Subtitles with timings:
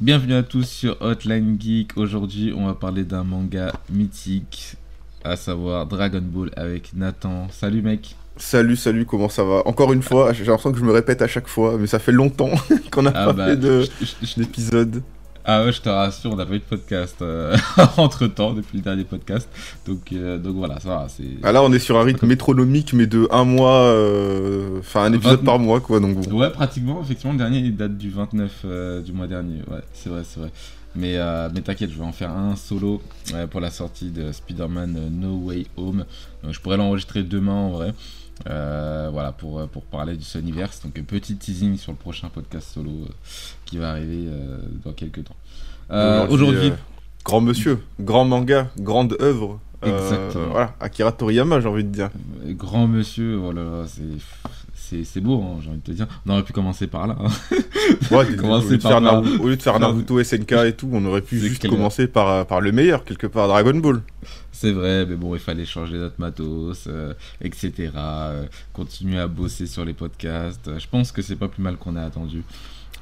[0.00, 1.96] Bienvenue à tous sur Hotline Geek.
[1.96, 4.76] Aujourd'hui, on va parler d'un manga mythique,
[5.22, 7.48] à savoir Dragon Ball avec Nathan.
[7.50, 8.16] Salut mec.
[8.38, 9.62] Salut, salut, comment ça va?
[9.66, 12.12] Encore une fois, j'ai l'impression que je me répète à chaque fois, mais ça fait
[12.12, 12.50] longtemps
[12.92, 13.56] qu'on a Ah pas bah, fait
[14.36, 15.02] d'épisode.
[15.42, 17.24] ah ouais, je te rassure, on n'a pas eu de podcast
[17.96, 19.48] entre temps depuis le dernier podcast.
[19.86, 21.06] Donc, euh, donc voilà, ça va.
[21.08, 21.24] C'est...
[21.42, 25.12] Ah là, on est sur un rythme métronomique, mais de un mois, euh, enfin un
[25.14, 25.44] épisode 29.
[25.44, 26.00] par mois, quoi.
[26.00, 26.38] Donc bon.
[26.38, 29.60] Ouais, pratiquement, effectivement, le dernier il date du 29 euh, du mois dernier.
[29.70, 30.50] Ouais, c'est vrai, c'est vrai.
[30.94, 33.02] Mais, euh, mais t'inquiète, je vais en faire un solo
[33.34, 36.04] euh, pour la sortie de Spider-Man euh, No Way Home.
[36.42, 37.92] Donc, je pourrais l'enregistrer demain en vrai.
[38.48, 40.82] Euh, voilà, pour, euh, pour parler du Sonyverse.
[40.82, 43.08] Donc, petit teasing sur le prochain podcast solo euh,
[43.64, 46.26] qui va arriver euh, dans quelques temps.
[46.28, 46.72] Aujourd'hui,
[47.24, 49.60] grand monsieur, grand manga, grande œuvre.
[49.82, 50.48] Exactement.
[50.50, 52.10] voilà, Akira Toriyama, j'ai envie de dire.
[52.50, 54.02] grand monsieur, oh là là, c'est.
[54.88, 56.06] C'est, c'est beau, hein, j'ai envie de te dire.
[56.26, 57.16] On aurait pu commencer par là.
[57.20, 57.26] hein.
[58.12, 59.12] Ouais, Commencer au, lieu de par faire là.
[59.12, 62.06] Naruto, au lieu de faire Faire- Naruto, SNK et tout, on aurait pu juste commencer
[62.06, 64.00] par, euh, par le meilleur, quelque part, Dragon Ball.
[64.52, 67.90] C'est vrai, mais bon, il fallait changer notre matos, euh, etc.
[67.96, 70.68] euh, continuer à bosser sur les podcasts.
[70.68, 72.42] Euh, Je pense que c'est pas plus mal qu'on a attendu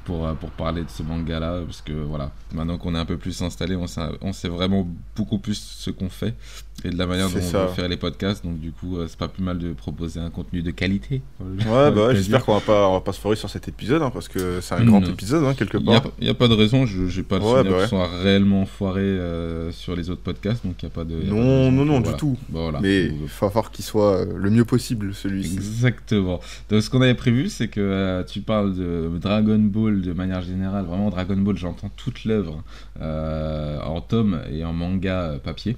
[0.05, 3.41] pour, pour parler de ce manga-là, parce que voilà, maintenant qu'on est un peu plus
[3.41, 6.35] installé, on sait, on sait vraiment beaucoup plus ce qu'on fait
[6.83, 8.43] et de la manière dont on veut faire les podcasts.
[8.43, 11.21] Donc du coup, euh, c'est pas plus mal de proposer un contenu de qualité.
[11.39, 11.55] Ouais,
[11.91, 14.11] bah ouais, j'espère qu'on va pas, on va pas se foirer sur cet épisode, hein,
[14.13, 16.11] parce que c'est un grand épisode, hein, quelque Il n'y a, part.
[16.11, 17.87] pas- y a pas de raison, je j'ai pas le Ouais, souvenir bah ouais.
[17.87, 21.13] soient réellement foirés euh, sur les autres podcasts, donc il n'y a pas de.
[21.13, 22.11] y a pas de Non, non, non, voilà.
[22.11, 22.37] du tout.
[22.49, 22.79] Bah, voilà.
[22.81, 25.55] Mais Donc, il va falloir qu'il soit euh, le mieux possible, celui-ci.
[25.55, 26.39] Exactement.
[26.69, 30.41] Donc ce qu'on avait prévu, c'est que euh, tu parles de Dragon Ball de manière
[30.41, 30.85] générale.
[30.85, 32.63] Vraiment Dragon Ball, j'entends toute l'œuvre
[33.01, 35.77] euh, en tome et en manga euh, papier.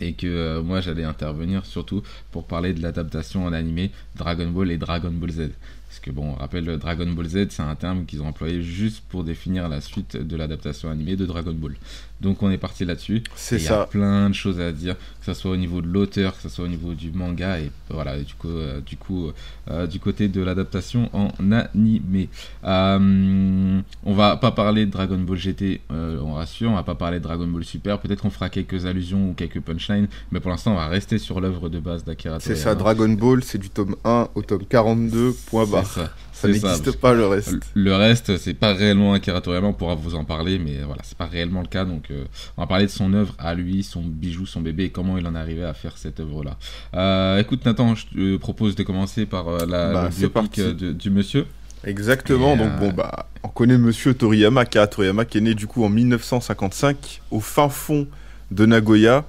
[0.00, 4.70] Et que euh, moi j'allais intervenir surtout pour parler de l'adaptation en animé Dragon Ball
[4.70, 5.50] et Dragon Ball Z.
[5.88, 9.04] Parce que bon, on rappelle, Dragon Ball Z, c'est un terme qu'ils ont employé juste
[9.08, 11.76] pour définir la suite de l'adaptation animée de Dragon Ball.
[12.24, 13.22] Donc on est parti là-dessus.
[13.36, 13.86] C'est Et Il y a ça.
[13.88, 16.64] plein de choses à dire, que ce soit au niveau de l'auteur, que ce soit
[16.64, 19.30] au niveau du manga, et voilà, du coup, euh, du, coup
[19.70, 22.28] euh, du côté de l'adaptation en animé.
[22.64, 26.94] Euh, on va pas parler de Dragon Ball GT, euh, on rassure, on va pas
[26.94, 30.50] parler de Dragon Ball Super, peut-être qu'on fera quelques allusions ou quelques punchlines, mais pour
[30.50, 32.74] l'instant, on va rester sur l'œuvre de base d'Akira C'est ça.
[32.74, 35.86] Dragon Ball, c'est du tome 1 au tome 42, point barre.
[35.86, 37.52] ça, Ça ça, n'existe pas le reste.
[37.52, 41.02] Le- Le reste, c'est pas réellement Akira Toriyama, on pourra vous en parler, mais voilà,
[41.04, 41.84] c'est pas réellement le cas.
[41.84, 42.24] Donc, euh,
[42.56, 45.26] on va parler de son œuvre à lui, son bijou, son bébé, et comment il
[45.26, 46.56] en est arrivé à faire cette œuvre-là.
[46.94, 50.92] Euh, écoute, Nathan, je te propose de commencer par euh, la, Bah, biopic euh, de-
[50.92, 51.46] du monsieur.
[51.84, 55.66] Exactement, Et, donc bon, bah, on connaît monsieur Toriyama, Akira Toriyama, qui est né du
[55.66, 58.06] coup en 1955 au fin fond
[58.50, 59.24] de Nagoya.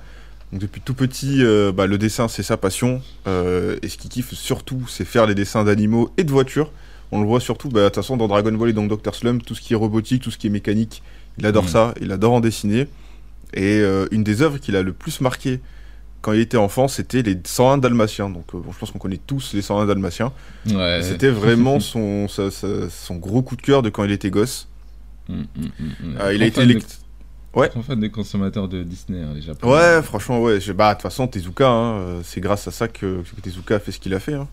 [0.53, 1.43] Donc depuis tout petit,
[1.73, 3.01] bah, le dessin c'est sa passion.
[3.25, 6.71] et ce qu'il kiffe surtout, c'est faire les dessins d'animaux et de voitures.
[7.11, 9.13] On le voit surtout, bah, de toute façon, dans Dragon Ball et dans Dr.
[9.13, 11.03] Slump, tout ce qui est robotique, tout ce qui est mécanique,
[11.37, 11.67] il adore Mm.
[11.69, 12.87] ça, il adore en dessiner.
[13.53, 15.59] Et euh, une des œuvres qu'il a le plus marqué
[16.21, 18.29] quand il était enfant, c'était les 101 Dalmatiens.
[18.29, 20.33] Donc euh, bon, je pense qu'on connaît tous les 101 Dalmatiens.
[20.69, 21.01] Ouais.
[21.03, 24.67] C'était vraiment son, sa- sa- son gros coup de cœur de quand il était gosse.
[25.29, 25.63] Mm, mm, mm,
[26.13, 26.17] mm.
[26.21, 26.79] Euh, il a été fan de-
[27.55, 27.69] Ouais.
[27.87, 29.71] fan des consommateurs de Disney, hein, les Japonais.
[29.73, 30.59] Ouais, franchement, ouais.
[30.59, 33.79] je- Bah, de toute façon, Tezuka, hein, c'est grâce à ça que, que Tezuka a
[33.79, 34.33] fait ce qu'il a fait.
[34.33, 34.47] hein.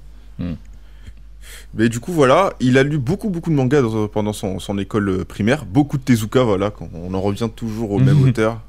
[1.75, 4.79] Mais du coup, voilà, il a lu beaucoup, beaucoup de mangas dans- pendant son, son
[4.79, 5.65] école euh, primaire.
[5.65, 8.61] Beaucoup de Tezuka, voilà, quand on en revient toujours au même auteur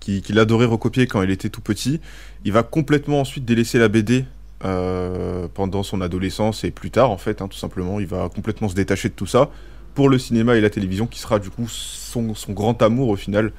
[0.00, 2.00] qui- qu'il adorait recopier quand il était tout petit.
[2.44, 4.24] Il va complètement ensuite délaisser la BD
[4.64, 8.00] euh, pendant son adolescence et plus tard, en fait, hein, tout simplement.
[8.00, 9.50] Il va complètement se détacher de tout ça
[9.94, 13.16] pour le cinéma et la télévision, qui sera du coup son, son grand amour au
[13.16, 13.52] final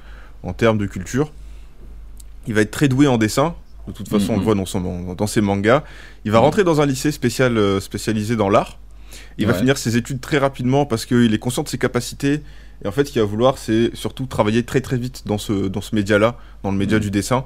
[0.43, 1.31] en termes de culture.
[2.47, 3.53] Il va être très doué en dessin.
[3.87, 4.39] De toute façon, on Mhm.
[4.39, 5.83] le voit dans, son, dans ses mangas.
[6.25, 6.43] Il va Mhm.
[6.45, 8.77] rentrer dans un lycée spécial, euh, spécialisé dans l'art.
[9.37, 12.41] Il va finir ses études très rapidement parce qu'il est conscient de ses capacités.
[12.83, 15.67] Et en fait, ce qu'il va vouloir, c'est surtout travailler très très vite dans ce,
[15.67, 17.03] dans ce média-là, dans le média Mhm.
[17.03, 17.45] du dessin.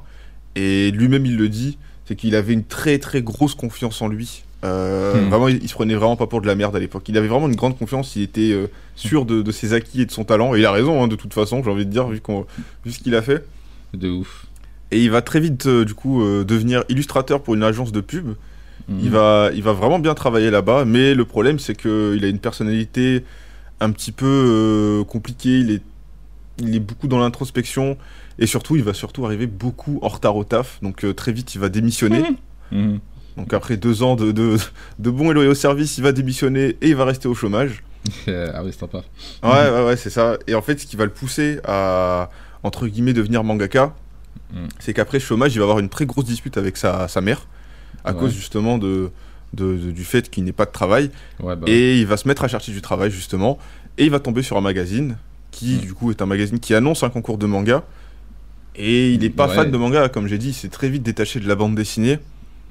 [0.56, 4.44] Et lui-même, il le dit, c'est qu'il avait une très très grosse confiance en lui.
[4.64, 5.30] Euh, Mhm.
[5.30, 7.04] Vraiment, il, il se prenait vraiment pas pour de la merde à l'époque.
[7.08, 10.06] Il avait vraiment une grande confiance, il était euh, sûr de, de ses acquis et
[10.06, 10.56] de son talent.
[10.56, 12.46] Et il a raison, hein, de toute façon, j'ai envie de dire, vu, qu'on-
[12.86, 13.46] vu ce qu'il a fait.
[13.94, 14.48] De ouf.
[14.96, 18.00] Et il va très vite, euh, du coup, euh, devenir illustrateur pour une agence de
[18.00, 18.30] pub.
[18.88, 19.00] Mm.
[19.02, 22.40] Il, va, il va vraiment bien travailler là-bas, mais le problème, c'est qu'il a une
[22.40, 23.26] personnalité
[23.82, 25.60] un petit peu euh, compliquée.
[25.60, 25.82] Il est,
[26.60, 27.98] il est beaucoup dans l'introspection.
[28.40, 30.80] Et surtout, il va surtout arriver beaucoup en retard au taf.
[30.82, 32.24] Donc, très vite, il va démissionner.
[32.72, 33.00] Mhm.
[33.38, 34.58] Donc après deux ans de, de,
[34.98, 37.84] de bons et loyaux services, il va démissionner et il va rester au chômage.
[38.28, 39.04] ah oui, c'est sympa.
[39.44, 40.40] Ouais, ouais, ouais, c'est ça.
[40.48, 42.32] Et en fait, ce qui va le pousser à,
[42.64, 43.94] entre guillemets, devenir mangaka,
[44.54, 44.68] Mm.
[44.80, 47.48] c'est qu'après chômage, il va avoir une très grosse dispute avec sa, sa mère,
[48.04, 48.20] à Ouais.
[48.20, 49.10] cause justement de,
[49.54, 51.10] de- de- du fait qu'il n'ait pas de travail.
[51.42, 53.58] Ouais, bah, Et il va se mettre à chercher du travail, justement.
[53.98, 55.18] Et il va tomber sur un magazine,
[55.52, 55.80] qui, Mm.
[55.80, 57.84] du coup, est un magazine qui annonce un concours de manga.
[58.76, 59.56] Et il n'est pas Ouais.
[59.56, 62.20] fan de manga, comme j'ai dit, il s'est très vite détaché de la bande dessinée.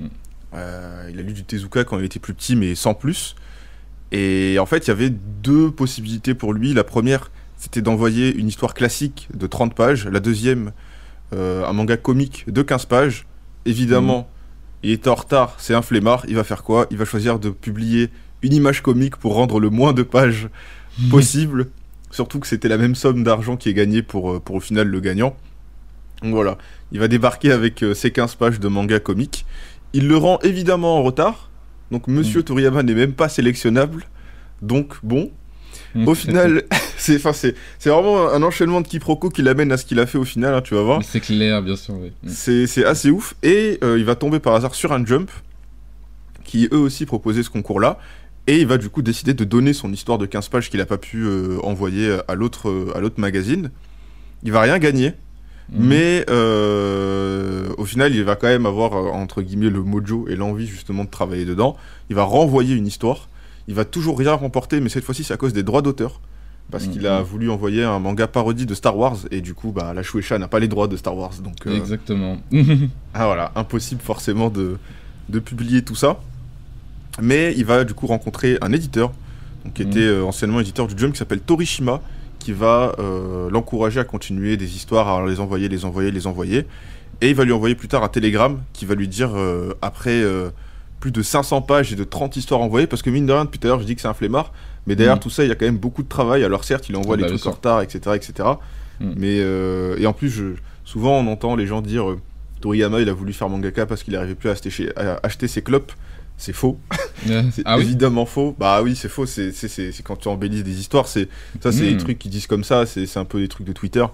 [0.01, 0.07] Mm.
[0.55, 3.35] Euh, il a lu du Tezuka quand il était plus petit, mais sans plus.
[4.13, 6.75] Et en fait, il y avait deux possibilités pour lui.
[6.75, 10.07] La première, c'était d'envoyer une histoire classique de 30 pages.
[10.07, 10.73] La deuxième,
[11.35, 13.27] un manga comique de 15 pages.
[13.67, 14.29] Évidemment,
[14.83, 16.25] il était en retard, c'est un flemmard.
[16.29, 16.87] Il va faire quoi?
[16.91, 18.11] Il va choisir de publier
[18.43, 20.49] une image comique pour rendre le moins de pages
[21.11, 21.69] possible.
[22.11, 24.87] Surtout que c'était la même somme d'argent qui est gagnée pour, euh, pour au final
[24.89, 25.35] le gagnant.
[26.23, 26.59] Donc voilà,
[26.93, 29.47] il va débarquer avec euh, ses 15 pages de manga comique.
[29.95, 31.51] Il le rend évidemment en retard.
[31.91, 34.05] Donc Monsieur Toriyama n'est même pas sélectionnable.
[34.63, 35.44] Donc bon, Mm.
[36.07, 36.65] Au final,
[36.97, 40.55] c'est vraiment un enchaînement de quiproquos qui l'amène à ce qu'il a fait au final,
[40.55, 41.03] hein, tu vas voir.
[41.03, 42.13] C'est clair, bien sûr, oui.
[42.23, 42.29] Mm.
[42.67, 43.35] C'est assez ouf.
[43.43, 45.31] Et euh, il va tomber par hasard sur un jump
[46.45, 47.99] qui eux aussi proposait ce concours-là.
[48.47, 50.87] Et il va du coup décider de donner son histoire de 15 pages qu'il n'a
[50.87, 53.71] pas pu euh, envoyer à l'autre euh, à l'autre magazine.
[54.43, 55.15] Il va rien gagner,
[55.71, 55.87] Mm.
[55.87, 60.67] mais euh, au final, il va quand même avoir entre guillemets le mojo et l'envie
[60.67, 61.77] justement de travailler dedans.
[62.11, 63.29] Il va renvoyer une histoire.
[63.69, 66.21] Il va toujours rien remporter, mais cette fois-ci, c'est à cause des droits d'auteur.
[66.71, 67.25] Parce qu'il a Mhm.
[67.27, 70.49] voulu envoyer un manga parodie de Star Wars, et du coup, bah, la Shueisha n'a
[70.49, 71.35] pas les droits de Star Wars.
[71.43, 72.39] Donc, euh, Exactement.
[73.15, 74.79] ah voilà, impossible forcément de,
[75.29, 76.19] de publier tout ça.
[77.21, 79.13] Mais il va du coup rencontrer un éditeur,
[79.65, 79.91] donc, qui Mhm.
[79.91, 82.01] était euh, anciennement éditeur du Jump, qui s'appelle Torishima,
[82.39, 86.67] qui va euh, l'encourager à continuer des histoires, à les envoyer, les envoyer, les envoyer.
[87.21, 90.23] Et il va lui envoyer plus tard un télégramme qui va lui dire, euh, après
[91.05, 93.59] plus de 500 pages et de 30 histoires envoyées, parce que mine de rien, depuis
[93.59, 94.55] tout à l'heure, je dis que c'est un flemmard,
[94.87, 95.21] mais derrière Mhm.
[95.21, 96.43] tout ça, il y a quand même beaucoup de travail.
[96.45, 98.01] Alors certes, il envoie Ah les bah, bien trucs en retard, etc.
[98.17, 98.49] etc.
[99.01, 99.13] Mhm.
[99.15, 100.55] Mais, euh, et en plus, je,
[100.87, 102.09] souvent on entend les gens dire...
[102.11, 102.19] euh,
[102.63, 105.47] Toriyama, il a voulu faire mangaka parce qu'il n'arrivait plus à acheter, chez- à acheter
[105.47, 105.93] ses clopes.
[106.39, 106.79] C'est faux.
[107.53, 108.57] C'est ah oui évidemment faux.
[108.59, 109.27] Bah oui, c'est faux.
[109.27, 111.07] C'est c'est- c'est- c'est quand tu embellis des histoires.
[111.07, 111.29] C'est
[111.63, 112.87] ça, c'est des trucs qui disent comme ça.
[112.87, 114.05] C'est c'est un peu des trucs de Twitter.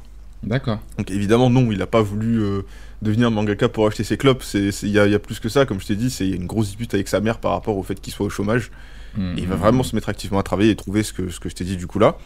[0.42, 0.80] D'accord.
[0.96, 2.62] Donc évidemment, non, il n'a pas voulu euh,
[3.02, 4.42] devenir mangaka pour acheter ses clopes.
[4.54, 5.66] Il y, y a plus que ça.
[5.66, 7.52] Comme je t'ai dit, c'est il y a une grosse dispute avec sa mère par
[7.52, 8.70] rapport au fait qu'il soit au chômage.
[9.16, 9.38] Mm.
[9.38, 11.48] Et il va vraiment se mettre activement à travailler et trouver ce que ce que
[11.48, 12.16] je t'ai dit du coup là.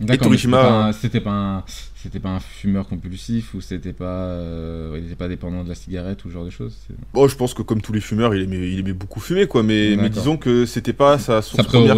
[0.00, 1.64] Mais Torishima, c'était pas un- C'était pas, un...
[1.94, 4.04] c'était pas un fumeur compulsif ou c'était pas.
[4.04, 6.76] euh, Il pas dépendant de la cigarette ou ce genre de choses
[7.14, 9.62] Bon, je pense que comme tous les fumeurs, il aimait, il aimait beaucoup fumer quoi.
[9.62, 11.96] Mais, mais disons que c'était pas sa source Sa première.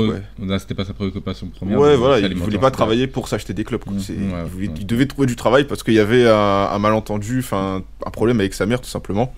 [0.58, 1.78] C'était pas sa préoccupation première.
[1.78, 3.78] Ouais, voilà, il voulait pas travailler pour s'acheter des quoi.
[3.86, 4.74] Mm, ouais, il, voulait- ouais.
[4.80, 6.34] il devait trouver du travail parce qu'il y avait un,
[6.72, 9.34] un malentendu, enfin un problème avec sa mère tout simplement.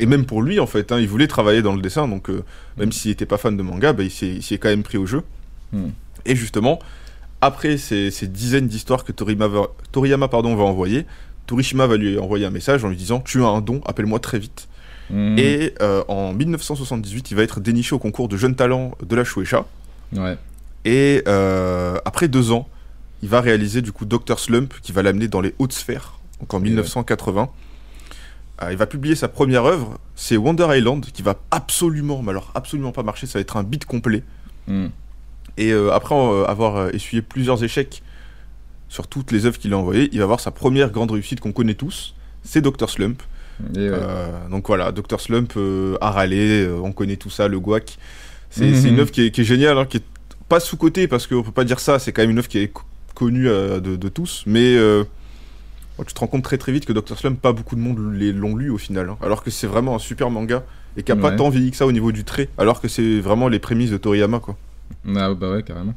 [0.00, 2.42] Et même pour lui en fait, hein, il voulait travailler dans le dessin, donc euh,
[2.78, 2.92] même Mm.
[2.92, 4.98] s'il était pas fan de manga, bah, il s'est il s'y est quand même pris
[4.98, 5.22] au jeu.
[5.72, 5.88] Mm.
[6.24, 6.78] Et justement,
[7.46, 9.62] après ces, ces dizaines d'histoires que Toriyama, va,
[9.92, 11.06] Toriyama pardon, va envoyer,
[11.46, 14.38] Torishima va lui envoyer un message en lui disant Tu as un don, appelle-moi très
[14.38, 14.68] vite.
[15.10, 15.38] Mm.
[15.38, 19.24] Et euh, en 1978, il va être déniché au concours de jeunes talents de la
[19.24, 19.64] Shueisha.
[20.14, 20.36] Ouais.
[20.84, 22.68] Et euh, après deux ans,
[23.22, 26.52] il va réaliser du coup Dr Slump qui va l'amener dans les hautes sphères, donc
[26.54, 27.48] en Et 1980.
[28.62, 32.50] Euh, il va publier sa première œuvre, c'est Wonder Island, qui va absolument, mais alors
[32.54, 34.22] absolument pas marcher, ça va être un beat complet.
[34.66, 34.86] Mm.
[35.58, 38.02] Et euh, après euh, avoir euh, essuyé plusieurs échecs
[38.88, 41.52] sur toutes les œuvres qu'il a envoyées, il va avoir sa première grande réussite qu'on
[41.52, 43.22] connaît tous, c'est Dr Slump.
[43.74, 43.96] Et ouais.
[44.50, 45.96] Donc voilà, Dr Slump euh,
[46.82, 47.98] on connaît tout ça, le guac.
[48.50, 48.74] C'est Mhm.
[48.74, 50.04] c'est une œuvre qui est, qui est géniale, hein, qui est
[50.48, 52.68] pas sous-cotée parce qu'on peut pas dire ça, c'est quand même une œuvre qui est
[52.68, 52.82] co-
[53.14, 55.02] connue euh, de, de tous, mais euh,
[56.06, 58.54] tu te rends compte très très vite que Dr Slump, pas beaucoup de monde l'ont
[58.54, 60.62] lu au final, hein, alors que c'est vraiment un super manga
[60.96, 63.18] et qui a pas tant vieilli que ça au niveau du trait, alors que c'est
[63.20, 64.56] vraiment les prémices de Toriyama quoi.
[65.14, 65.94] Ah, bah ouais, carrément.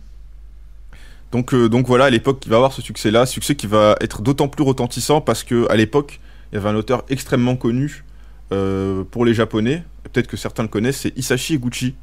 [1.32, 4.22] Donc, euh, donc voilà, à l'époque, il va avoir ce succès-là, succès qui va être
[4.22, 6.20] d'autant plus retentissant parce que à l'époque,
[6.52, 8.04] il y avait un auteur extrêmement connu
[8.52, 9.84] euh, pour les Japonais.
[10.12, 11.96] Peut-être que certains le connaissent, c'est Isashi Eguchi.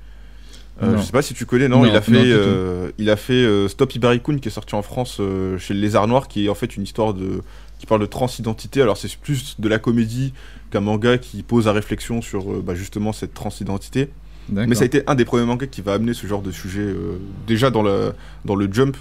[0.83, 3.17] Euh, je sais pas si tu connais, non, Non, il a fait, euh, il a
[3.17, 6.47] fait euh, Stop Ibarikun qui est sorti en France euh, chez le Lézard Noir, qui
[6.47, 7.41] est en fait une histoire de
[7.79, 8.83] qui parle de transidentité.
[8.83, 10.33] Alors c'est plus de la comédie
[10.71, 14.11] qu'un manga qui pose à réflexion sur euh, bah, justement cette transidentité.
[14.51, 16.81] Mais ça a été un des premiers mangas qui va amener ce genre de sujet
[16.81, 18.13] euh, déjà dans le,
[18.45, 18.97] dans le jump.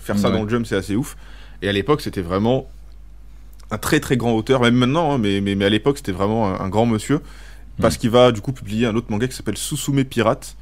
[0.00, 1.16] Faire ça dans le jump, c'est assez ouf.
[1.62, 2.68] Et à l'époque, c'était vraiment
[3.70, 6.48] un très très grand auteur, même maintenant, hein, mais, mais, mais à l'époque, c'était vraiment
[6.48, 7.20] un, un grand monsieur.
[7.80, 10.56] Parce qu'il va du coup publier un autre manga qui s'appelle Susume Pirate.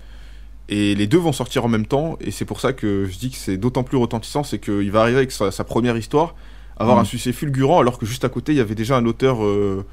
[0.68, 2.18] Et les deux vont sortir en même temps.
[2.20, 5.00] Et c'est pour ça que je dis que c'est d'autant plus retentissant c'est qu'il va
[5.02, 6.34] arriver avec sa, sa première histoire,
[6.76, 7.00] avoir Mm.
[7.00, 9.86] un succès fulgurant, alors que juste à côté, il y avait déjà un auteur euh,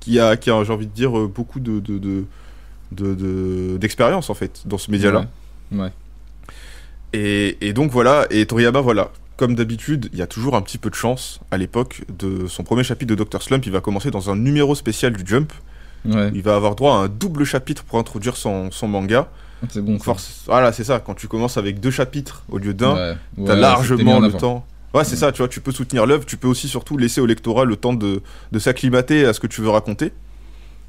[0.00, 2.24] qui a, qui a j'ai envie de dire, euh, beaucoup de, de, de,
[2.92, 5.26] de- de- d'expérience en fait dans ce média-là.
[5.72, 5.78] Ouais.
[5.80, 5.92] Ouais.
[7.12, 10.78] Et, et donc voilà, et Toriyama, voilà, comme d'habitude, il y a toujours un petit
[10.78, 13.42] peu de chance à l'époque de son premier chapitre de Dr.
[13.42, 13.64] Slump.
[13.66, 15.52] Il va commencer dans un numéro spécial du Jump.
[16.04, 16.30] Ouais.
[16.34, 19.28] Il va avoir droit à un double chapitre pour introduire son, son manga.
[19.70, 19.98] C'est bon.
[19.98, 21.00] Force- voilà, c'est ça.
[21.00, 23.16] Quand tu commences avec deux chapitres au lieu d'un, Ouais.
[23.46, 24.66] t'as Ouais, largement en le temps.
[24.92, 25.32] Ouais, c'est ça.
[25.32, 26.26] Tu vois, tu peux soutenir l'œuvre.
[26.26, 28.20] Tu peux aussi surtout laisser au lectorat le temps de,
[28.52, 30.12] de s'acclimater à ce que tu veux raconter.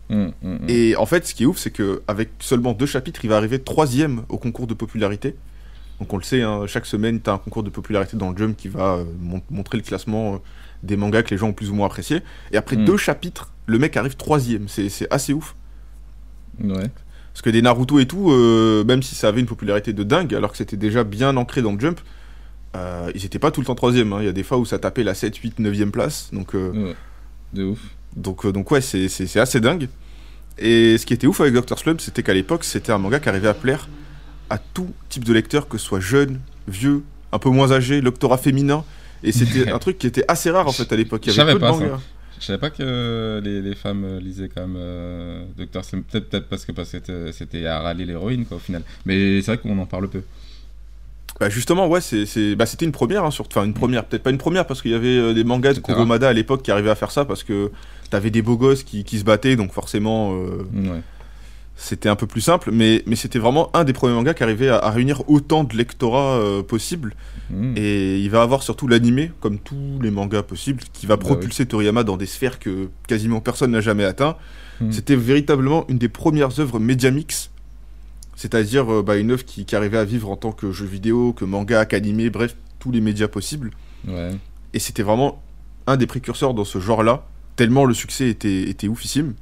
[0.09, 0.69] Hum, hum, hum.
[0.69, 3.38] Et en fait, ce qui est ouf, c'est que avec seulement deux chapitres, il va
[3.38, 5.35] arriver troisième au concours de popularité.
[6.00, 8.38] Donc on le sait, hein, chaque semaine, tu as un concours de popularité dans le
[8.38, 10.38] Jump qui va euh, mon- montrer le classement euh,
[10.83, 12.21] des mangas que les gens ont plus ou moins apprécié.
[12.51, 12.85] Et après Mm.
[12.85, 14.67] deux chapitres, le mec arrive troisième.
[14.67, 15.55] C'est assez ouf.
[16.62, 16.89] Ouais.
[17.33, 20.33] Parce que des Naruto et tout, euh, même si ça avait une popularité de dingue,
[20.35, 22.00] alors que c'était déjà bien ancré dans le Jump,
[23.15, 24.12] ils étaient pas tout le temps troisième.
[24.13, 24.17] hein.
[24.19, 26.29] Il y a des fois où ça tapait la 7, 8, 9e place.
[26.33, 26.53] Donc...
[26.53, 26.95] Ouais.
[27.53, 27.79] De ouf.
[28.15, 29.07] Donc, euh, donc ouais, c'est-
[29.39, 29.88] assez dingue.
[30.57, 31.77] Et ce qui était ouf avec Dr.
[31.77, 33.88] Slump, c'était qu'à l'époque, c'était un manga qui arrivait à plaire
[34.50, 38.38] à tout type de lecteur, que ce soit jeune, vieux, un peu moins âgé, lectorat
[38.38, 38.84] féminin.
[39.24, 41.25] Et c'était un truc qui était assez rare en fait à l'époque.
[41.25, 42.01] Il y Je avait savais peu de pas ça.
[42.39, 46.05] Je savais pas que les, les femmes euh, lisaient quand même euh, Docteur Slump.
[46.12, 48.84] Peut-être peut-être parce que parce que c'était- à râler l'héroïne quoi au final.
[49.05, 50.22] Mais c'est vrai qu'on en parle peu.
[51.39, 52.00] Bah justement, ouais,
[52.57, 54.91] bah, c'était une première, hein, sur- enfin une première, peut-être pas une première parce qu'il
[54.91, 57.43] y avait euh, des mangas de Kuromada à l'époque qui arrivaient à faire ça parce
[57.43, 57.72] que
[58.09, 61.01] t'avais des beaux gosses qui, qui se battaient, donc forcément euh, Ouais.
[61.75, 64.69] c'était un peu plus simple, mais, mais c'était vraiment un des premiers mangas qui arrivait
[64.69, 67.15] à, à réunir autant de lectorat euh, possible.
[67.53, 67.74] Hum.
[67.75, 71.65] Et il va avoir surtout l'animé, comme tous les mangas possibles, qui va Bah propulser
[71.65, 74.35] Toriyama dans des sphères que quasiment personne n'a jamais atteint.
[74.81, 74.91] Hmm.
[74.91, 77.50] C'était véritablement une des premières œuvres Mediamix,
[78.35, 81.33] c'est-à-dire euh, bah, une œuvre qui, qui arrivait à vivre en tant que jeu vidéo,
[81.33, 83.71] que manga, qu'animé, bref, tous les médias possibles.
[84.07, 84.31] Ouais.
[84.74, 85.41] Et c'était vraiment
[85.88, 89.33] un des précurseurs dans ce genre-là, tellement le succès était, était oufissime.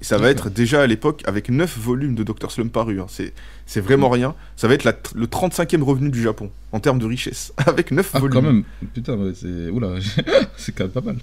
[0.00, 2.52] Et ça va être déjà à l'époque avec 9 volumes de Dr.
[2.52, 3.00] Slump parus.
[3.00, 3.06] hein.
[3.08, 3.32] C'est,
[3.66, 4.34] c'est vraiment rien.
[4.56, 7.52] Ça va être la le 35e revenu du Japon en termes de richesse.
[7.66, 8.34] avec 9 Ah volumes.
[8.34, 8.64] quand même.
[8.94, 9.94] Putain ouais, c'est oula
[10.56, 11.16] c'est quand même pas mal.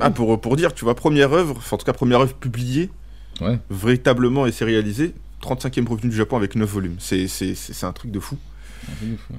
[0.00, 2.88] Ah, pour, pour dire, tu vois, première œuvre, enfin, en tout cas première œuvre publiée,
[3.40, 3.58] Ouais.
[3.70, 6.96] véritablement et sérialisée, 35e revenu du Japon avec 9 volumes.
[6.98, 8.38] C'est, c'est, c'est, c'est un truc de fou.
[8.88, 9.36] Ah, c'est ouf, ouais.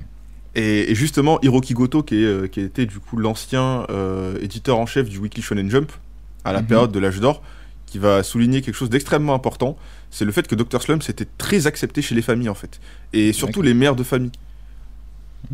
[0.55, 4.77] Et, et justement, Hiroki Goto, qui, est, euh, qui était du coup l'ancien euh, éditeur
[4.77, 5.91] en chef du Weekly Shonen Jump,
[6.45, 6.67] à la Mhm.
[6.67, 7.41] période de l'âge d'or,
[7.85, 9.77] qui va souligner quelque chose d'extrêmement important,
[10.11, 10.81] c'est le fait que Dr.
[10.81, 12.79] Slump c'était très accepté chez les familles en fait.
[13.13, 14.31] Et surtout les mères de famille.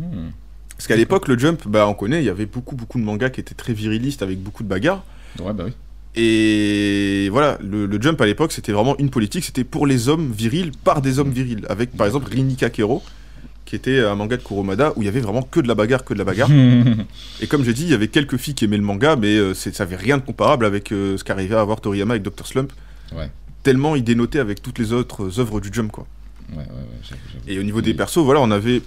[0.00, 0.30] Hum.
[0.76, 3.28] Parce qu'à l'époque, le Jump, bah, on connaît, il y avait beaucoup, beaucoup de mangas
[3.28, 5.04] qui étaient très virilistes avec beaucoup de bagarres.
[5.38, 5.72] Ouais bah oui.
[6.16, 10.32] Et voilà, le, le Jump à l'époque, c'était vraiment une politique, c'était pour les hommes
[10.32, 11.66] virils, par des hommes virils.
[11.68, 13.02] Avec par exemple Rini Kakero,
[13.70, 16.04] qui était un manga de Kuromada où il y avait vraiment que de la bagarre,
[16.04, 16.50] que de la bagarre.
[17.40, 19.54] Et comme j'ai dit, il y avait quelques filles qui aimaient le manga, mais euh,
[19.54, 22.46] ça avait rien de comparable avec euh, ce qu'arrivait à avoir Toriyama avec Dr.
[22.48, 22.72] Slump.
[23.16, 23.30] Ouais.
[23.62, 26.06] Tellement il dénotait avec toutes les autres œuvres du Jump, quoi.
[26.52, 27.16] ouais ouais.
[27.46, 28.82] Et au niveau des persos, voilà, on avait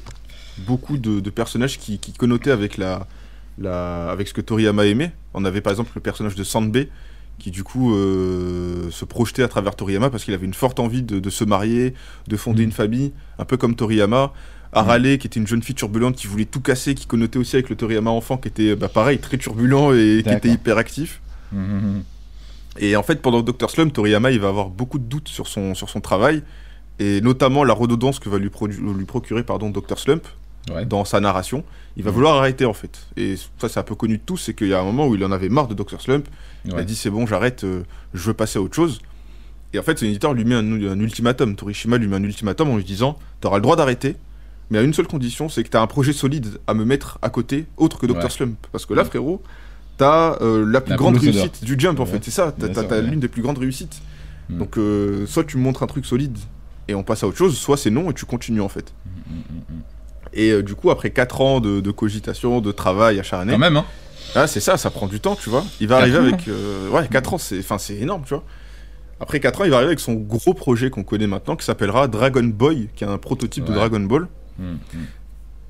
[0.68, 3.08] beaucoup de, de personnages qui, qui connotaient avec, la,
[3.58, 5.14] la, avec ce que Toriyama aimait.
[5.34, 6.90] On avait par exemple le personnage de Sanbei,
[7.40, 11.02] qui du coup euh, se projetait à travers Toriyama parce qu'il avait une forte envie
[11.04, 11.94] de, de se marier,
[12.28, 12.68] de fonder Mhm.
[12.70, 14.34] une famille, un peu comme Toriyama.
[14.74, 17.70] Arale, qui était une jeune fille turbulente qui voulait tout casser, qui connotait aussi avec
[17.70, 21.22] le Toriyama enfant, qui était bah, pareil, très turbulent et qui était hyper actif.
[21.54, 22.04] Hum, hum, hum.
[22.80, 23.70] Et en fait, pendant Dr.
[23.70, 26.42] Slump, Toriyama, il va avoir beaucoup de doutes sur son, sur son travail,
[27.00, 28.50] et notamment la redondance que va lui,
[28.98, 29.98] lui procurer pardon, Dr.
[30.00, 30.28] Slump
[30.72, 30.86] Ouais.
[30.86, 31.66] dans sa narration.
[31.98, 33.06] Il va vouloir arrêter, en fait.
[33.18, 35.16] Et ça, c'est un peu connu de tous, c'est qu'il y a un moment où
[35.16, 36.00] il en avait marre de Dr.
[36.00, 36.26] Slump.
[36.64, 39.02] Il a dit, c'est bon, j'arrête, euh, je veux passer à autre chose.
[39.74, 41.58] Et en fait, son éditeur lui met un, un ultimatum.
[41.58, 44.16] Torishima lui met un ultimatum en lui disant, t'auras le droit d'arrêter,
[44.74, 47.30] mais à une seule condition, c'est que t'as un projet solide à me mettre à
[47.30, 48.16] côté, autre que Dr.
[48.24, 48.30] Ouais.
[48.30, 48.58] Slump.
[48.72, 49.42] Parce que là, frérot,
[49.98, 52.10] t'as euh, la plus La grande réussite du Jump, en Ouais.
[52.10, 52.24] fait.
[52.24, 53.02] C'est ça, t'as ouais.
[53.04, 54.02] l'une des plus grandes réussites.
[54.50, 54.58] Mm.
[54.58, 56.38] Donc, euh, soit tu me montres un truc solide
[56.88, 58.94] et on passe à autre chose, soit c'est non et tu continues, en fait.
[59.30, 59.82] Hum.
[60.34, 63.78] Et euh, du coup, après 4 ans de, de cogitation, de travail acharné, Quand même
[63.78, 63.86] hein.
[64.34, 65.64] ah, c'est ça, ça prend du temps, tu vois.
[65.80, 66.24] Il va arriver ans.
[66.24, 66.48] avec.
[66.48, 68.44] euh, ouais, 4 ans, c'est énorme, tu vois.
[69.20, 72.08] Après 4 ans, il va arriver avec son gros projet qu'on connaît maintenant qui s'appellera
[72.08, 73.74] Dragon Boy, qui est un prototype de.
[73.74, 74.28] Dragon Ball.
[74.60, 75.02] Hum, hum.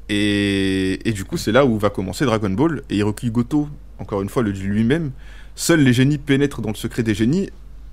[0.09, 2.81] Et, et du coup, c'est là où va commencer Dragon Ball.
[2.89, 5.11] Et Hiroki Goto, encore une fois, le dit lui-même
[5.55, 7.49] seuls les génies pénètrent dans le secret des génies.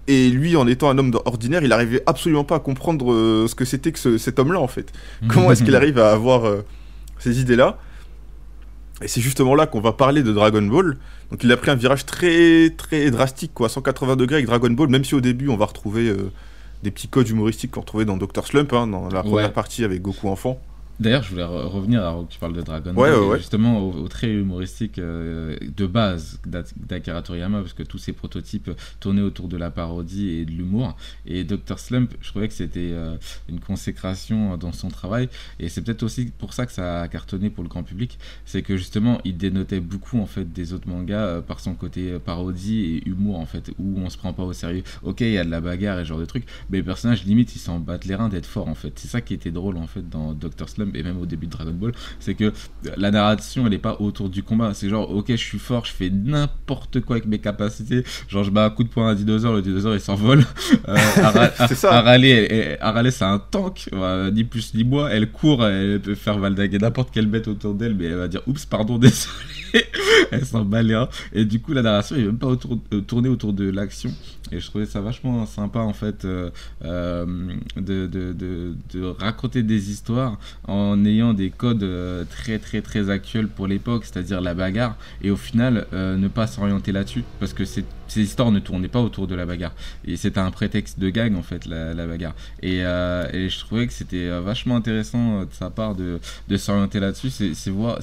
[0.08, 3.54] Et lui, en étant un homme ordinaire, il arrivait absolument pas à comprendre euh, ce
[3.54, 4.90] que c'était que ce- cet homme-là, en fait.
[5.28, 6.62] Comment est-ce qu'il arrive à avoir euh,
[7.18, 7.78] ces idées-là?
[9.02, 10.96] Et c'est justement là qu'on va parler de Dragon Ball.
[11.30, 14.88] Donc il a pris un virage très très drastique, quoi, 180 degrés avec Dragon Ball,
[14.88, 16.30] même si au début on va retrouver euh,
[16.82, 18.44] des petits codes humoristiques qu'on retrouvait dans Dr.
[18.46, 19.52] Slump, hein, dans la première Ouais.
[19.52, 20.60] partie avec Goku enfant.
[21.00, 23.38] D'ailleurs, je voulais re- revenir alors que tu parles de Dragon Ouais, Ball, ouais, ouais.
[23.38, 28.12] justement au, au trait humoristique euh, de base d'A- d'Akira Toriyama, parce que tous ces
[28.12, 30.96] prototypes tournaient autour de la parodie et de l'humour.
[31.24, 31.78] Et Dr.
[31.78, 33.16] Slump, je trouvais que c'était euh,
[33.48, 37.48] une consécration dans son travail, et c'est peut-être aussi pour ça que ça a cartonné
[37.48, 41.24] pour le grand public, c'est que justement, il dénotait beaucoup en fait des autres mangas
[41.26, 44.52] euh, par son côté parodie et humour en fait, où on se prend pas au
[44.52, 44.82] sérieux.
[45.02, 47.24] Ok, il y a de la bagarre et ce genre de trucs, mais les personnages
[47.24, 48.92] limite ils s'en battent les reins d'être forts en fait.
[48.98, 50.68] C'est ça qui était drôle en fait dans Dr.
[50.68, 52.52] Slump et même au début de Dragon Ball, c'est que
[52.96, 54.72] la narration elle est pas autour du combat.
[54.74, 58.04] C'est genre ok je suis fort, je fais n'importe quoi avec mes capacités.
[58.28, 60.44] Genre je bats un coup de poing à un dinosaure, le dinosaure il s'envole.
[60.88, 61.92] Euh, Ara- C'est ça.
[61.98, 65.08] Arale, elle- elle- Arale, c'est un tank, voilà, ni plus ni moins.
[65.08, 68.42] Elle court, elle peut faire valdaguer n'importe quelle bête autour d'elle, mais elle va dire
[68.46, 69.84] oups pardon désolé.
[70.32, 71.00] elle s'en bat les.
[71.32, 74.10] Et du coup la narration est même pas autour, euh, tournée autour de l'action.
[74.52, 76.50] Et je trouvais ça vachement sympa en fait euh,
[76.84, 77.24] euh,
[77.76, 83.10] de, de, de, de raconter des histoires en ayant des codes euh, très très très
[83.10, 87.52] actuels pour l'époque, c'est-à-dire la bagarre, et au final euh, ne pas s'orienter là-dessus, parce
[87.52, 87.84] que ces
[88.16, 89.72] histoires ne tournaient pas autour de la bagarre.
[90.04, 92.34] Et c'était un prétexte de gag en fait, la, bagarre.
[92.62, 96.18] Et, euh, et je trouvais que c'était vachement intéressant de sa part de,
[96.48, 97.30] de s'orienter là-dessus.
[97.30, 97.98] C'est voir,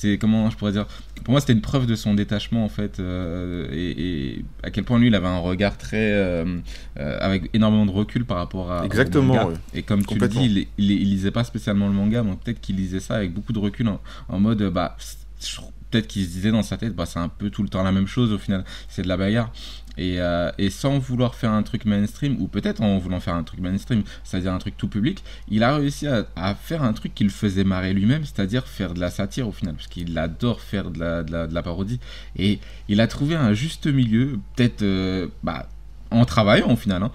[0.00, 0.86] c'est comment je pourrais dire.
[1.24, 3.90] Pour moi, c'était une preuve de son détachement en fait, euh, et,
[4.36, 6.58] et à quel point lui, il avait un regard très euh,
[6.98, 9.46] euh, avec énormément de recul par rapport à au Exactement, manga.
[9.48, 9.54] ouais.
[9.74, 12.60] Et comme tu le dis, il, il, il lisait pas spécialement le manga, mais peut-être
[12.60, 14.96] qu'il lisait ça avec beaucoup de recul en, en mode bah
[15.40, 17.82] je- peut-être qu'il se disait dans sa tête bah c'est un peu tout le temps
[17.82, 19.50] la même chose au final, c'est de la bagarre.
[19.98, 23.42] Et, euh, et sans vouloir faire un truc mainstream, ou peut-être en voulant faire un
[23.42, 27.24] truc mainstream, c'est-à-dire un truc tout public, il a réussi à, faire un truc qui
[27.24, 30.90] le faisait marrer lui-même, c'est-à-dire faire de la satire au final, parce qu'il adore faire
[30.90, 32.00] de la, de la, de la parodie.
[32.36, 35.68] Et il a trouvé un juste milieu, peut-être euh, bah,
[36.10, 37.10] en travaillant au final, hein,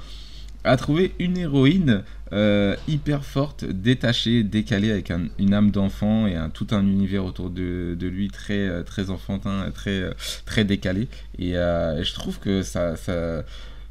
[0.64, 6.36] a trouvé une héroïne euh, hyper forte, détachée, décalée, avec un- une âme d'enfant et
[6.36, 10.14] un, tout un univers autour de, lui très, euh, très enfantin, très, euh,
[10.46, 11.08] très décalé.
[11.40, 12.96] Et, je trouve que ça,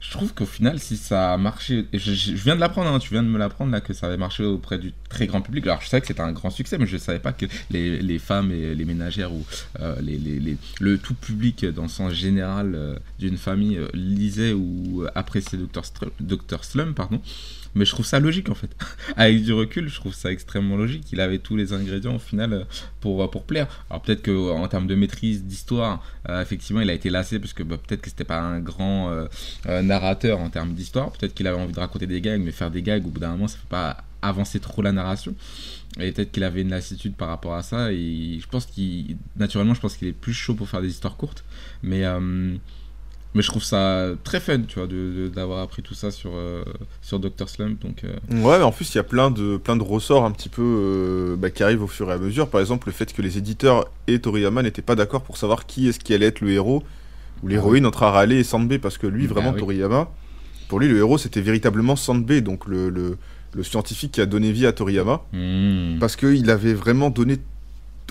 [0.01, 3.23] je trouve qu'au final, si ça a marché, je, viens de l'apprendre, hein, tu viens
[3.23, 5.65] de me l'apprendre là, que ça avait marché auprès du très grand public.
[5.67, 8.19] Alors je savais que c'était un grand succès, mais je ne savais pas que les,
[8.19, 9.45] femmes et les ménagères ou
[9.79, 15.83] le tout public dans le sens général d'une famille euh, lisait ou appréciait Dr.
[15.83, 16.65] Str- Dr.
[16.65, 17.21] Slum, pardon.
[17.75, 18.71] Mais je trouve ça logique en fait.
[19.17, 21.11] Avec du recul, je trouve ça extrêmement logique.
[21.13, 22.65] Il avait tous les ingrédients au final euh,
[23.01, 23.85] pour, pour plaire.
[23.91, 27.63] Alors peut-être qu'en termes de maîtrise d'histoire, euh, effectivement, il a été lassé parce que
[27.63, 29.27] bah, peut-être que c'était pas un grand euh,
[29.67, 31.11] euh, narrateur en termes d'histoire.
[31.13, 33.31] Peut-être qu'il avait envie de raconter des gags, mais faire des gags au bout d'un
[33.31, 35.35] moment, ça fait pas avancer trop la narration.
[35.99, 37.93] Et peut-être qu'il avait une lassitude par rapport à ça.
[37.93, 41.17] Et je pense qu'il, naturellement, je pense qu'il est plus chaud pour faire des histoires
[41.17, 41.45] courtes.
[41.83, 42.55] Mais, euh,
[43.35, 46.33] mais je trouve ça très fun, tu vois, de- de- d'avoir appris tout ça sur,
[46.35, 46.63] euh,
[47.01, 47.49] sur Dr.
[47.49, 47.81] Slump.
[47.83, 50.31] Donc, euh, Ouais, mais en plus, il y a plein de, plein de ressorts un
[50.33, 52.49] petit peu euh, bah, qui arrivent au fur et à mesure.
[52.49, 55.89] Par exemple, le fait que les éditeurs et Toriyama n'étaient pas d'accord pour savoir qui
[55.89, 56.83] est-ce qui allait être le héros
[57.43, 58.79] ou l'héroïne entre Arale et Sanbei.
[58.79, 59.61] Parce que lui, Bah vraiment, oui.
[59.61, 60.11] Toriyama,
[60.69, 63.17] pour lui, le héros, c'était véritablement Sanbei, donc le, le,
[63.55, 65.23] le scientifique qui a donné vie à Toriyama.
[65.33, 65.99] hmm.
[66.01, 67.39] Parce qu'il avait vraiment donné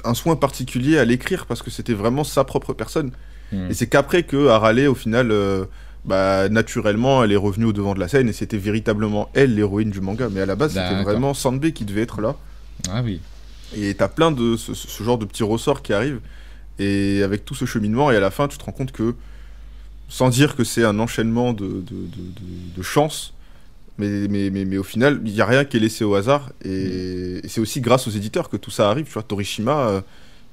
[0.04, 3.12] un soin particulier à l'écrire, parce que c'était vraiment sa propre personne.
[3.52, 3.70] Hmm.
[3.70, 5.66] Et c'est qu'après que Harale, au final, euh,
[6.06, 9.92] bah, naturellement, elle est revenue au devant de la scène et c'était véritablement elle l'héroïne
[9.92, 10.30] du manga.
[10.32, 12.36] Mais à la base, c'était vraiment Sanbei qui devait être là.
[12.90, 13.20] Ah oui.
[13.76, 16.20] Et t'as plein de ce, genre de petits ressorts qui arrivent.
[16.80, 19.14] Et avec tout ce cheminement, et à la fin, tu te rends compte que,
[20.10, 23.34] sans dire que c'est un enchaînement de, de, de, de- chances,
[23.98, 26.52] mais, mais, mais, mais au final, il n'y a rien qui est laissé au hasard.
[26.66, 29.06] Et, et c'est aussi grâce aux éditeurs que tout ça arrive.
[29.06, 30.02] Tu vois, Torishima, euh,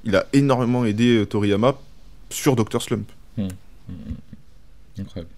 [0.03, 1.79] il a énormément aidé euh, Toriyama
[2.29, 2.81] sur Dr.
[2.81, 3.09] Slump.
[4.97, 5.31] Incroyable.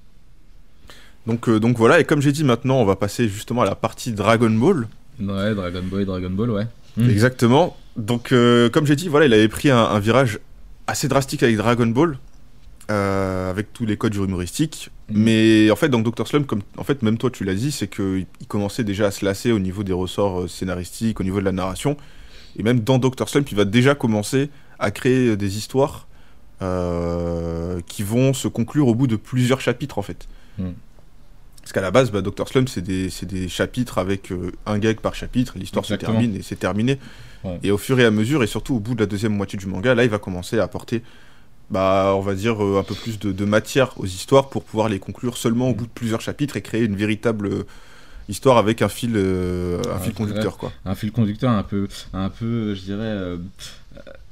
[1.27, 3.75] Donc, euh, donc voilà, et comme j'ai dit maintenant, on va passer justement à la
[3.75, 4.87] partie Dragon Ball.
[5.19, 6.67] Ouais, Dragon Ball, Dragon Ball, ouais.
[6.97, 7.09] Hmm.
[7.09, 7.77] Exactement.
[7.95, 10.39] Donc, euh, comme j'ai dit, voilà, il avait pris un, un virage
[10.87, 12.17] assez drastique avec Dragon Ball,
[12.89, 14.89] euh, avec tous les codes humoristiques.
[15.09, 16.27] Mais en fait, dans Dr.
[16.27, 19.11] Slump, comme en fait même toi tu l'as dit, c'est qu'il il commençait déjà à
[19.11, 21.97] se lasser au niveau des ressorts scénaristiques, au niveau de la narration.
[22.57, 23.29] Et même dans Dr.
[23.29, 24.49] Slump, il va déjà commencer
[24.79, 26.07] à créer des histoires
[26.61, 30.27] euh, qui vont se conclure au bout de plusieurs chapitres en fait.
[30.57, 30.73] Mhm.
[31.61, 32.47] Parce qu'à la base, bah, Dr.
[32.47, 36.55] Slump, c'est des, chapitres avec euh, un gag par chapitre, l'histoire se termine et c'est
[36.55, 36.97] terminé.
[37.43, 37.59] Ouais.
[37.63, 39.67] Et au fur et à mesure, et surtout au bout de la deuxième moitié du
[39.67, 41.03] manga, là, il va commencer à apporter,
[41.69, 44.89] bah, on va dire, euh, un peu plus de, de matière aux histoires pour pouvoir
[44.89, 47.65] les conclure seulement au bout de plusieurs chapitres et créer une véritable,
[48.31, 50.71] histoire avec un fil, euh, un fil conducteur, quoi.
[50.85, 53.37] un fil conducteur un peu, un peu, je dirais.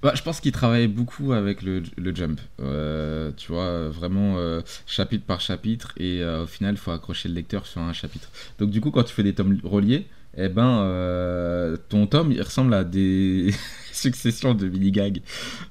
[0.02, 2.40] Bah, je pense qu'il travaillait beaucoup avec le, le jump.
[2.62, 7.28] Euh, tu vois, vraiment euh, chapitre par chapitre, et euh, au final, il faut accrocher
[7.30, 8.30] le lecteur sur un chapitre.
[8.60, 10.08] Donc, du coup, quand tu fais des tomes reliés,
[10.42, 13.54] eh ben, euh, ton tome, il ressemble à des
[13.92, 15.22] successions de mini-gags.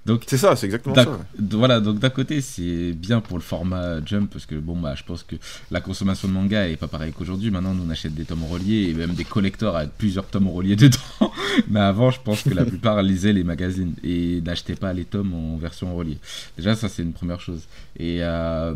[0.04, 1.09] Donc, C'est ça, c'est exactement ça.
[1.09, 1.16] ouais.
[1.52, 5.02] Voilà, donc d'un côté, c'est bien pour le format Jump, parce que bon, bah, je
[5.04, 5.37] pense que
[5.70, 7.50] la consommation de manga est pas pareille qu'aujourd'hui.
[7.50, 10.76] Maintenant, nous, on achète des tomes reliés et même des collecteurs avec plusieurs tomes reliés
[10.85, 11.33] dedans.
[11.68, 15.33] Mais avant, je pense que la plupart lisaient les magazines et n'achetaient pas les tomes
[15.33, 16.18] en version reliée.
[16.57, 17.62] Déjà, ça, c'est une première chose.
[17.98, 18.74] Et, euh,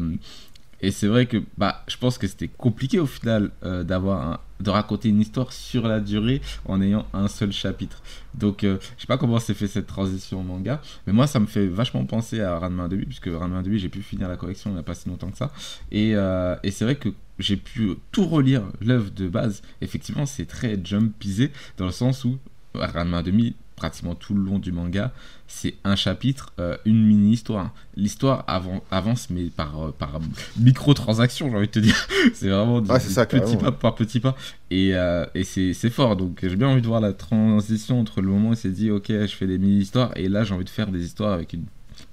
[0.82, 4.70] et c'est vrai que bah, je pense que c'était compliqué au final euh, d'avoir de
[4.70, 8.02] raconter une histoire sur la durée en ayant un seul chapitre.
[8.34, 11.40] Donc, euh, je sais pas comment s'est fait cette transition au manga, mais moi, ça
[11.40, 14.70] me fait vachement penser à Ranma 2 puisque Ranma 2 j'ai pu finir la collection
[14.70, 15.52] il n'y a pas si longtemps que ça.
[15.90, 19.62] Et, euh, et c'est vrai que j'ai pu tout relire l'œuvre de base.
[19.80, 22.38] Effectivement, c'est très jumpisé dans le sens où
[22.74, 25.10] Ranma 2000, pratiquement tout le long du manga,
[25.48, 27.74] c'est un chapitre, euh, une mini-histoire.
[27.96, 30.20] L'histoire avan- avance, mais par, euh, par
[30.56, 31.96] micro-transaction, j'ai envie de te dire.
[32.34, 33.60] c'est vraiment du, Ouais, ça, petit carrément.
[33.60, 34.36] pas par petit pas.
[34.70, 36.14] Et, euh, et c'est c'est fort.
[36.16, 38.92] Donc j'ai bien envie de voir la transition entre le moment où il s'est dit,
[38.92, 41.64] ok, je fais des mini-histoires, et là j'ai envie de faire des histoires avec une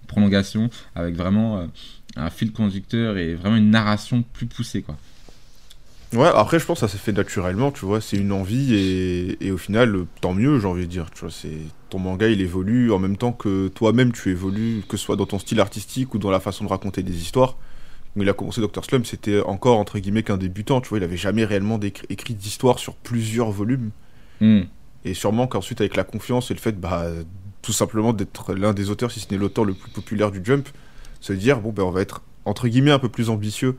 [0.08, 1.67] prolongation, avec vraiment
[2.15, 4.97] un fil conducteur et vraiment une narration plus poussée, quoi.
[6.13, 8.02] Ouais, après, je pense que ça s'est fait naturellement, tu vois.
[8.02, 11.12] C'est une envie et, et au final, tant mieux, j'ai envie de dire.
[11.12, 14.98] Tu vois, c'est ton manga, il évolue en même temps que toi-même, tu évolues, que
[14.98, 17.58] ce soit dans ton style artistique ou dans la façon de raconter des histoires.
[18.15, 18.84] Mais il a commencé Dr.
[18.84, 20.98] Slum, c'était encore entre guillemets qu'un débutant, tu vois.
[20.98, 23.91] Il avait jamais réellement écrit d'histoire sur plusieurs volumes.
[24.41, 24.62] Hmm.
[25.06, 27.06] Et sûrement qu'ensuite, avec la confiance et le fait, bah,
[27.62, 30.67] tout simplement d'être l'un des auteurs, si ce n'est l'auteur le plus populaire du Jump,
[31.22, 33.76] se dire, bon, ben, on va être, entre guillemets, un peu plus ambitieux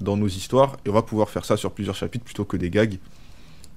[0.00, 2.70] dans nos histoires, et on va pouvoir faire ça sur plusieurs chapitres plutôt que des
[2.70, 2.98] gags.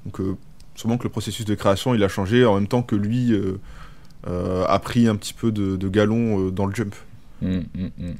[0.05, 0.35] Donc, euh,
[0.75, 3.59] sûrement que le processus de création, il a changé en même temps que lui euh,
[4.27, 6.95] euh, a pris un petit peu de, de galon dans le Jump.
[7.41, 8.13] Hmm, hmm, hmm.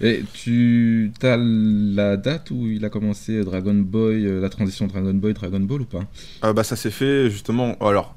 [0.00, 5.34] Et tu as la date où il a commencé Dragon Boy, la transition Dragon Boy,
[5.34, 6.00] Dragon Ball ou pas?
[6.40, 7.76] Ah bah ça s'est fait justement.
[7.80, 8.14] Alors,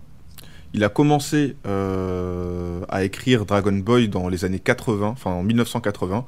[0.73, 6.25] il a commencé à écrire Dragon Boy dans les années 80, enfin en 1980,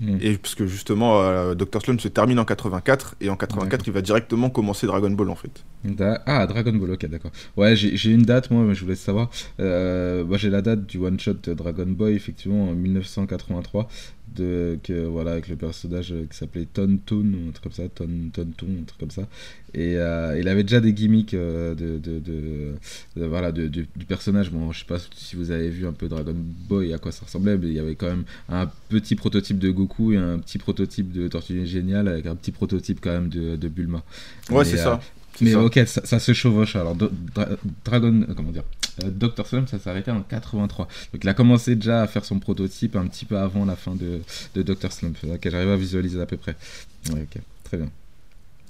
[0.00, 0.16] Hmm.
[0.20, 3.84] et parce que justement euh, Dr Slum se termine en 84 et en 84 D'accord.
[3.88, 5.64] il va directement commencer Dragon Ball en fait.
[5.84, 7.30] Da- Ah, Dragon Ball, ok, d'accord.
[7.56, 9.28] Ouais, j'ai une date, moi, mais je voulais savoir.
[9.60, 13.88] Euh, moi, j'ai la date du one-shot de Dragon Boy, effectivement, en 1983,
[14.36, 17.72] de, que, voilà, avec le personnage euh, qui s'appelait Ton Toon, ou un truc comme
[17.72, 19.28] ça, Ton, Ton Toon, un truc comme ça.
[19.74, 22.74] Et euh, il avait déjà des gimmicks euh, de, de, de-
[23.16, 24.50] de- voilà, du personnage.
[24.50, 26.34] Bon, je sais pas si vous avez vu un peu Dragon
[26.68, 29.70] Boy, à quoi ça ressemblait, mais il y avait quand même un petit prototype de
[29.70, 33.68] Goku et un petit prototype de Tortue Géniale, avec un petit prototype quand même de,
[33.68, 34.02] Bulma.
[34.50, 35.00] Ouais c'est euh, ça.
[35.44, 35.60] Mais ça.
[35.62, 36.76] ok, ça, ça se chevauche.
[36.76, 37.48] Alors, Do- Dra-
[37.84, 38.64] Dragon, euh, comment dire,
[39.04, 39.46] euh, Dr.
[39.46, 40.86] Slum, ça s'est arrêté en 83.
[41.12, 43.94] Donc, il a commencé déjà à faire son prototype un petit peu avant la fin
[43.94, 44.20] de,
[44.54, 44.90] de Dr.
[44.92, 45.16] Slump.
[45.24, 46.56] Ok, j'arrive à visualiser à peu près.
[47.12, 47.88] Ouais, ok, très bien.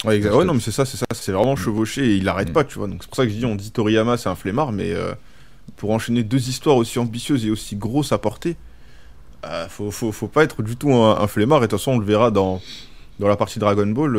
[0.04, 0.30] Ouais, exact.
[0.44, 2.52] non mais c'est ça, c'est ça, c'est vraiment chevauché et il arrête Mm.
[2.52, 2.86] pas, tu vois.
[2.86, 5.12] Donc c'est pour ça que je dis on dit Toriyama c'est un flemmard, mais euh,
[5.76, 8.54] pour enchaîner deux histoires aussi ambitieuses et aussi grosses à porter,
[9.44, 11.58] euh, faut, faut, faut pas être du tout un, un flemmard.
[11.58, 12.62] Et de toute façon on le verra dans,
[13.18, 14.16] dans la partie Dragon Ball,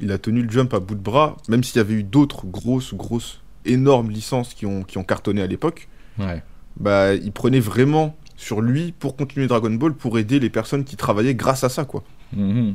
[0.00, 2.46] il a tenu le jump à bout de bras, même s'il y avait eu d'autres
[2.46, 5.88] grosses, grosses, énormes licences qui ont, qui ont cartonné à l'époque.
[6.18, 6.42] Ouais.
[6.78, 10.96] Bah, il prenait vraiment sur lui pour continuer Dragon Ball, pour aider les personnes qui
[10.96, 12.02] travaillaient grâce à ça, quoi.
[12.34, 12.74] Mhm.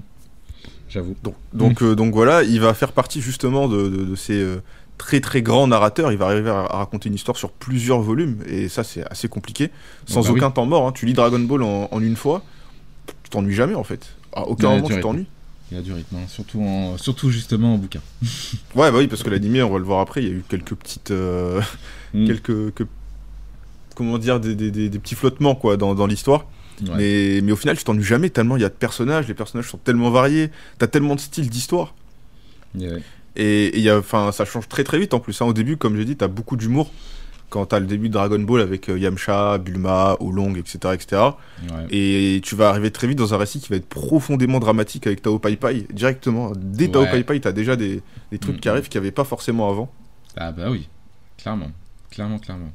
[0.89, 1.15] J'avoue.
[1.23, 4.61] Donc, donc, euh, donc voilà, il va faire partie justement de, de- de ces euh,
[4.99, 6.11] très très grands narrateurs.
[6.11, 9.27] Il va arriver à, à raconter une histoire sur plusieurs volumes, et ça c'est assez
[9.27, 9.71] compliqué,
[10.05, 10.37] sans bah oui.
[10.39, 10.87] aucun temps mort.
[10.87, 10.91] hein.
[10.93, 12.43] Tu lis Dragon Ball en, en une fois,
[13.23, 14.15] tu t'ennuies jamais en fait.
[14.33, 15.27] À aucun moment tu t'ennuies.
[15.75, 17.99] Il y a du rythme, hein, surtout, en, surtout justement en bouquin.
[18.75, 20.43] Ouais, bah oui, parce que l'animé, on va le voir après, il y a eu
[20.47, 21.11] quelques petites.
[21.11, 21.59] euh,
[22.13, 22.27] Mm.
[22.27, 22.73] quelques.
[22.73, 22.83] que-
[23.93, 26.45] comment dire, des, des- des- des petits flottements quoi dans, dans l'histoire.
[26.81, 26.91] Ouais.
[26.97, 29.69] Mais, mais au final, tu t'ennuies jamais tellement il y a de personnages, les personnages
[29.69, 31.93] sont tellement variés, t'as tellement de styles d'histoire.
[32.77, 32.97] Yeah.
[33.35, 35.41] Et et y a, enfin, ça change très très vite en plus.
[35.41, 35.45] hein.
[35.45, 36.91] Au début, comme j'ai dit, t'as beaucoup d'humour.
[37.49, 41.21] Quand t'as le début de Dragon Ball avec euh, Yamcha, Bulma, Oolong, etc., etc.
[41.71, 41.85] Ouais.
[41.91, 45.21] Et tu vas arriver très vite dans un récit qui va être profondément dramatique avec
[45.21, 45.85] Tao Pai Pai.
[45.93, 47.11] Directement, dès Tao Ouais.
[47.11, 49.91] Pai Pai, t'as déjà des, des trucs qui arrivent qu'il n'y avait pas forcément avant.
[50.35, 50.89] Ah bah oui,
[51.37, 51.71] clairement,
[52.11, 52.71] clairement, clairement.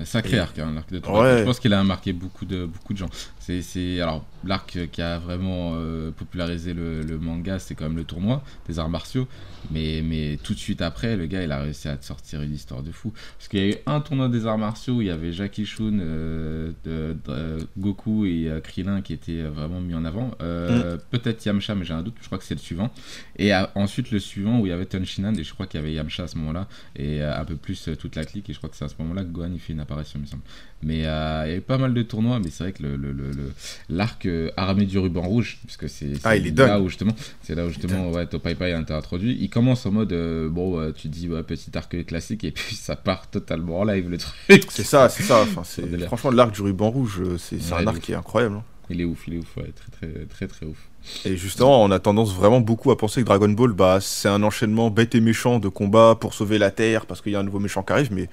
[0.00, 1.32] Euh, Sacré Et- arc, hein, l'arc de Toriyama.
[1.32, 1.38] Ouais.
[1.40, 3.08] Je pense qu'il a marqué beaucoup de, beaucoup de gens.
[3.44, 8.04] C'est, alors l'arc qui a vraiment euh, popularisé le, le manga, c'est quand même le
[8.04, 9.26] tournoi des arts martiaux.
[9.70, 12.52] Mais, mais tout de suite après, le gars, il a réussi à te sortir une
[12.54, 13.12] histoire de fou.
[13.38, 15.64] Parce qu'il y a eu un tournoi des arts martiaux où il y avait Jackie
[15.66, 20.32] Chun, euh, de- de- Goku et euh, Krillin qui étaient vraiment mis en avant.
[20.40, 22.14] Euh, Peut-être Yamcha, mais j'ai un doute.
[22.20, 22.90] Je crois que c'est le suivant.
[23.38, 25.92] Et ensuite le suivant où il y avait Tenshinhan et je crois qu'il y avait
[25.92, 28.50] Yamcha à ce moment-là et un peu plus toute la clique.
[28.50, 30.22] Et je crois que c'est à ce moment-là que Gohan il fait une apparition, il
[30.22, 30.42] me semble.
[30.84, 33.12] Mais euh, il y avait pas mal de tournois, mais c'est vrai que le, le,
[33.12, 33.52] le- le-
[33.88, 37.68] l'arc euh, armé du ruban rouge, puisque c'est, Ah, là où justement, c'est là où
[37.68, 39.36] justement ouais, Topai Pai a été introduit.
[39.40, 42.96] Il commence en mode euh, bon, tu dis ouais, petit arc classique et puis ça
[42.96, 44.64] part totalement en live le truc.
[44.70, 45.42] C'est ça, c'est ça.
[45.42, 45.62] Enfin.
[46.06, 48.56] Franchement, l'arc du ruban rouge, c'est, Ouais, un arc qui est incroyable.
[48.56, 48.64] hein.
[48.90, 50.76] Il est ouf, il est ouf, ouais, très très très très ouf.
[51.24, 54.42] Et justement, on a tendance vraiment beaucoup à penser que Dragon Ball, bah, c'est un
[54.42, 57.44] enchaînement bête et méchant de combats pour sauver la Terre parce qu'il y a un
[57.44, 58.28] nouveau méchant qui arrive, mais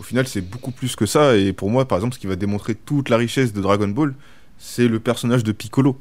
[0.00, 1.36] au final, c'est beaucoup plus que ça.
[1.36, 4.14] Et pour moi, par exemple, ce qui va démontrer toute la richesse de Dragon Ball,
[4.58, 5.98] c'est le personnage de Piccolo.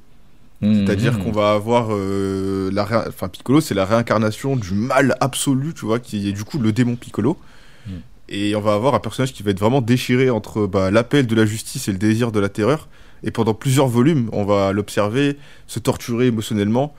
[0.60, 1.24] C'est-à-dire Mhm.
[1.24, 5.86] qu'on va avoir euh, la ré- enfin Piccolo, c'est la réincarnation du mal absolu, tu
[5.86, 7.38] vois, qui est du coup le démon Piccolo.
[7.86, 7.92] Mm.
[8.30, 11.36] Et on va avoir un personnage qui va être vraiment déchiré entre bah, l'appel de
[11.36, 12.88] la justice et le désir de la terreur.
[13.24, 16.96] Et pendant plusieurs volumes, on va l'observer, se torturer émotionnellement.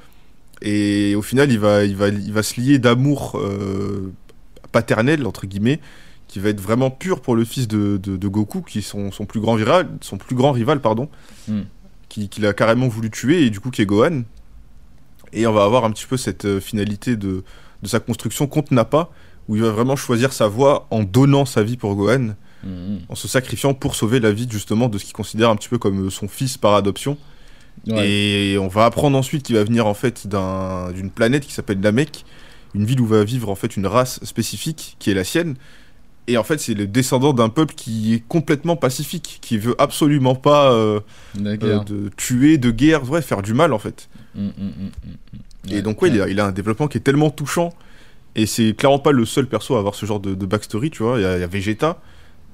[0.63, 4.13] Et au final, il va, il va, il va se lier d'amour euh,
[4.73, 5.81] paternel, entre guillemets,
[6.29, 9.11] qui va être vraiment pur pour le fils de, de- de Goku, qui est son,
[9.11, 11.09] son plus grand rival, son plus grand rival, pardon,
[11.49, 11.61] Mm.
[12.09, 14.23] qui- qu'il a carrément voulu tuer, et du coup qui est Gohan.
[15.33, 17.45] Et on va avoir un petit peu cette euh, finalité de,
[17.83, 19.09] de sa construction contre Nappa,
[19.49, 23.01] où il va vraiment choisir sa voie en donnant sa vie pour Gohan, Mhm.
[23.09, 25.79] en se sacrifiant pour sauver la vie justement de ce qu'il considère un petit peu
[25.79, 27.17] comme euh, son fils par adoption.
[27.87, 28.09] Ouais.
[28.11, 31.79] Et on va apprendre ensuite qu'il va venir en fait d'un- d'une planète qui s'appelle
[31.79, 32.25] Namek,
[32.75, 35.55] une ville où va vivre en fait une race spécifique qui est la sienne.
[36.29, 40.35] Et en fait, c'est le descendant d'un peuple qui est complètement pacifique, qui veut absolument
[40.37, 41.01] pas euh,
[41.81, 44.09] euh, de tuer, de guerre, ouais, faire du mal en fait.
[44.35, 45.71] Mhm, mhm, mhm.
[45.73, 47.73] Et donc ouais, il a, il a un développement qui est tellement touchant.
[48.37, 51.03] Et c'est clairement pas le seul perso à avoir ce genre de, de backstory, tu
[51.03, 51.19] vois.
[51.19, 52.01] Il y, a- il y a Vegeta,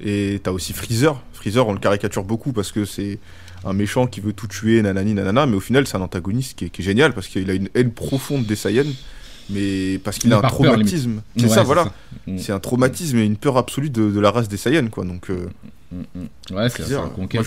[0.01, 1.21] et t'as aussi Freezer.
[1.33, 3.19] Freezer, on le caricature beaucoup parce que c'est
[3.65, 6.67] un méchant qui veut tout tuer, nanani, nanana, mais au final, c'est un antagoniste qui
[6.67, 8.93] est, qui est génial parce qu'il a une haine profonde des Saiyans,
[9.51, 11.23] mais parce qu'il a un traumatisme.
[11.37, 11.93] C'est Ouais, ça, voilà.
[12.27, 12.39] Mm.
[12.39, 15.05] C'est un traumatisme et une peur absolue de, de la race des Saiyans, quoi.
[15.05, 15.47] Donc, euh,
[15.93, 15.97] Mm,
[16.51, 16.57] mm.
[16.57, 17.45] Ouais, c'est un conquérant,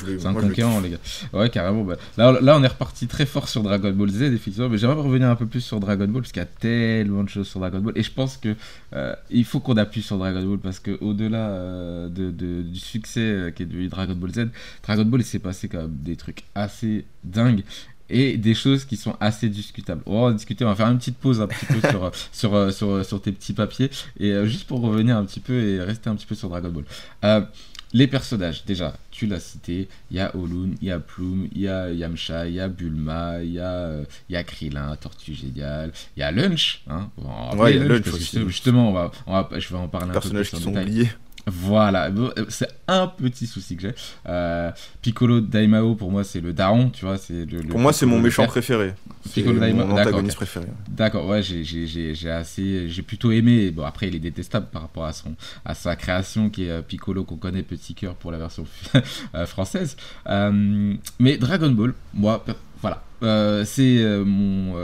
[0.78, 0.98] un les gars.
[1.34, 1.84] Ouais, carrément.
[1.84, 4.70] bah, Là, là, on est reparti très fort sur Dragon Ball Z, effectivement.
[4.70, 7.30] Mais j'aimerais revenir un peu plus sur Dragon Ball, parce qu'il y a tellement de
[7.30, 7.92] choses sur Dragon Ball.
[7.98, 8.56] Et je pense que
[8.94, 12.80] euh, il faut qu'on appuie sur Dragon Ball, parce que au-delà euh, de, de- du
[12.80, 14.48] succès qui est devenu Dragon Ball Z,
[14.86, 17.64] Dragon Ball, il s'est passé quand même des trucs assez dingues.
[18.10, 20.02] Et des choses qui sont assez discutables.
[20.06, 22.74] On va en discuter, on va faire une petite pause un petit peu sur, sur,
[22.74, 23.90] sur, sur tes petits papiers.
[24.20, 26.70] Et euh, juste pour revenir un petit peu et rester un petit peu sur Dragon
[26.70, 26.86] Ball.
[27.26, 27.42] Euh,
[27.94, 31.62] les personnages, déjà, tu l'as cité, il y a Olun, il y a Plume, il
[31.62, 35.34] y a Yamcha, il y a Bulma, il y, a, euh, y a Krillin, Tortue
[35.34, 36.82] Géniale, il y a Lunch.
[36.90, 38.48] Hein, on va Ouais, rappeler il y a Lunch parce que aussi.
[38.48, 40.64] justement- on va, on va, je vais en parler un peu plus personnages en qui
[40.64, 40.84] sont détail.
[40.86, 41.10] oubliés.
[41.50, 43.96] Voilà, euh, c'est un petit souci que j'ai.
[44.28, 44.70] Euh,
[45.02, 47.18] Piccolo Daimao, pour moi, c'est le daron, tu vois.
[47.18, 48.94] c'est le, le Pour moi, c'est mon méchant préféré.
[49.34, 50.66] Piccolo Daima- mon d'accord, antagoniste préféré.
[50.90, 53.72] D'accord, ouais, j'ai- j'ai j'ai- j'ai assez, j'ai plutôt aimé.
[53.72, 56.82] Bon, après, il est détestable par rapport à son, à sa création qui est euh,
[56.82, 58.66] Piccolo qu'on connaît Petit cœur pour la version
[59.36, 59.96] euh, française.
[60.28, 62.44] Euh, mais Dragon Ball, moi,
[62.82, 64.76] voilà, euh, c'est mon,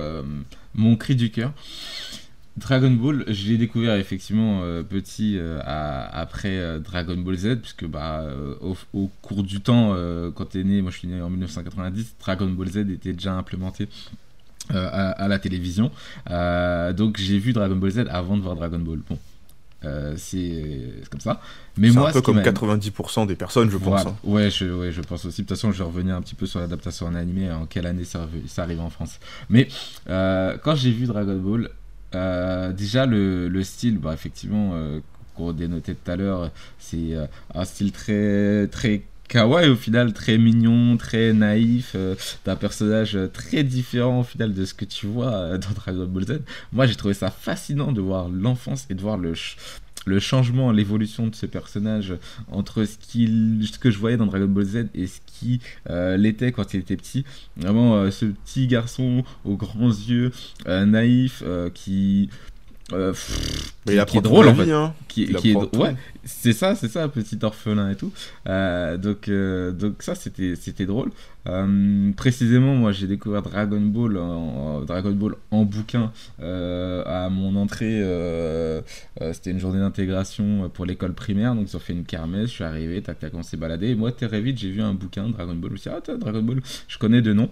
[0.75, 1.51] mon cri du cœur.
[2.55, 7.55] Dragon Ball, je l'ai découvert effectivement euh, petit euh, à- après euh, Dragon Ball Z,
[7.61, 8.25] puisque bah,
[8.61, 9.95] au, au cours du temps,
[10.35, 13.87] quand t'es né, moi je suis né en 1990, Dragon Ball Z était déjà implémenté
[14.69, 15.89] à, à la télévision.
[16.29, 18.99] Donc j'ai vu Dragon Ball Z avant de voir Dragon Ball.
[19.09, 19.17] Bon,
[19.85, 21.41] euh, c'est comme ça.
[21.77, 23.87] Mais moi, un peu comme m'a- 90% des personnes, je pense.
[23.87, 24.09] voilà.
[24.11, 24.15] hein.
[24.23, 25.41] Ouais, je, ouais, je pense aussi.
[25.41, 27.87] De toute façon, je vais revenir un petit peu sur l'adaptation en animé, en quelle
[27.87, 29.19] année ça, arrive- ça arrive en France.
[29.49, 29.67] Mais
[30.09, 31.69] euh, quand j'ai vu Dragon Ball,
[32.13, 34.99] déjà le, le style, bah, effectivement, euh,
[35.35, 40.37] qu'on dénotait tout à l'heure, c'est euh, un style très, très kawaii au final, très
[40.37, 45.07] mignon, très naïf, euh, d'un personnage euh, très différent au final de ce que tu
[45.07, 46.41] vois euh, dans Dragon Ball Z.
[46.71, 49.33] Moi, j'ai trouvé ça fascinant de voir l'enfance et de voir le,
[50.05, 52.13] le changement, l'évolution de ce personnage
[52.51, 55.19] entre ce que je voyais dans Dragon Ball Z et ce
[55.89, 57.25] euh, l'était quand il était petit.
[57.57, 60.31] Vraiment, euh, ce petit garçon aux grands yeux,
[60.67, 62.29] euh, naïf, qui
[62.91, 64.71] euh, pff, Mais il qui est drôle en vie, fait.
[64.71, 64.93] hein.
[65.07, 65.77] qui, qui est tout.
[65.79, 68.11] ouais c'est ça c'est ça petit orphelin et tout
[68.47, 71.11] Euh, donc euh, donc ça c'était c'était drôle
[71.47, 77.55] Euh, précisément moi j'ai découvert Dragon Ball en, Dragon Ball en bouquin euh, à mon
[77.57, 78.81] entrée euh,
[79.21, 82.53] euh, c'était une journée d'intégration pour l'école primaire donc ils ont fait une kermesse je
[82.55, 85.27] suis arrivé tac tac on s'est baladé et moi très vite j'ai vu un bouquin
[85.29, 87.49] Dragon Ball je me suis dit ah Dragon Ball je connais de nom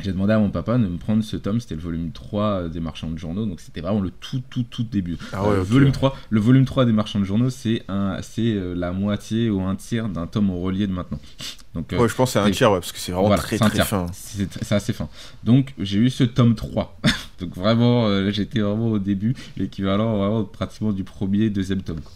[0.00, 2.80] j'ai demandé à mon papa de me prendre ce tome, c'était le volume 3 des
[2.80, 5.16] marchands de journaux, donc c'était vraiment le tout tout tout début.
[5.32, 8.54] Ah ouais, Euh, volume 3, le volume 3 des marchands de journaux, c'est un c'est
[8.54, 11.18] euh, la moitié ou un tiers d'un tome au relié de maintenant.
[11.74, 13.42] Donc euh, Ouais, je pense que c'est un tiers, ouais, parce que c'est vraiment voilà,
[13.42, 14.06] très très fin.
[14.12, 15.08] C'est c'est assez fin.
[15.44, 17.00] Donc j'ai eu ce tome 3.
[17.40, 22.00] Donc vraiment, euh, j'étais vraiment au début, l'équivalent vraiment pratiquement du premier, deuxième tome.
[22.00, 22.12] quoi.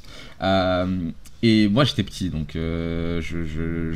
[1.44, 3.92] Et moi j'étais petit, donc euh, je, je-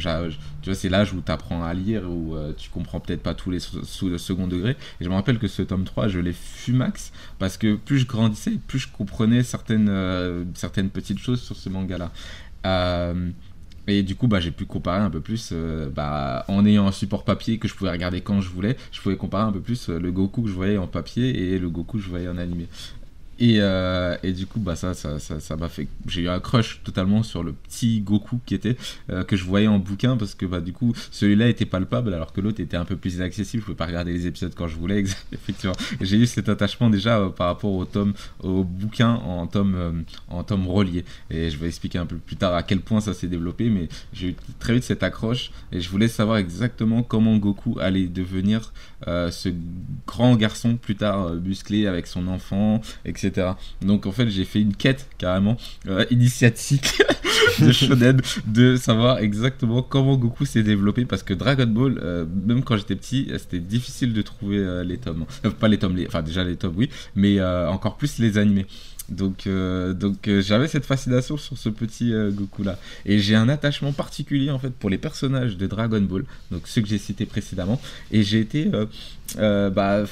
[0.62, 3.52] tu vois, c'est l'âge où tu à lire, où euh, tu comprends peut-être pas tous
[3.52, 4.70] les sous- le second degré.
[5.00, 8.06] Et je me rappelle que ce tome 3, je l'ai fumax, parce que plus je
[8.06, 12.11] grandissais, plus je comprenais certaines, euh, certaines petites choses sur ce manga-là.
[13.88, 15.52] Et du coup, bah, j'ai pu comparer un peu plus,
[15.94, 19.16] bah, en ayant un support papier que je pouvais regarder quand je voulais, je pouvais
[19.16, 22.02] comparer un peu plus le Goku que je voyais en papier et le Goku que
[22.02, 22.66] je voyais en animé.
[23.38, 25.88] Et, euh, et du coup, bah, ça, ça, ça, m'a fait.
[26.09, 28.77] J'ai eu un crush totalement sur le petit Goku qui était
[29.11, 32.33] euh, que je voyais en bouquin parce que bah du coup, celui-là était palpable alors
[32.33, 33.61] que l'autre était un peu plus inaccessible.
[33.61, 35.05] Je pouvais pas regarder les épisodes quand je voulais.
[35.33, 40.05] Effectivement, j'ai eu cet attachement déjà euh, par rapport au tome, au bouquin en tome,
[40.29, 41.05] en tome relié.
[41.31, 43.88] Et je vais expliquer un peu plus tard à quel point ça s'est développé, mais
[44.14, 48.72] j'ai eu très vite cette accroche et je voulais savoir exactement comment Goku allait devenir
[49.07, 49.51] ce
[50.07, 53.25] grand garçon plus tard musclé avec son enfant, etc.
[53.82, 55.56] Donc en fait j'ai fait une quête carrément
[55.88, 57.02] euh, initiatique
[57.60, 62.62] de shonen de savoir exactement comment Goku s'est développé parce que Dragon Ball, euh, même
[62.62, 65.24] quand j'étais petit, euh, c'était difficile de trouver les tomes.
[65.60, 68.66] Pas les tomes, enfin déjà les tomes oui, mais encore plus les animés.
[69.08, 72.78] Donc, donc j'avais cette fascination sur ce petit Goku là.
[73.04, 76.82] Et j'ai un attachement particulier en fait pour les personnages de Dragon Ball, donc ceux
[76.82, 77.80] que j'ai cités précédemment.
[78.10, 78.70] Et j'ai été,
[79.38, 80.04] bah,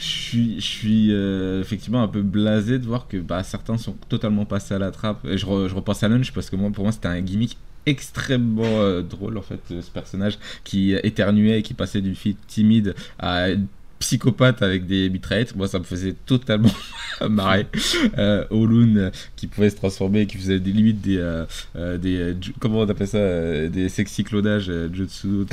[0.00, 4.74] je suis, euh, effectivement un peu blasé de voir que bah, certains sont totalement passés
[4.74, 5.24] à la trappe.
[5.26, 8.62] Et je, re- je repense à Lunch parce que pour moi, c'était un gimmick extrêmement
[8.64, 12.94] euh, drôle en fait, euh, ce personnage qui éternuait et qui passait d'une fille timide
[13.18, 13.48] à
[14.00, 15.54] psychopathe avec des mitraillettes.
[15.54, 16.72] Moi, ça me faisait totalement
[17.30, 17.66] marrer.
[18.18, 21.44] Euh, Olun euh, qui pouvait se transformer, qui faisait des limites des, euh,
[21.76, 25.28] euh, des euh, comment on appelle ça, euh, des sexy clonages, euh, jutsu.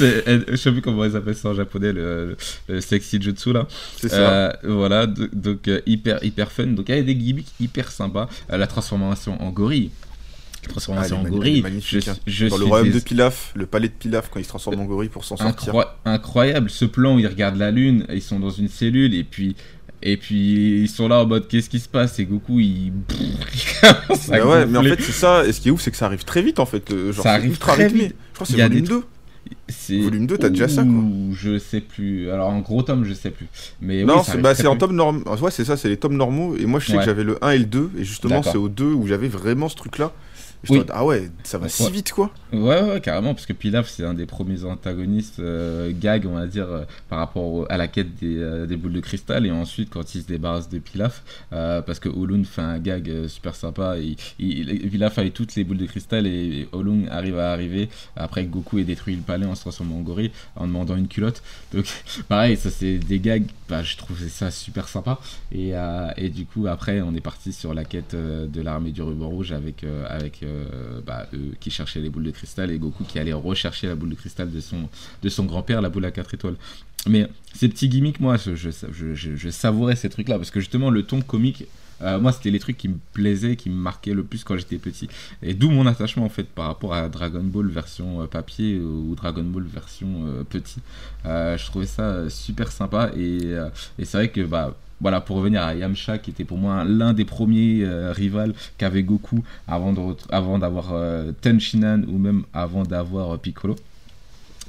[0.00, 2.36] je sais plus comment ils appellent ça en japonais, le,
[2.68, 3.66] le sexy jutsu là.
[3.96, 4.30] C'est ça.
[4.32, 6.66] Euh, voilà, do- donc euh, hyper hyper fun.
[6.68, 8.28] Donc il y avait des gimmicks hyper sympas.
[8.52, 9.90] Euh, la transformation en gorille.
[10.66, 11.62] La transformation Ah, en gorille.
[11.62, 12.16] magnifique, je, hein.
[12.26, 14.80] je Dans le royaume des- de Pilaf, le palais de Pilaf, quand il se transforme
[14.80, 15.74] en gorille pour s'en sortir.
[16.04, 19.56] Incroyable ce plan où ils regardent la lune, ils sont dans une cellule et puis
[20.06, 22.18] et puis ils sont là en mode qu'est-ce qui se passe?
[22.18, 22.92] Et Goku il,
[24.30, 25.46] Mais ouais, mais en fait, c'est ça.
[25.46, 26.92] Et ce qui est ouf, c'est que ça arrive très vite en fait.
[27.10, 28.02] Genre, Ça arrive ultra très rythmé.
[28.08, 28.14] vite.
[28.30, 29.02] Je crois que c'est volume des 2.
[29.68, 31.02] C'est- Volume 2, t'as déjà ça, quoi.
[31.32, 32.30] Je sais plus.
[32.30, 33.46] Alors en gros tome, je sais plus.
[33.80, 35.22] Mais non, oui, c'est bah, c'est en tome normal.
[35.40, 36.56] Ouais, c'est ça, c'est les tomes normaux.
[36.58, 36.98] Et moi, je sais Ouais.
[37.00, 37.90] que j'avais le 1 et le 2.
[37.98, 40.06] Et justement, c'est au 2 où j'avais vraiment ce truc-là.
[40.06, 40.23] Et
[40.70, 40.82] Oui.
[40.92, 42.30] ah ouais, ça va si vite quoi.
[42.52, 46.46] Ouais, ouais, carrément, parce que Pilaf, c'est un des premiers antagonistes euh, gag, on va
[46.46, 49.44] dire, euh, par rapport au- à la quête des, euh, des boules de cristal.
[49.46, 51.22] Et ensuite, quand il se débarrasse de Pilaf,
[51.52, 55.64] euh, parce que Olun fait un gag super sympa, il, il, Pilaf avait toutes les
[55.64, 59.22] boules de cristal et, et Olun arrive à arriver après que Goku ait détruit le
[59.22, 61.42] palais en se transformant en gorille, en demandant une culotte.
[61.72, 61.86] Donc,
[62.28, 65.18] pareil, ça c'est des gags, bah, je trouvais ça super sympa.
[65.52, 65.72] Et,
[66.16, 69.52] et du coup, après, on est parti sur la quête de l'armée du ruban rouge
[69.52, 73.32] avec, avec euh, bah, eux qui cherchaient les boules de cristal et Goku qui allait
[73.32, 74.88] rechercher la boule de cristal de son,
[75.22, 76.56] de son grand-père, la boule à 4 étoiles.
[77.06, 81.64] Mais ces petits gimmicks, moi, je, savourais ces trucs-là parce que justement, le ton comique.
[82.02, 84.78] euh, moi, c'était les trucs qui me plaisaient, qui me marquaient le plus quand j'étais
[84.78, 85.08] petit.
[85.42, 89.14] Et d'où mon attachement en fait par rapport à Dragon Ball version euh, papier ou
[89.14, 90.80] Dragon Ball version euh, petit.
[91.26, 95.20] Euh, je trouvais ça euh, super sympa et, euh, et c'est vrai que bah voilà
[95.20, 99.42] pour revenir à Yamcha qui était pour moi l'un des premiers euh, rivales qu'avait Goku
[99.66, 101.32] avant ret- avant d'avoir euh,
[102.08, 103.76] ou même avant d'avoir euh, Piccolo.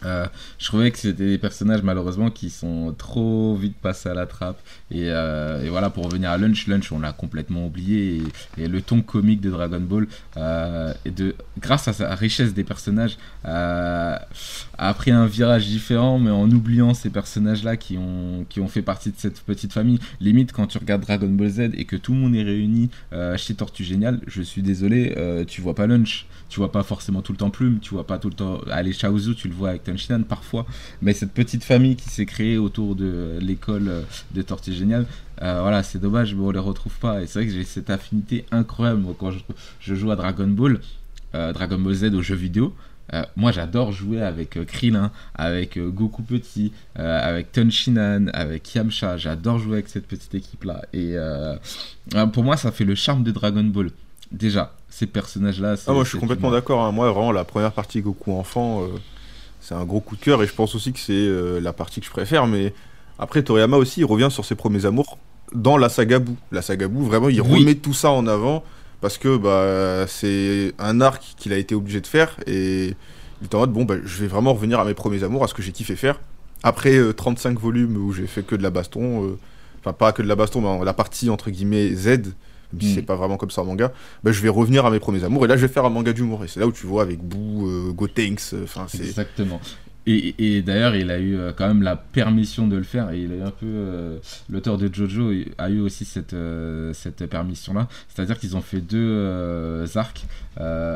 [0.05, 0.27] Euh,
[0.59, 4.59] je trouvais que c'était des personnages malheureusement qui sont trop vite passés à la trappe.
[4.91, 8.21] Et, euh, voilà pour revenir à Lunch Lunch on l'a complètement oublié.
[8.57, 13.17] Et, le ton comique de Dragon Ball euh, de grâce à sa richesse des personnages
[13.43, 14.19] a
[14.95, 18.81] pris un virage différent mais en oubliant ces personnages là qui ont, qui ont fait
[18.81, 19.99] partie de cette petite famille.
[20.19, 22.89] Limite quand tu regardes Dragon Ball Z et que tout le monde est réuni
[23.37, 25.15] chez Tortue Génial je suis désolé
[25.47, 26.27] tu vois pas Lunch.
[26.47, 28.93] Tu vois pas forcément tout le temps Plume tu vois pas tout le temps allez
[28.93, 29.83] Chaozu tu le vois avec
[30.23, 30.65] Parfois,
[31.01, 35.05] mais cette petite famille qui s'est créée autour de l'école des Tortues Géniales,
[35.41, 37.21] euh, voilà, c'est dommage, mais on les retrouve pas.
[37.21, 39.39] Et c'est vrai que j'ai cette affinité incroyable moi, quand je,
[39.79, 40.79] je joue à Dragon Ball,
[41.35, 42.73] euh, Dragon Ball Z aux jeux vidéo.
[43.13, 49.17] Euh, moi, j'adore jouer avec Krillin, avec Goku Petit, avec Tenshinhan, avec Yamcha.
[49.17, 50.81] J'adore jouer avec cette petite équipe-là.
[50.91, 51.55] Et euh,
[52.15, 53.91] euh, pour moi, ça fait le charme de Dragon Ball.
[54.31, 55.75] Déjà, ces personnages-là.
[55.77, 56.83] c'est- Ah, moi je suis complètement d'accord.
[56.83, 56.91] hein.
[56.91, 58.87] Moi vraiment la première partie Goku enfant, euh,
[59.67, 61.99] c'est un gros coup de cœur et je pense aussi que c'est euh, la partie
[61.99, 62.45] que je préfère.
[62.45, 62.73] Mais
[63.17, 65.17] après Toriyama aussi, il revient sur ses premiers amours
[65.53, 66.35] dans la saga Boo.
[66.51, 67.59] La saga Boo, vraiment, il Oui.
[67.61, 68.63] remet tout ça en avant
[69.01, 72.93] parce que bah c'est un arc qu'il a été obligé de faire et
[73.41, 75.47] il est en mode bon bah je vais vraiment revenir à mes premiers amours, à
[75.47, 76.19] ce que j'ai kiffé faire.
[76.63, 79.37] Après euh, 35 volumes où j'ai fait que de la baston, euh,
[79.81, 82.33] enfin pas que de la baston, mais la partie entre guillemets Z,
[82.83, 82.93] Mm.
[82.95, 83.91] c'est pas vraiment comme ça en manga,
[84.23, 86.13] bah, je vais revenir à mes premiers amours et là je vais faire un manga
[86.13, 89.59] d'humour et c'est là où tu vois avec Boo, euh, Gotenks, euh, enfin c'est Exactement.
[90.07, 93.09] Et, d'ailleurs, il a eu euh, quand même la permission de le faire.
[93.11, 93.65] Et il a eu un peu.
[93.65, 94.17] euh,
[94.49, 97.87] L'auteur de Jojo a eu aussi cette, euh, cette permission-là.
[98.07, 100.25] C'est-à-dire qu'ils ont fait deux arcs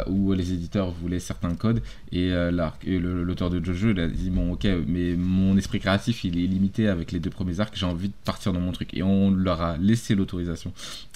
[0.07, 1.81] où les éditeurs voulaient certains codes.
[2.11, 6.47] Et l'auteur de Jojo, il a dit Bon, ok, mais mon esprit créatif, il est
[6.47, 7.73] limité avec les deux premiers arcs.
[7.75, 8.93] J'ai envie de partir dans mon truc.
[8.93, 10.71] Et on leur a laissé l'autorisation.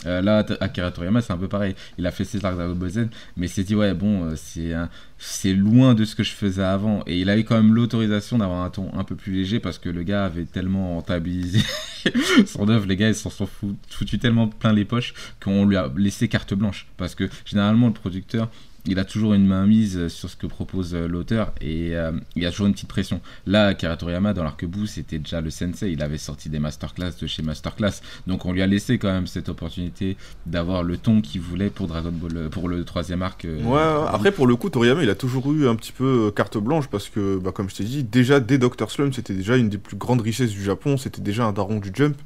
[0.05, 1.75] Là, Akira Toriyama, c'est un peu pareil.
[1.97, 2.57] Il a fait ses arcs
[2.89, 7.03] Z, mais il s'est dit Ouais, bon, c'est loin de ce que je faisais avant.
[7.07, 9.77] Et il a eu quand même l'autorisation d'avoir un ton un peu plus léger parce
[9.77, 11.59] que le gars avait tellement rentabilisé
[12.45, 12.85] son œuvre.
[12.87, 16.27] Les gars, ils s'en sont fou- foutus tellement plein les poches qu'on lui a laissé
[16.27, 16.87] carte blanche.
[16.97, 18.49] Parce que généralement, le producteur.
[18.85, 22.43] Il a toujours une main mise sur ce que propose euh, l'auteur et euh, il
[22.43, 23.21] y a toujours une petite pression.
[23.47, 25.93] Là, Akira Toriyama, dans l'arc-bout, c'était déjà le sensei.
[25.93, 28.01] Il avait sorti des masterclass de chez Masterclass.
[28.27, 31.87] Donc on lui a laissé quand même cette opportunité d'avoir le ton qu'il voulait pour
[31.87, 33.45] Dragon Ball, euh, pour le troisième arc.
[33.45, 36.57] euh, Ouais, après pour le coup, Toriyama il a toujours eu un petit peu carte
[36.57, 38.91] blanche parce que, bah, comme je t'ai dit, déjà dès Dr.
[38.91, 41.91] Slum, c'était déjà une des plus grandes richesses du Japon, c'était déjà un daron du
[41.93, 42.17] Jump.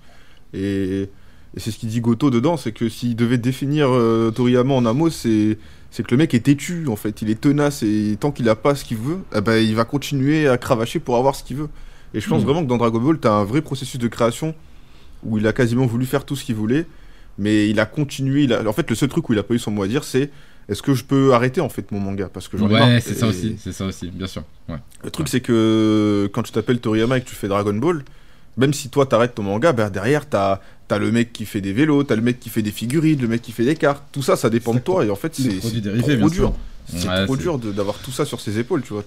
[0.53, 1.01] Et,
[1.55, 4.85] et c'est ce qu'il dit Goto dedans, c'est que s'il devait définir euh, Toriyama en
[4.87, 5.57] un mot, c'est
[5.97, 8.55] c'est que le mec est têtu en fait, il est tenace et tant qu'il a
[8.55, 11.57] pas ce qu'il veut, eh ben, il va continuer à cravacher pour avoir ce qu'il
[11.57, 11.69] veut.
[12.13, 12.45] Et je pense Mhm.
[12.45, 14.53] vraiment que dans Dragon Ball, t'as un vrai processus de création
[15.23, 16.85] où il a quasiment voulu faire tout ce qu'il voulait,
[17.39, 18.43] mais il a continué.
[18.43, 18.63] Il a...
[18.67, 20.29] En fait, le seul truc où il a pas eu son mot à dire, c'est
[20.69, 22.29] est-ce que je peux arrêter en fait mon manga?
[22.31, 22.87] Parce que j'en ai marre.
[22.89, 24.43] Ouais, c'est ça aussi, c'est ça aussi, bien sûr.
[24.69, 24.77] Ouais.
[25.03, 28.03] Le truc c'est que quand tu t'appelles Toriyama et que tu fais Dragon Ball,
[28.55, 31.73] même si toi t'arrêtes ton manga, bah, derrière t'as as le mec qui fait des
[31.73, 34.21] vélos, t'as le mec qui fait des figurines, le mec qui fait des cartes, tout
[34.23, 35.69] ça ça dépend de toi et en fait c'est trop
[36.17, 36.53] bien dur.
[36.87, 39.03] C'est Ouais, trop dur d'avoir tout ça sur ses épaules, tu vois.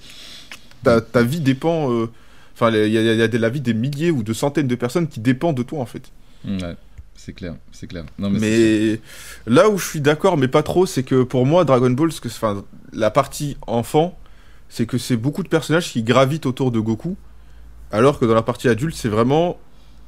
[0.83, 1.91] Ta, ta vie dépend.
[1.93, 2.09] euh,
[2.55, 4.69] Enfin, il y a, il y a de la vie des milliers ou de centaines
[4.69, 6.11] de personnes qui dépendent de toi en fait.
[6.47, 6.77] Ouais,
[7.17, 8.05] c'est clair, c'est clair.
[8.19, 9.01] Non, mais, Mais
[9.47, 12.21] là où je suis d'accord, mais pas trop, c'est que pour moi, Dragon Ball, ce
[12.21, 12.63] que, enfin,
[12.93, 14.19] la partie enfant,
[14.69, 17.17] c'est que c'est beaucoup de personnages qui gravitent autour de Goku,
[17.93, 19.59] alors que dans la partie adulte, c'est vraiment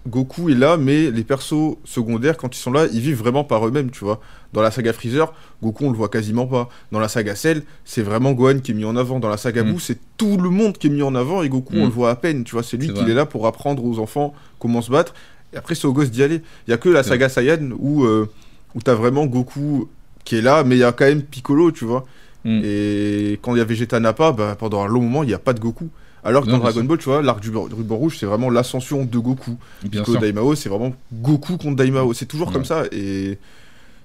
[0.08, 3.66] Goku est là, mais les persos secondaires, quand ils sont là, ils vivent vraiment par
[3.66, 4.20] eux-mêmes, tu vois.
[4.52, 5.32] Dans la saga Freezer,
[5.62, 6.68] Goku, on le voit quasiment pas.
[6.90, 9.20] Dans la saga Cell, c'est vraiment Gohan qui est mis en avant.
[9.20, 9.72] Dans la saga Mm.
[9.72, 11.80] Boo, c'est tout le monde qui est mis en avant, et Goku, Mm.
[11.82, 12.64] on le voit à peine, tu vois.
[12.64, 15.14] C'est lui qui est là pour apprendre aux enfants comment se battre.
[15.54, 16.42] Et après, c'est aux gosses d'y aller.
[16.66, 18.28] Il y a que la saga Saiyan où, euh,
[18.74, 19.88] où t'as vraiment Goku
[20.24, 22.04] qui est là, mais il y a quand même Piccolo, tu vois.
[22.44, 22.60] Mm.
[22.64, 25.38] Et quand il y a Vegeta Nappa, bah, pendant un long moment, il n'y a
[25.38, 25.88] pas de Goku.
[26.24, 26.84] Alors que Non, dans Dragon.
[26.84, 29.56] Ball, tu vois, l'arc du ru- ruban rouge, c'est vraiment l'ascension de Goku.
[29.84, 30.20] bien sûr.
[30.20, 32.12] Daimao, c'est vraiment Goku contre Daimao.
[32.12, 32.54] C'est toujours Ouais.
[32.54, 32.84] comme ça.
[32.92, 33.38] Et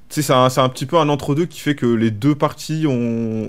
[0.09, 2.85] tu sais, c'est un, un petit peu un entre-deux qui fait que les deux parties
[2.87, 2.91] ont,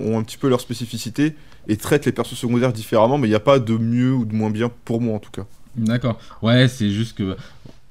[0.05, 1.35] ont un petit peu leur spécificité
[1.67, 4.33] et traitent les persos secondaires différemment, mais il n'y a pas de mieux ou de
[4.35, 5.45] moins bien pour moi en tout cas.
[5.75, 6.19] D'accord.
[6.41, 7.37] Ouais, c'est juste que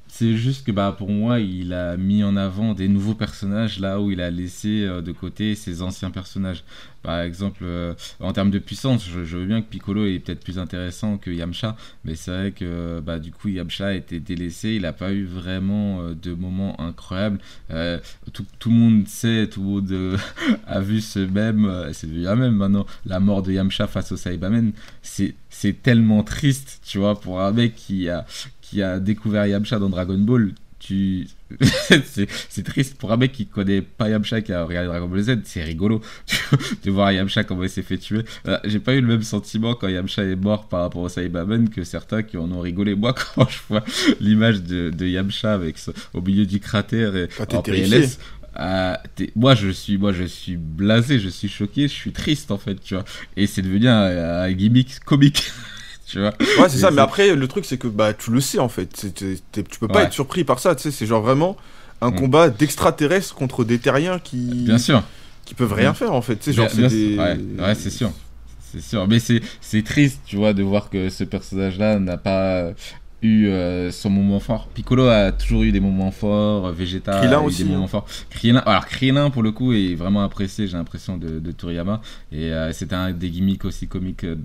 [0.09, 4.01] c'est juste que bah pour moi, il a mis en avant des nouveaux personnages là
[4.01, 6.65] où il a laissé euh, de côté ses anciens personnages.
[7.03, 10.59] Par exemple, euh, en termes de puissance, je, veux bien que Piccolo est peut-être plus
[10.59, 14.83] intéressant que Yamcha, mais c'est vrai que bah du coup Yamcha a été délaissé, il
[14.83, 17.39] n'a pas eu vraiment euh, de moments incroyables.
[17.71, 17.99] Euh,
[18.33, 20.17] tout, tout le monde sait, tout le monde euh,
[20.67, 24.13] a vu ce même, euh, c'est devenu un même maintenant, la mort de Yamcha face
[24.13, 24.73] au Saibamen.
[25.03, 28.27] C'est tellement triste, tu vois, pour un mec qui a
[28.69, 31.27] qui a découvert Yamcha dans Dragon Ball, tu
[32.05, 35.39] c'est triste pour un mec qui connaît pas Yamcha qui a regardé Dragon Ball Z,
[35.45, 36.01] c'est rigolo
[36.85, 38.23] de voir Yamcha comment il s'est fait tuer.
[38.47, 41.69] Euh, J'ai pas eu le même sentiment quand Yamcha est mort par rapport au Saibaman
[41.69, 42.95] que certains qui en ont rigolé.
[42.95, 43.85] Moi, quand je vois
[44.21, 47.63] l'image de, de Yamcha avec ce- au milieu du cratère et Ah, en.
[47.63, 48.19] PLS,
[48.61, 52.51] euh, t'es- moi je suis moi je suis blasé, je suis choqué, je suis triste
[52.51, 53.05] en fait, tu vois.
[53.37, 55.51] Et c'est devenu un, un gimmick comique,
[56.09, 56.33] tu vois.
[56.61, 59.07] Ouais, c'est ça, mais après, le truc, c'est que bah, tu le sais en fait.
[59.15, 59.39] Tu
[59.81, 60.05] peux pas Ouais.
[60.05, 60.91] être surpris par ça, tu sais.
[60.91, 61.57] C'est genre vraiment
[62.01, 62.15] un Mm.
[62.17, 65.03] combat d'extraterrestres contre des terriens qui, Bien sûr.
[65.45, 65.97] qui peuvent rien Mm.
[65.97, 66.37] faire en fait.
[66.37, 67.15] Tu sais, genre, c'est bien des.
[67.15, 68.11] sûr, ouais, ouais, c'est sûr.
[68.73, 72.71] C'est sûr, mais c'est c'est triste, tu vois, de voir que ce personnage-là n'a pas
[73.23, 74.69] eu euh, son moment fort.
[74.69, 77.73] Piccolo a toujours eu des moments forts, Vegeta Krillin a eu aussi, des hein.
[77.75, 78.07] moments forts.
[78.31, 82.01] Krillin, alors Krillin pour le coup est vraiment apprécié, j'ai l'impression de, de Toriyama
[82.31, 84.37] et euh, c'était un des gimmicks aussi comiques euh,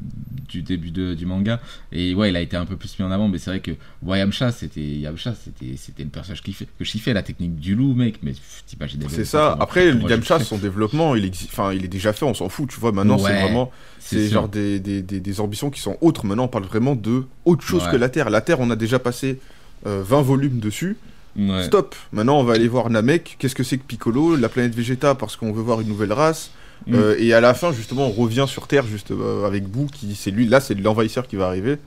[0.49, 1.59] du début de, du manga
[1.91, 3.71] et ouais, il a été un peu plus mis en avant, mais c'est vrai que
[4.01, 7.55] ouais, Yamcha, c'était Yamcha, c'était c'était le personnage qui fait que je kiffais la technique
[7.59, 8.34] du loup, mec, mais
[8.65, 9.55] t'imagines C'est ça.
[9.59, 12.80] Après, Yamcha, son développement, il, exi- enfin, il est déjà fait, on s'en fout, tu
[12.80, 12.91] vois.
[12.91, 13.71] Maintenant, c'est vraiment.
[13.99, 16.26] C'est genre des, des, des, des ambitions qui sont autres.
[16.26, 17.91] Maintenant, on parle vraiment de autre chose Ouais.
[17.91, 18.30] que la Terre.
[18.30, 19.39] La Terre, on a déjà passé
[19.86, 20.97] euh, 20 volumes dessus.
[21.38, 21.64] Ouais.
[21.64, 21.95] Stop.
[22.11, 23.36] Maintenant, on va aller voir Namek.
[23.39, 26.51] Qu'est-ce que c'est que Piccolo La planète Vegeta, parce qu'on veut voir une nouvelle race.
[26.88, 26.95] Mm.
[26.95, 30.16] Euh, et à la fin, justement, on revient sur Terre, juste euh, avec Boo, qui
[30.16, 30.45] c'est lui.
[30.47, 31.78] Là, c'est l'envahisseur qui va arriver.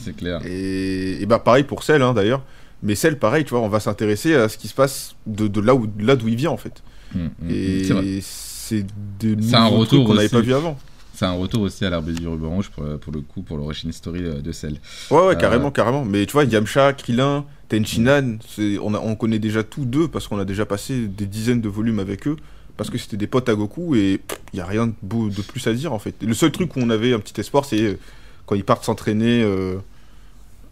[0.00, 0.40] C'est clair.
[0.46, 2.42] Et, et bah, pareil pour Cell, hein, d'ailleurs.
[2.82, 5.60] Mais Cell, pareil, tu vois, on va s'intéresser à ce qui se passe de, de
[5.60, 6.82] là où là d'où il vient, en fait.
[7.14, 7.50] Mm, mm.
[7.50, 8.86] Et c'est
[9.18, 10.78] des un nouveaux retour qu'on n'avait pas vu avant.
[11.14, 13.92] C'est un retour aussi à l'arbre du ruban rouge pour, pour le coup, pour l'origine
[13.92, 14.80] story de Cell.
[15.10, 16.04] Ouais, ouais, Euh, carrément, carrément.
[16.04, 18.38] Mais tu vois, Yamcha, Krillin, Tenchinan,
[18.82, 21.68] on, a- on connaît déjà tous deux parce qu'on a déjà passé des dizaines de
[21.68, 22.36] volumes avec eux.
[22.78, 24.20] Parce que c'était des potes à Goku et
[24.52, 26.14] il n'y a rien de, beau, de plus à dire en fait.
[26.22, 27.98] Le seul truc où on avait un petit espoir, c'est euh,
[28.46, 29.76] quand ils partent s'entraîner euh,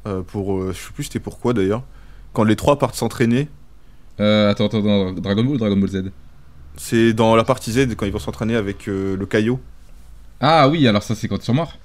[0.06, 0.54] euh, pour.
[0.58, 1.82] euh, je sais plus c'était pourquoi d'ailleurs.
[2.32, 3.48] Quand les trois partent s'entraîner,
[4.18, 6.10] attends, attends, attends, Dragon Ball ou Dragon Ball Z?
[6.76, 9.60] C'est dans la partie Z quand ils vont s'entraîner avec le Kaio.
[10.40, 11.76] Ah oui, alors ça c'est quand ils sont morts.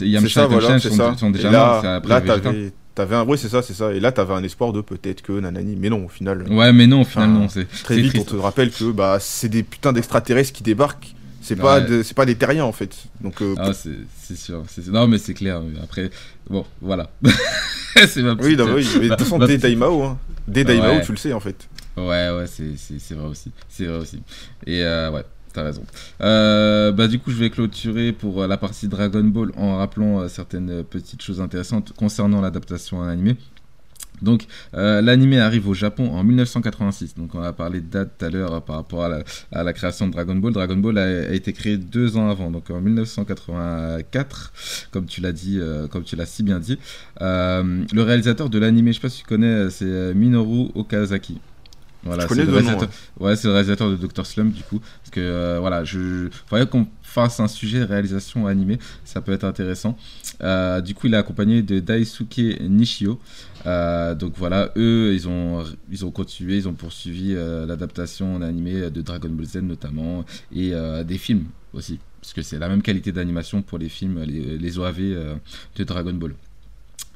[0.00, 1.16] Yamcha ça, et voilà, sont, ça.
[1.16, 1.84] sont déjà et là, morts.
[1.84, 3.92] après là t'avais, t'avais un, ouais, c'est ça, c'est ça.
[3.92, 6.86] Et là, t'avais un espoir de peut-être que nanani, mais non, au final, Ouais, mais
[6.86, 7.48] non, au final, non.
[7.48, 8.28] C'est très vite, triste.
[8.32, 11.14] on te rappelle que bah c'est des putains d'extraterrestres qui débarquent.
[11.40, 11.60] C'est Ouais.
[11.62, 12.96] pas, de- c'est pas des terriens en fait.
[13.20, 13.90] Donc euh, Ah, c'est
[14.22, 14.62] c'est sûr.
[14.88, 15.60] Non, mais c'est clair.
[15.82, 16.10] Après,
[16.48, 17.10] bon, voilà.
[18.08, 20.18] c'est ma oui, petite- non, mais oui, mais de toute façon, dès Daimao, hein.
[20.48, 21.02] dès Daimao, Ouais.
[21.04, 21.68] tu le sais en fait.
[21.96, 23.50] Ouais, ouais, c'est c'est- c'est vrai aussi.
[23.68, 24.22] C'est vrai aussi.
[24.66, 25.82] Et euh, ouais, t'as raison.
[26.20, 30.20] Euh, bah, du coup, je vais clôturer pour euh, la partie Dragon Ball en rappelant
[30.20, 33.36] euh, certaines petites choses intéressantes concernant l'adaptation en animé.
[34.20, 37.16] Donc, l'animé arrive au Japon en 1986.
[37.16, 39.08] Donc, on a parlé de date tout à l'heure par rapport à
[39.64, 40.52] la, création de Dragon Ball.
[40.52, 44.52] Dragon Ball a, été créé deux ans avant, donc en 1984,
[44.92, 45.58] comme tu l'as dit,
[45.90, 46.78] comme tu l'as si bien dit.
[47.20, 51.40] Le réalisateur de l'animé, je sais pas si tu connais, c'est Minoru Okazaki.
[52.04, 52.90] Voilà, Je connais c'est le nom, réalisateur-
[53.20, 54.26] Ouais, c'est le réalisateur de Dr.
[54.26, 54.80] Slump du coup.
[54.80, 59.32] Parce que euh, voilà, je faudrait qu'on fasse un sujet de réalisation animée, ça peut
[59.32, 59.96] être intéressant.
[60.42, 63.20] Euh, du coup, il est accompagné de Daisuke Nishio.
[63.66, 68.90] Euh, donc voilà, eux, ils ont, ils ont continué, ils ont poursuivi l'adaptation en animé
[68.90, 70.24] de Dragon Ball Z notamment
[70.54, 70.72] et
[71.06, 71.98] des films aussi.
[72.20, 74.98] Parce que c'est la même qualité d'animation pour les films, les, les OAV
[75.76, 76.34] de Dragon Ball.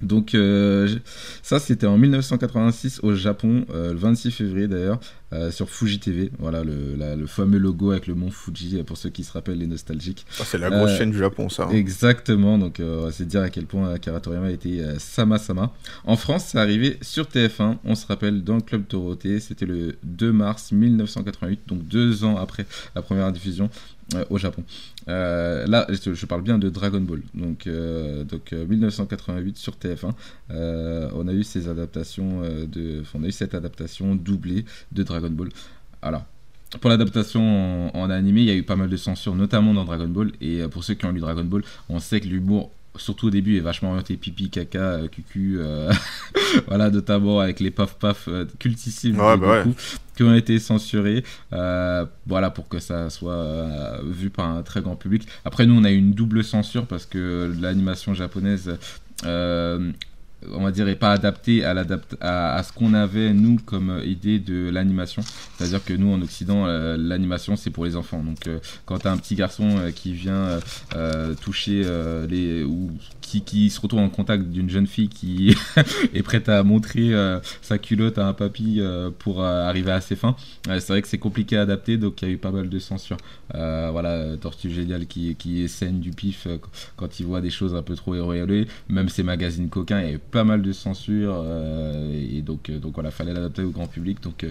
[0.02, 0.94] Donc euh,
[1.42, 5.00] ça c'était en 1986 au Japon, euh, le 26 février d'ailleurs,
[5.32, 6.30] euh, sur Fuji TV.
[6.38, 9.56] Voilà le, la- le fameux logo avec le mont Fuji pour ceux qui se rappellent
[9.58, 10.26] les nostalgiques.
[10.38, 11.64] Ah, c'est la grosse chaîne du Japon, ça.
[11.64, 11.70] hein.
[11.70, 12.80] Exactement, donc
[13.10, 15.72] c'est dire à quel point Akira Toriyama était Sama Sama.
[16.04, 19.96] En France, c'est arrivé sur TF1, on se rappelle, dans le Club Dorothée, c'était le
[20.04, 23.70] 2 mars 1988, donc deux ans après la première diffusion
[24.14, 24.62] euh, au Japon.
[25.08, 29.74] Euh, là, je, je parle bien de Dragon Ball, donc, euh, donc euh, 1988 sur
[29.74, 30.12] TF1,
[30.50, 35.30] euh, on a eu ces adaptations de, on a eu cette adaptation doublée de Dragon
[35.30, 35.48] Ball.
[36.02, 36.24] Alors,
[36.80, 39.84] pour l'adaptation en, en animé, il y a eu pas mal de censure, notamment dans
[39.84, 40.30] Dragon Ball.
[40.40, 43.56] Et pour ceux qui ont lu Dragon Ball, on sait que l'humour, surtout au début,
[43.56, 45.58] est vachement orienté pipi, caca, cucu.
[46.68, 48.28] voilà, notamment avec les paf paf
[48.58, 49.72] cultissimes Ouais, bah ouais.
[50.24, 51.24] Ont été censurés.
[51.52, 55.26] euh, voilà, pour que ça soit euh, vu par un très grand public.
[55.44, 58.76] Après, nous, on a eu une double censure parce que l'animation japonaise.
[59.24, 59.92] euh,
[60.52, 61.74] on va dire, est pas adaptée à,
[62.20, 65.22] à, ce qu'on avait, nous, comme idée de l'animation.
[65.56, 68.22] C'est-à-dire que nous, en Occident, l'animation, c'est pour les enfants.
[68.22, 68.48] Donc,
[68.84, 70.60] quand tu as un petit garçon qui vient
[71.40, 71.84] toucher
[72.28, 72.62] les...
[72.64, 72.90] ou
[73.44, 75.54] qui, se retrouve en contact d'une jeune fille qui
[76.14, 80.00] est prête à montrer euh, sa culotte à un papy euh, pour euh, arriver à
[80.00, 82.50] ses fins, c'est vrai que c'est compliqué à adapter, donc il y a eu pas
[82.50, 83.16] mal de censure.
[83.52, 86.46] Voilà, Tortue Géniale qui, qui scène du pif
[86.96, 90.10] quand il voit des choses un peu trop héroïlées, même ces magazines coquins, il y
[90.10, 91.44] a eu pas mal de censure,
[92.12, 94.22] et donc, donc voilà, fallait l'adapter au grand public.
[94.22, 94.44] Donc,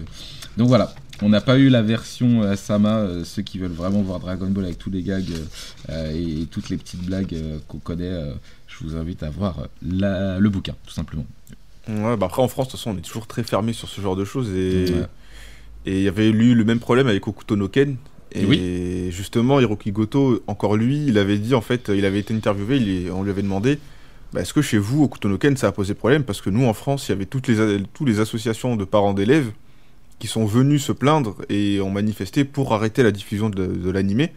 [0.56, 4.02] donc voilà, on n'a pas eu la version euh, Sama, euh, ceux qui veulent vraiment
[4.02, 5.24] voir Dragon Ball avec tous les gags
[5.90, 7.34] euh, et, et toutes les petites blagues
[7.68, 8.12] qu'on connaît,
[8.66, 11.26] je vous invite à voir la- le bouquin, tout simplement.
[11.88, 14.00] Ouais, bah après en France, de toute façon, on est toujours très fermé sur ce
[14.00, 14.50] genre de choses.
[14.54, 15.06] Et Ouais.
[15.86, 17.96] il y avait eu le même problème avec Okuto no Ken.
[18.32, 19.10] Et Oui.
[19.12, 23.10] justement, Hiroki Goto, encore lui, il avait dit en fait, il avait été interviewé, il
[23.12, 23.78] on lui avait demandé
[24.32, 26.24] bah, est-ce que chez vous, Okuto no Ken, ça a posé problème?
[26.24, 28.84] Parce que nous, en France, il y avait toutes les, a- toutes les associations de
[28.84, 29.52] parents d'élèves
[30.18, 34.32] qui sont venus se plaindre et ont manifesté pour arrêter la diffusion de, de l'animé.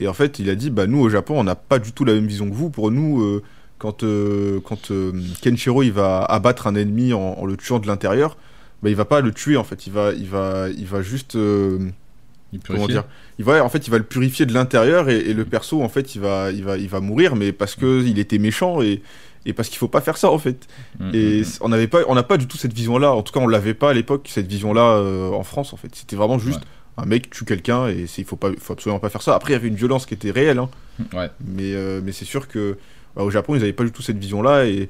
[0.00, 2.04] Et en fait, il a dit, bah nous au Japon, on n'a pas du tout
[2.04, 2.70] la même vision que vous.
[2.70, 3.42] Pour nous, euh,
[3.78, 7.86] quand, euh, quand euh, Kenshiro il va abattre un ennemi en, en le tuant de
[7.86, 8.36] l'intérieur,
[8.82, 9.86] bah il va pas le tuer en fait.
[9.86, 13.04] Il va, il va, il va juste, Il comment dire,
[13.38, 15.88] il va, en fait, il va le purifier de l'intérieur et, et le perso en
[15.88, 19.02] fait, il va, il va, il va mourir, mais parce que il était méchant et
[19.46, 20.66] et parce qu'il faut pas faire ça en fait.
[21.00, 23.12] Mm, Et mm, c- on n'avait pas, on n'a pas du tout cette vision-là.
[23.12, 25.94] En tout cas, on l'avait pas à l'époque cette vision-là euh, en France en fait.
[25.94, 27.02] C'était vraiment juste Ouais.
[27.04, 29.34] un mec tue quelqu'un et il faut pas, faut absolument pas faire ça.
[29.34, 30.68] Après, il y avait une violence qui était réelle, hein,
[30.98, 31.16] mm.
[31.16, 31.30] Ouais.
[31.46, 32.76] mais euh, mais c'est sûr que
[33.16, 34.88] bah, au Japon, ils n'avaient pas du tout cette vision-là et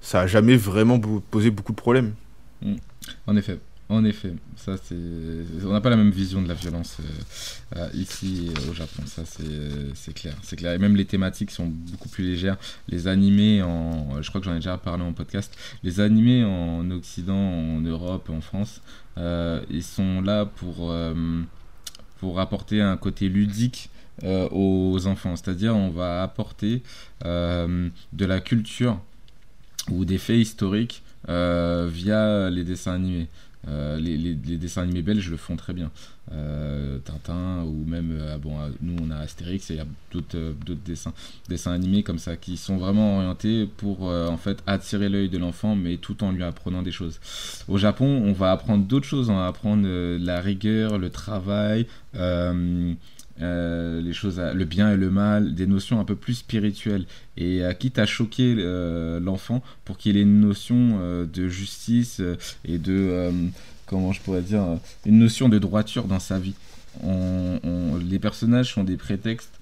[0.00, 1.00] ça a jamais vraiment
[1.30, 2.12] posé beaucoup de problèmes.
[3.26, 3.58] En effet,
[3.88, 4.96] en effet, ça c'est,
[5.64, 9.02] on n'a pas la même vision de la violence euh, euh, ici euh, au Japon,
[9.06, 9.44] ça c'est,
[9.94, 10.72] c'est clair, c'est clair.
[10.72, 12.56] Et même les thématiques sont beaucoup plus légères.
[12.88, 15.54] Les animés en, je crois que j'en ai déjà parlé en podcast.
[15.82, 18.80] Les animés en Occident, en Europe, en France,
[19.18, 21.42] euh, ils sont là pour euh,
[22.20, 23.90] pour apporter un côté ludique
[24.22, 25.36] euh, aux enfants.
[25.36, 26.82] C'est-à-dire, on va apporter
[27.26, 28.98] euh, de la culture
[29.90, 33.28] ou des faits historiques euh, via les dessins animés.
[33.68, 35.90] Euh, les, dessins animés belges le font très bien.
[36.32, 39.86] Euh, Tintin ou même, euh, bon, euh, nous on a Astérix et il y a
[40.10, 40.54] d'autres
[40.84, 41.12] dessins,
[41.48, 45.76] dessins animés comme ça qui sont vraiment orientés pour en fait attirer l'œil de l'enfant
[45.76, 47.20] mais tout en lui apprenant des choses.
[47.68, 51.86] Au Japon, on va apprendre d'autres choses, on va apprendre la rigueur, le travail,
[53.40, 56.34] euh, euh, les choses, à- le bien et le mal, des notions un peu plus
[56.34, 57.04] spirituelles.
[57.36, 62.20] Et à quitte à choquer euh, l'enfant pour qu'il ait une notion euh, de justice
[62.20, 63.30] euh, et de, euh,
[63.86, 64.76] comment je pourrais dire, euh,
[65.06, 66.54] une notion de droiture dans sa vie.
[68.08, 69.58] Les personnages sont des prétextes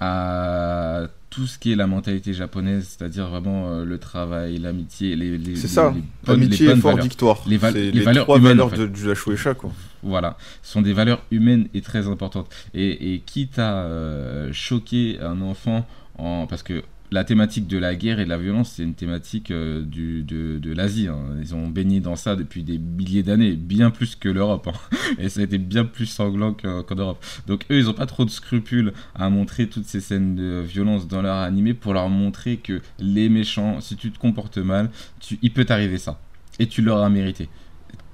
[0.00, 5.36] à tout ce qui est la mentalité japonaise, c'est-à-dire vraiment euh, le travail, l'amitié, les,
[5.36, 5.92] les, C'est ça.
[5.94, 7.04] les bonnes- les Amitié, bonnes effort, valeurs.
[7.04, 7.42] victoire.
[7.46, 8.78] Les valeurs trois humaines, valeurs en fait.
[8.78, 9.70] de, du la Shueisha, quoi.
[10.02, 12.48] Voilà, ce sont des valeurs humaines et très importantes.
[12.72, 15.86] Et, et quitte à euh, choquer un enfant,
[16.16, 16.46] en...
[16.46, 19.82] parce que la thématique de la guerre et de la violence, c'est une thématique euh,
[19.82, 21.08] du, de, de l'Asie.
[21.08, 21.36] hein.
[21.40, 24.68] Ils ont baigné dans ça depuis des milliers d'années, bien plus que l'Europe.
[24.68, 24.96] hein.
[25.18, 27.24] Et ça a été bien plus sanglant que- qu'en Europe.
[27.46, 31.08] Donc eux, ils n'ont pas trop de scrupules à montrer toutes ces scènes de violence
[31.08, 34.90] dans leur animé pour leur montrer que les méchants, si tu te comportes mal,
[35.20, 35.38] tu...
[35.42, 36.20] il peut t'arriver ça.
[36.58, 37.48] Et tu l'auras mérité.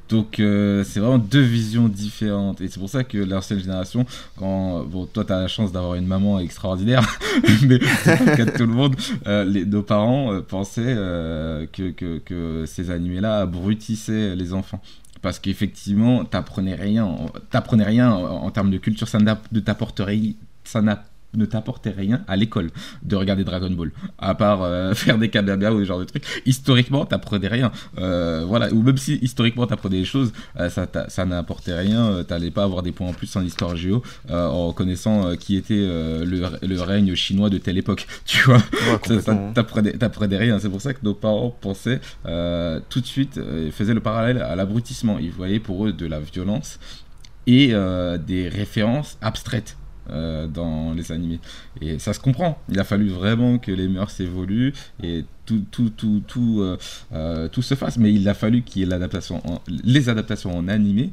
[0.09, 4.05] Donc euh, c'est vraiment deux visions différentes et c'est pour ça que l'ancienne génération,
[4.37, 7.03] quand bon toi t'as la chance d'avoir une maman extraordinaire,
[7.63, 7.79] mais
[8.37, 8.97] cas de tout le monde.
[9.27, 10.95] euh, les, nos parents euh, pensaient
[11.73, 14.81] que, que, ces animés-là abrutissaient les enfants
[15.23, 17.17] parce qu'effectivement t'apprenais rien,
[17.51, 20.21] t'apprenais rien en, termes de culture, ça n'a- ne t'apporterait
[20.65, 20.83] ça
[21.37, 22.71] ne t'apportait rien à l'école
[23.03, 26.25] de regarder Dragon Ball, à part euh, faire des kamehameha ou ce genre de trucs.
[26.47, 27.73] Historiquement, t'apprenais rien.
[27.99, 32.23] Euh, voilà, ou même si historiquement t'apprenais des choses, euh, ça, t'a- ça n'apportait rien.
[32.25, 36.43] T'allais pas avoir des points en plus en histoire géo en connaissant qui était le,
[36.63, 38.07] le règne chinois de telle époque.
[38.25, 38.99] Tu vois, Ouais,
[39.99, 40.59] t'apprenais rien.
[40.59, 43.41] C'est pour ça que nos parents pensaient tout de suite,
[43.73, 45.19] faisaient le parallèle à l'abrutissement.
[45.19, 46.79] Ils voyaient pour eux de la violence
[47.47, 47.69] et
[48.27, 49.77] des références abstraites.
[50.11, 51.41] Euh, dans les animés.
[51.81, 52.59] Et ça se comprend.
[52.69, 56.77] Il a fallu vraiment que les mœurs évoluent et tout tout tout tout euh,
[57.13, 57.97] euh, se fasse.
[57.97, 61.11] Mais il a fallu qu'il y ait l'adaptation les adaptations en animé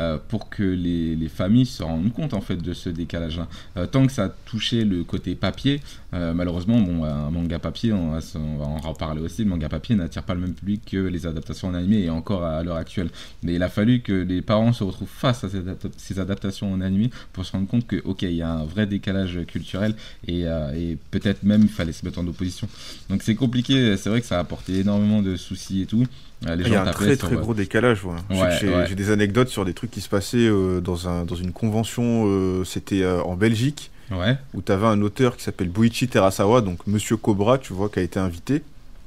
[0.00, 3.40] euh, pour que les, les familles se rendent compte en fait de ce décalage
[3.74, 5.80] là tant que ça touchait le côté papier
[6.14, 9.68] euh, malheureusement bon un manga papier on va, on va en reparler aussi le manga
[9.68, 12.76] papier n'attire pas le même public que les adaptations en animé et encore à, l'heure
[12.76, 13.10] actuelle.
[13.42, 15.48] Mais il a fallu que les parents se retrouvent face à
[15.96, 18.86] ces adaptations en animé pour se rendre compte que ok il y a un vrai
[18.86, 19.94] décalage culturel
[20.26, 22.68] et, euh, et peut-être même il fallait se mettre en opposition.
[23.10, 26.06] Donc c'est compliqué c'est vrai que ça a apporté énormément de soucis et tout
[26.42, 28.04] Les Il y a un très sur, très gros décalage.
[28.04, 28.12] ouais.
[28.30, 28.94] Ouais, J'ai ouais.
[28.94, 32.64] des anecdotes sur des trucs qui se passaient euh, dans, un, dans une convention, euh,
[32.64, 33.90] c'était euh, en Belgique,
[34.54, 37.98] où tu avais un auteur qui s'appelle Buichi Terasawa, donc Monsieur Cobra, tu vois, qui
[37.98, 38.62] a été invité.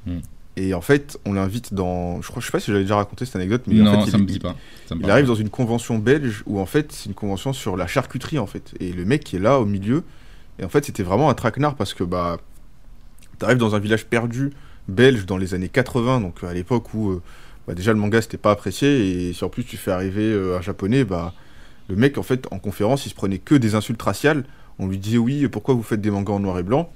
[0.06, 0.18] Mm.
[0.56, 2.20] Et en fait, on l'invite dans.
[2.20, 4.10] Je crois, je sais pas si j'avais déjà raconté cette anecdote, mais en non fait,
[4.10, 4.56] ça il, me dit pas
[4.88, 7.76] Ça me il arrive dans une convention belge où en fait, c'est une convention sur
[7.76, 8.74] la charcuterie en fait.
[8.80, 10.02] Et le mec qui est là au milieu,
[10.58, 12.38] et en fait, c'était vraiment un traquenard parce que bah,
[13.38, 14.50] t'arrives dans un village perdu
[14.90, 17.22] belge dans les années 80, donc à l'époque où euh,
[17.66, 20.58] bah, déjà le manga c'était pas apprécié, et si en plus tu fais arriver euh,
[20.58, 21.34] un japonais, bah,
[21.88, 24.44] le mec en fait en conférence il se prenait que des insultes raciales.
[24.78, 26.90] On lui disait oui, pourquoi vous faites des mangas en noir et blanc?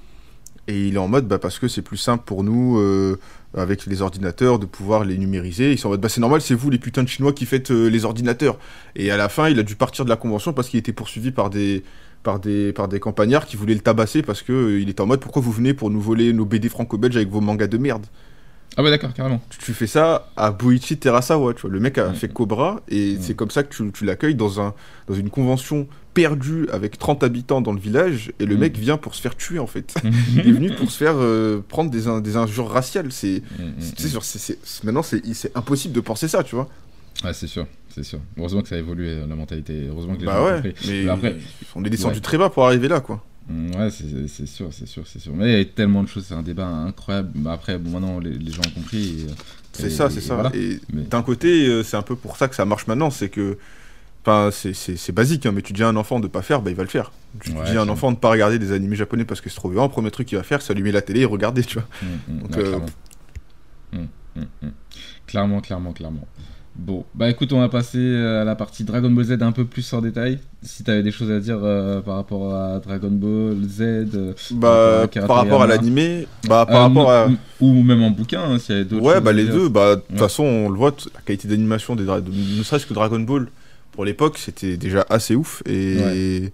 [0.67, 3.19] Et il est en mode bah, parce que c'est plus simple pour nous euh,
[3.55, 5.73] avec les ordinateurs de pouvoir les numériser.
[5.73, 7.71] Ils sont en mode bah, c'est normal, c'est vous les putains de chinois qui faites
[7.71, 8.59] euh, les ordinateurs.
[8.97, 11.33] Et à la fin, il a dû partir de la convention parce qu'il était poursuivi
[11.33, 11.85] par des
[12.25, 15.07] par des par des campagnards qui voulaient le tabasser parce que euh, il était en
[15.07, 18.07] mode pourquoi vous venez pour nous voler nos BD franco-belges avec vos mangas de merde?
[18.77, 19.41] Ah ouais, d'accord, carrément.
[19.51, 21.71] Tu, tu fais ça à Boichi Terasawa, tu vois.
[21.71, 24.75] Le mec a fait Cobra et c'est comme ça que tu, tu l'accueilles dans, un,
[25.07, 28.59] dans une convention perdue avec 30 habitants dans le village et le Mm.
[28.59, 29.95] mec vient pour se faire tuer en fait.
[30.35, 33.13] Il est venu pour se faire euh, prendre des, in- des injures raciales.
[33.13, 33.43] C'est,
[34.83, 36.69] maintenant, c'est, c'est impossible de penser ça, tu vois.
[37.25, 38.21] Ouais, c'est sûr, c'est sûr.
[38.39, 39.87] Heureusement que ça a évolué, euh, la mentalité.
[39.89, 40.75] Heureusement que les gens Bah ont ouais, compris.
[40.89, 41.37] mais Mais après-
[41.77, 42.21] on est descendu Ouais.
[42.21, 43.25] très bas pour arriver là, quoi.
[43.49, 45.33] Mm, Ouais, c'est sûr, c'est sûr, c'est sûr.
[45.35, 47.31] Mais il y a tellement de choses, c'est un débat incroyable.
[47.35, 49.27] Mais après, bon, maintenant, les, les gens ont compris.
[49.73, 50.35] C'est ça, c'est ça.
[50.35, 50.51] voilà.
[50.55, 53.29] Et Mais- d'un côté, euh, c'est un peu pour ça que ça marche maintenant, c'est
[53.29, 53.59] que.
[54.27, 56.77] Enfin, c'est- basique, hein, mais tu dis à un enfant de pas faire, bah il
[56.77, 57.13] va le faire.
[57.41, 59.57] Tu Ouais, dis à un enfant de pas regarder des animés japonais parce que c'est
[59.57, 61.75] trop violent, le premier truc qu'il va faire, c'est allumer la télé et regarder, tu
[61.79, 61.87] vois.
[62.03, 62.87] Mm, mm, Donc, ouais, euh, clairement.
[65.27, 66.27] Clairement, clairement, clairement.
[66.77, 69.93] Bon, bah écoute, on va passer à la partie Dragon Ball Z un peu plus
[69.93, 70.41] en détail.
[70.63, 75.07] Si t'avais des choses à dire euh, par rapport à Dragon Ball Z, euh, Bah,
[75.27, 77.29] par rapport à l'animé, bah, par euh, rapport à.
[77.61, 80.01] ou même en bouquin, hein, s'il y avait d'autres Ouais, bah les deux, bah de
[80.01, 80.19] toute Ouais.
[80.19, 83.47] façon, on le voit, la qualité d'animation, des dra- de- ne serait-ce que Dragon Ball,
[83.93, 85.63] pour l'époque, c'était déjà assez ouf.
[85.67, 86.51] Et bah, de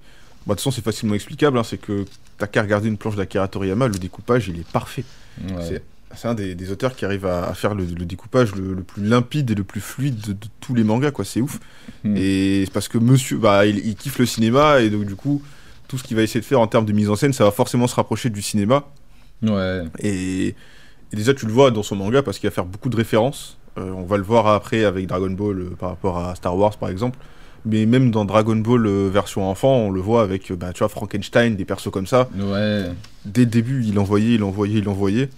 [0.51, 2.05] toute façon, c'est facilement explicable, hein, c'est que
[2.37, 5.05] t'as qu'à regarder une planche d'Akira Toriyama, le découpage, il est parfait.
[5.49, 5.55] Ouais.
[5.67, 5.83] C'est
[6.15, 8.83] c'est un des, des auteurs qui arrive à, à faire le, le découpage le, le
[8.83, 11.25] plus limpide et le plus fluide de, de tous les mangas, quoi.
[11.25, 11.61] C'est ouf.
[12.05, 12.17] Hmm.
[12.17, 15.43] Et c'est parce que monsieur, bah, il, il kiffe le cinéma et donc du coup,
[15.89, 17.51] tout ce qu'il va essayer de faire en termes de mise en scène, ça va
[17.51, 18.85] forcément se rapprocher du cinéma.
[19.43, 19.83] Ouais.
[20.01, 22.97] Et, et déjà, tu le vois dans son manga parce qu'il va faire beaucoup de
[22.97, 23.57] références.
[23.79, 26.77] Euh, on va le voir après avec Dragon Ball euh, par rapport à Star Wars,
[26.77, 27.19] par exemple.
[27.65, 30.89] Mais même dans Dragon Ball euh, version enfant, on le voit avec, bah, tu vois,
[30.89, 32.87] Frankenstein, des persos comme ça Ouais.
[33.25, 35.29] dès le début, il envoyait, il envoyait, il envoyait.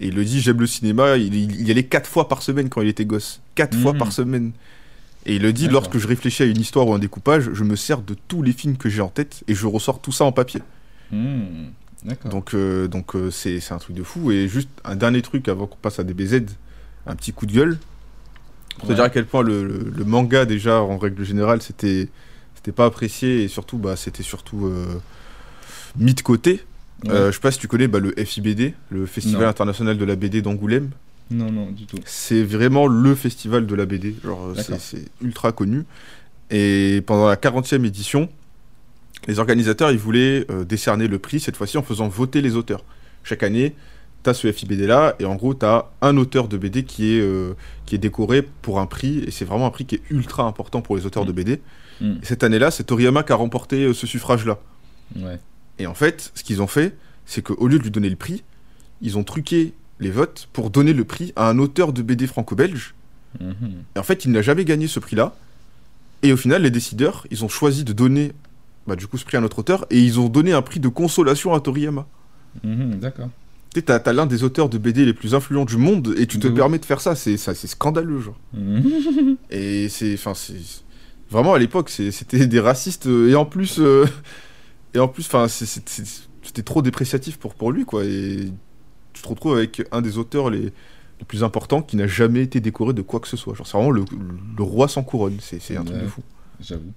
[0.00, 1.16] Et il le dit, j'aime le cinéma.
[1.16, 3.40] Il, il- il y allait quatre fois par semaine quand il était gosse.
[3.54, 3.98] Quatre fois Mhm.
[3.98, 4.52] par semaine.
[5.26, 7.76] Et il le dit, lorsque je réfléchis à une histoire ou un découpage, je me
[7.76, 10.32] sers de tous les films que j'ai en tête et je ressors tout ça en
[10.32, 10.62] papier.
[11.10, 11.66] Hmm.
[12.30, 14.30] Donc, euh, donc euh, c'est un truc de fou.
[14.30, 16.42] Et juste un dernier truc avant qu'on passe à DBZ,
[17.06, 17.78] un petit coup de gueule.
[18.78, 18.94] Pour te Ouais.
[18.94, 22.08] dire à quel point le, le- le manga, déjà, en règle générale, c'était
[22.54, 24.86] c'était pas apprécié et surtout, bah, c'était surtout euh,
[25.96, 26.60] mis de côté.
[27.04, 27.10] Ouais.
[27.12, 29.48] Euh, je sais pas si tu connais bah, le FIBD, le Festival Non.
[29.48, 30.90] international de la BD d'Angoulême.
[31.30, 31.98] Non, non, du tout.
[32.06, 34.14] C'est vraiment le festival de la BD.
[34.24, 35.84] Genre, euh, c'est ultra connu.
[36.50, 38.28] Et pendant la 40e édition,
[39.26, 42.82] les organisateurs ils voulaient euh, décerner le prix, cette fois-ci en faisant voter les auteurs.
[43.24, 43.74] Chaque année,
[44.24, 47.14] tu as ce FIBD là, et en gros, tu as un auteur de BD qui
[47.14, 47.52] est, euh,
[47.84, 50.80] qui est décoré pour un prix, et c'est vraiment un prix qui est ultra important
[50.80, 51.34] pour les auteurs de Mm.
[51.34, 51.52] BD.
[52.00, 54.58] Et cette année-là, c'est Toriyama qui a remporté euh, ce suffrage-là.
[55.16, 55.38] Ouais.
[55.78, 58.42] Et en fait, ce qu'ils ont fait, c'est qu'au lieu de lui donner le prix,
[59.02, 62.94] ils ont truqué les votes pour donner le prix à un auteur de BD franco-belge.
[63.40, 63.54] Mhm.
[63.94, 65.36] Et en fait, il n'a jamais gagné ce prix-là.
[66.22, 68.32] Et au final, les décideurs, ils ont choisi de donner
[68.86, 70.88] bah, du coup ce prix à notre auteur et ils ont donné un prix de
[70.88, 72.06] consolation à Toriyama.
[72.64, 73.28] Mhm, D'accord.
[73.74, 76.38] Tu sais, t'as l'un des auteurs de BD les plus influents du monde et tu
[76.38, 76.56] te De ouf.
[76.56, 78.38] permets de faire ça, c'est scandaleux, genre.
[78.54, 79.36] Mhm.
[79.50, 80.54] Et c'est, enfin, c'est
[81.30, 84.06] vraiment à l'époque, c'était des racistes euh, et en plus, euh,
[84.94, 88.04] et en plus, enfin, c'était trop dépréciatif pour pour lui, quoi.
[88.04, 88.50] Et
[89.12, 92.60] tu te retrouves avec un des auteurs les, les plus importants qui n'a jamais été
[92.60, 93.54] décoré de quoi que ce soit.
[93.54, 94.04] Genre, c'est vraiment le,
[94.56, 95.36] le roi sans couronne.
[95.40, 96.22] C'est un truc de fou.
[96.60, 96.92] J'avoue.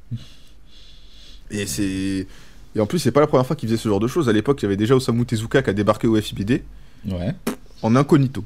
[1.50, 2.28] Et c'est
[2.74, 4.30] et en plus, c'est pas la première fois qu'il faisait ce genre de choses.
[4.30, 6.64] À l'époque, il y avait déjà Osamu Tezuka qui a débarqué au FIBD
[7.06, 7.36] Ouais.
[7.82, 8.44] en incognito.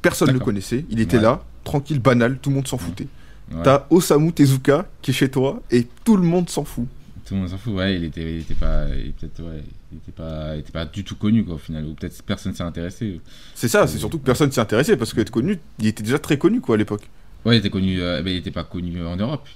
[0.00, 0.86] Personne ne le connaissait.
[0.88, 1.22] Il était Ouais.
[1.24, 3.06] là, tranquille, banal, tout le monde s'en foutait.
[3.52, 3.62] ouais.
[3.62, 6.86] T'as Osamu Tezuka qui est chez toi et tout le monde s'en fout.
[7.26, 7.74] Tout le monde s'en fout.
[7.74, 9.62] Ouais, il était, il était pas, il était peut-être, ouais,
[9.92, 11.84] il était pas, il était pas du tout connu quoi au final.
[11.84, 13.20] Ou peut-être personne s'est intéressé.
[13.54, 16.38] C'est ça, c'est surtout que personne s'y intéressait parce qu'être connu, il était déjà très
[16.38, 17.08] connu quoi à l'époque.
[17.44, 19.46] Ouais, il était connu, euh, mais il était pas connu en Europe.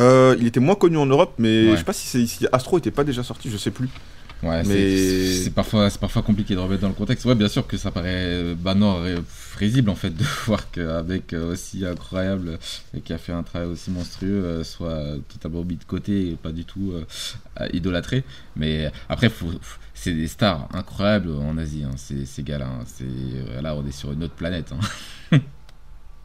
[0.00, 1.72] Euh, il était moins connu en Europe, mais Ouais.
[1.72, 3.88] je sais pas si, si Astro était pas déjà sorti, je sais plus.
[4.44, 4.96] Ouais, Mais-
[5.44, 7.24] c'est- parfois, parfois compliqué de remettre dans le contexte.
[7.24, 9.22] Ouais, bien sûr que ça paraît euh, banal, ré-
[9.56, 12.58] risible en fait de voir qu'avec euh, aussi incroyable
[12.94, 16.36] et qui a fait un travail aussi monstrueux euh, soit totalement mis de côté et
[16.36, 18.24] pas du tout euh, idolâtré.
[18.56, 22.66] Mais après, faut, faut- c'est des stars incroyables en Asie, hein, ces, ces gars-là.
[22.66, 22.84] hein.
[22.86, 24.72] C'est là, on est sur une autre planète.
[25.32, 25.38] hein.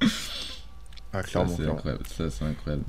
[1.11, 1.55] Ah, clairement.
[1.57, 2.03] c'est incroyable.
[2.07, 2.83] Ça, c'est incroyable.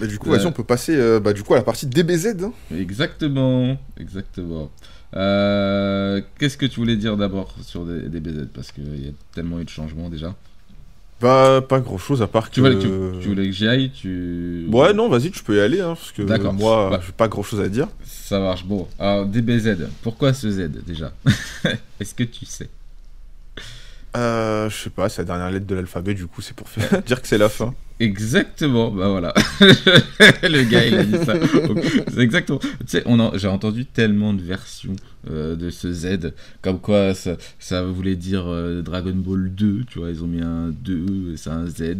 [0.00, 2.36] Mais du coup, vas-y, on peut passer euh, bah, du coup, à la partie DBZ.
[2.44, 2.52] hein.
[2.76, 4.70] Exactement, exactement.
[5.14, 9.12] Euh, Qu'est-ce que tu voulais dire d'abord sur des, des BZ Parce qu'il y a
[9.34, 10.34] tellement eu de changements déjà.
[11.20, 12.54] Bah, pas grand chose à part que.
[12.56, 12.88] Tu, voulais, tu,
[13.22, 14.66] tu voulais que j'y aille tu...
[14.70, 16.52] Ouais, non, vas-y, tu peux y aller, hein, parce que D'accord.
[16.52, 17.00] moi, Bah.
[17.06, 17.88] j'ai pas grand chose à dire.
[18.04, 18.66] Ça marche.
[18.66, 21.12] Bon, alors DBZ, pourquoi ce Z déjà?
[22.00, 22.68] Est-ce que tu sais?
[24.16, 27.02] Euh, je sais pas, c'est la dernière lettre de l'alphabet, du coup, c'est pour faire
[27.06, 27.74] dire que c'est la fin.
[27.98, 29.32] Exactement, bah voilà.
[29.60, 31.32] le gars, il a dit ça.
[32.14, 32.58] C'est exactement.
[32.58, 33.04] Tu sais,
[33.36, 34.94] j'ai entendu tellement de versions
[35.30, 39.98] euh, de ce Z, comme quoi ça, ça voulait dire euh, Dragon Ball 2, tu
[39.98, 41.96] vois, ils ont mis un 2, c'est un Z,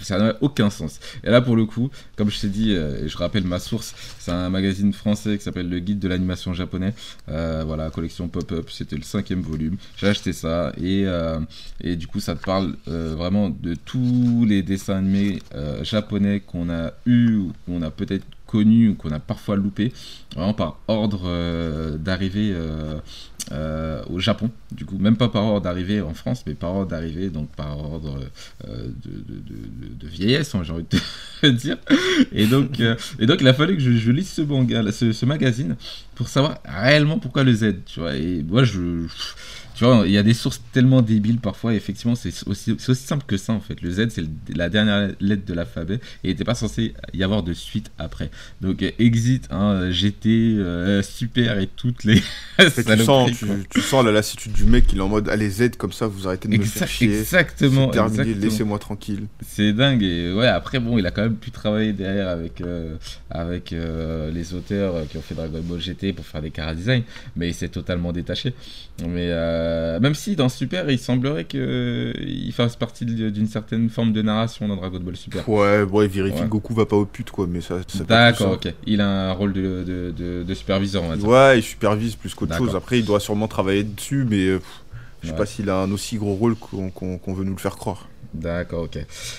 [0.00, 1.00] ça n'a aucun sens.
[1.24, 3.94] Et là, pour le coup, comme je t'ai dit, euh, et je rappelle ma source,
[4.18, 6.94] c'est un magazine français qui s'appelle Le Guide de l'animation japonais,
[7.26, 11.06] voilà, collection pop-up, c'était le cinquième volume, j'ai acheté ça, et,
[11.80, 15.40] et du coup, ça te parle vraiment de tous les dessins animés
[15.82, 19.92] japonais qu'on a eu, ou qu'on a peut-être connu ou qu'on a parfois loupé,
[20.34, 22.98] vraiment par ordre euh, d'arrivée euh,
[23.52, 26.90] euh, au Japon, du coup, même pas par ordre d'arrivée en France, mais par ordre
[26.90, 28.20] d'arrivée, donc par ordre
[28.66, 30.98] de, vieillesse, hein, j'ai envie de
[31.42, 31.76] te dire.
[32.32, 32.80] Et donc,
[33.18, 35.76] et donc, il a fallu que je, lise ce, manga, ce magazine
[36.14, 38.16] pour savoir réellement pourquoi le Z, tu vois.
[38.16, 39.06] Et moi, je.
[39.76, 42.94] Tu vois, il y a des sources tellement débiles parfois, et effectivement, c'est aussi, aussi
[42.94, 43.82] simple que ça en fait.
[43.82, 44.24] Le Z, c'est
[44.54, 48.30] la dernière lettre de l'alphabet, et il n'était pas censé y avoir de suite après.
[48.62, 52.22] Donc, euh, Exit, hein, GT, euh, Super et toutes les.
[52.58, 52.70] Tu,
[53.04, 55.92] sens, tu, tu sens la lassitude du mec, il est en mode allez Z comme
[55.92, 57.18] ça, vous arrêtez de me Exact- faire chier.
[57.18, 59.26] exactement, terminé, laissez-moi tranquille.
[59.46, 62.96] C'est dingue et ouais après bon il a quand même pu travailler derrière avec euh,
[63.30, 66.74] avec euh, les auteurs euh, qui ont fait Dragon Ball GT pour faire des chara
[66.74, 67.02] design
[67.36, 68.54] mais il s'est totalement détaché
[69.06, 69.28] mais
[69.66, 74.12] euh, même si dans Super il semblerait que euh, il fasse partie d'une certaine forme
[74.12, 76.42] de narration dans Dragon Ball Super Ouais, bon, il vérifie Ouais.
[76.42, 77.76] que Goku va pas au pute, quoi, mais ça.
[77.88, 81.28] ça d'accord ok il a un rôle de, de, de, de superviseur on va dire
[81.28, 82.74] Ouais, il supervise plus qu'autre chose.
[82.76, 84.60] Après, il doit sûrement travailler dessus, mais euh,
[85.26, 85.38] je sais Ouais.
[85.38, 88.08] pas s'il a un aussi gros rôle qu'on veut nous le faire croire.
[88.34, 88.98] D'accord, ok.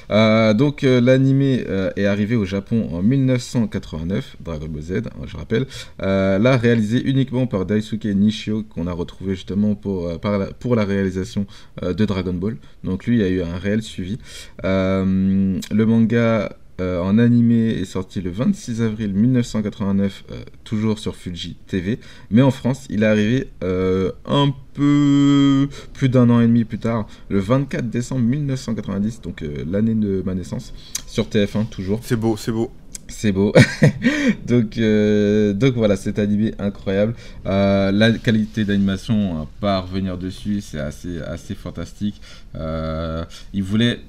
[0.10, 5.26] Euh, donc euh, l'animé euh, est arrivé au Japon en 1989, Dragon Ball Z, hein,
[5.28, 5.68] je rappelle.
[6.02, 10.48] Euh, là, réalisé uniquement par Daisuke Nishio, qu'on a retrouvé justement pour, euh, par la-
[10.48, 11.46] pour la réalisation
[11.84, 12.58] de Dragon Ball.
[12.84, 14.18] Donc lui, il y a eu un réel suivi.
[14.64, 21.56] Le manga euh, en animé est sorti le 26 avril 1989, euh, toujours sur Fuji
[21.68, 22.00] TV.
[22.30, 26.78] Mais en France, il est arrivé euh, un peu plus d'un an et demi plus
[26.78, 30.74] tard, le 24 décembre 1990, donc l'année de ma naissance,
[31.08, 32.00] sur TF1 toujours.
[32.04, 32.72] C'est beau, c'est beau.
[33.10, 33.54] C'est beau.
[34.48, 37.16] donc, euh, donc voilà, cet animé incroyable.
[37.46, 42.22] Euh, la qualité d'animation, à pas revenir dessus, c'est assez, assez fantastique.
[42.56, 43.24] Euh,
[43.54, 44.00] il voulait,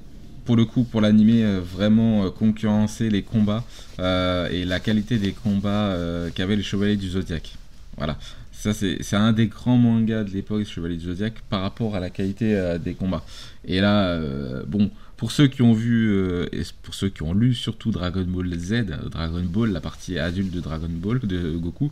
[0.49, 3.63] pour le coup, pour l'animé, euh, vraiment euh, concurrencer les combats
[3.99, 5.95] euh, et la qualité des combats
[6.33, 7.53] qu'avaient les Chevaliers du Zodiaque.
[7.97, 8.17] Voilà.
[8.51, 12.09] Ça, c'est un des grands mangas de l'époque, Chevalier du Zodiac, par rapport à la
[12.09, 13.23] qualité des combats.
[13.63, 14.19] Et là,
[14.65, 16.11] bon, pour ceux qui ont vu,
[16.51, 20.51] et pour ceux qui ont lu surtout Dragon Ball Z, Dragon Ball, la partie adulte
[20.51, 21.91] de Dragon Ball, de Goku,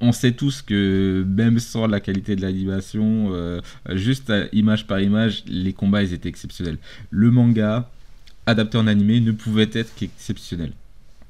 [0.00, 5.44] on sait tous que même sans la qualité de l'animation, euh, juste image par image,
[5.46, 6.78] les combats étaient exceptionnels.
[7.10, 7.90] Le manga,
[8.46, 10.72] adapté en animé, ne pouvait être qu'exceptionnel.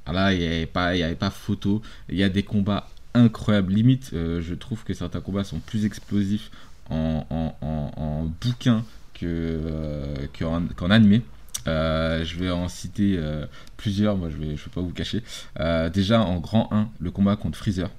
[0.07, 1.83] Ah Là, il n'y avait, pas- photo.
[2.09, 3.73] Il y a des combats incroyables.
[3.73, 6.51] Limite, euh, je trouve que certains combats sont plus explosifs
[6.89, 8.85] en, bouquin
[9.23, 10.63] euh, qu'en.
[11.69, 13.21] Euh, je vais en citer
[13.77, 15.23] plusieurs, moi je vais, je vais pas vous cacher.
[15.93, 17.91] Déjà en grand 1, le combat contre Freezer.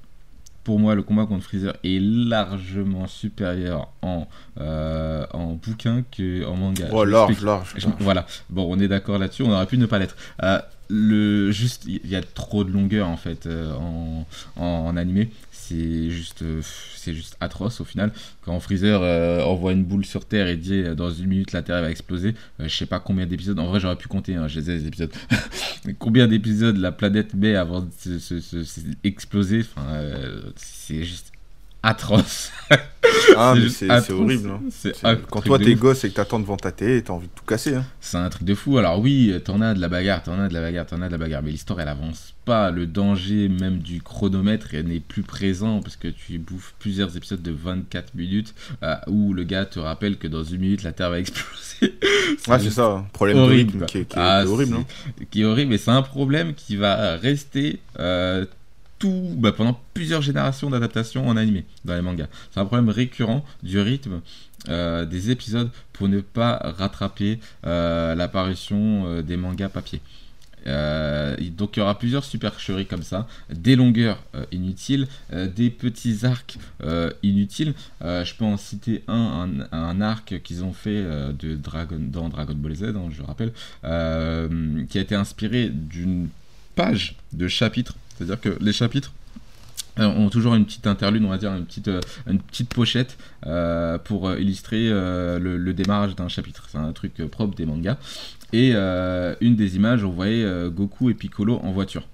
[0.63, 4.27] Pour moi, le combat contre Freezer est largement supérieur en,
[4.59, 6.87] euh, en bouquin qu'en manga.
[6.91, 7.75] Oh, large, large.
[7.99, 10.15] Voilà, bon, on est d'accord là-dessus, on aurait pu ne pas l'être.
[10.43, 10.59] Euh,
[10.89, 14.25] le, juste, il y a trop de longueur en fait euh, en,
[14.57, 15.29] en, en animé.
[15.71, 16.61] C'est juste, euh,
[16.95, 18.11] c'est juste atroce au final.
[18.41, 21.61] Quand Freezer euh, envoie une boule sur Terre et dit euh, dans une minute la
[21.61, 23.57] Terre va exploser, je sais pas combien d'épisodes.
[23.57, 25.11] En vrai, j'aurais pu compter, hein, je les épisodes.
[25.99, 29.63] combien d'épisodes la planète met avant de se, se- se- se- exploser?
[30.57, 31.31] C'est juste
[31.83, 32.51] atroce.
[33.37, 34.49] Ah, mais c'est horrible.
[35.03, 35.15] hein.
[35.29, 37.75] Quand toi t'es gosse et que t'attends devant ta télé, t'as envie de tout casser.
[37.75, 37.85] Hein.
[37.99, 38.77] C'est un truc de fou.
[38.77, 41.11] Alors oui, t'en as de la bagarre, t'en as de la bagarre, t'en as de
[41.11, 42.71] la bagarre, mais l'histoire elle avance pas.
[42.71, 47.41] Le danger même du chronomètre elle n'est plus présent parce que tu bouffes plusieurs épisodes
[47.41, 48.53] de 24 minutes
[48.83, 51.51] euh, où le gars te rappelle que dans une minute la Terre va exploser.
[52.47, 53.03] Ouais, c'est ça.
[53.13, 54.75] Problème horrible, de rythme qui est, qui est- Ah, est horrible.
[54.75, 54.85] hein.
[55.31, 58.45] qui est horrible, et c'est un problème qui va rester euh,
[59.07, 62.27] bah, pendant plusieurs générations d'adaptation en animé dans les mangas.
[62.51, 64.21] C'est un problème récurrent du rythme
[64.69, 70.01] euh, des épisodes pour ne pas rattraper euh, l'apparition euh, des mangas papier.
[70.63, 76.59] Donc il y aura plusieurs supercheries comme ça, des longueurs inutiles, des petits arcs
[77.23, 77.73] inutiles.
[77.99, 82.75] Je peux en citer un, un, arc qu'ils ont fait de Dragon, dans Dragon Ball
[82.75, 86.29] Z, hein, je rappelle, qui a été inspiré d'une
[86.75, 87.95] page de chapitre.
[88.15, 89.11] C'est-à-dire que les chapitres
[89.99, 91.99] euh, ont toujours une petite interlude, on va dire, une petite, euh,
[92.69, 96.67] pochette euh, pour illustrer le, démarrage d'un chapitre.
[96.69, 97.97] C'est un truc propre des mangas.
[98.53, 102.07] Et une des images, on voyait Goku et Piccolo en voiture.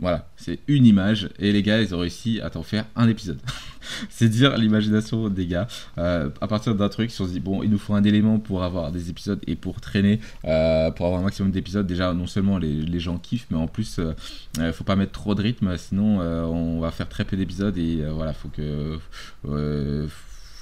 [0.00, 3.38] Voilà, c'est une image et les gars, ils ont réussi à t'en faire un épisode.
[4.10, 5.68] c'est dire l'imagination des gars.
[5.98, 8.38] Euh, à partir d'un truc, ils se sont dit, bon, il nous faut un élément
[8.38, 11.86] pour avoir des épisodes et pour traîner, euh, pour avoir un maximum d'épisodes.
[11.86, 14.14] Déjà, non seulement les, gens kiffent, mais en plus, euh,
[14.58, 18.04] euh, faut pas mettre trop de rythme, sinon on va faire très peu d'épisodes et
[18.10, 18.98] voilà, faut que.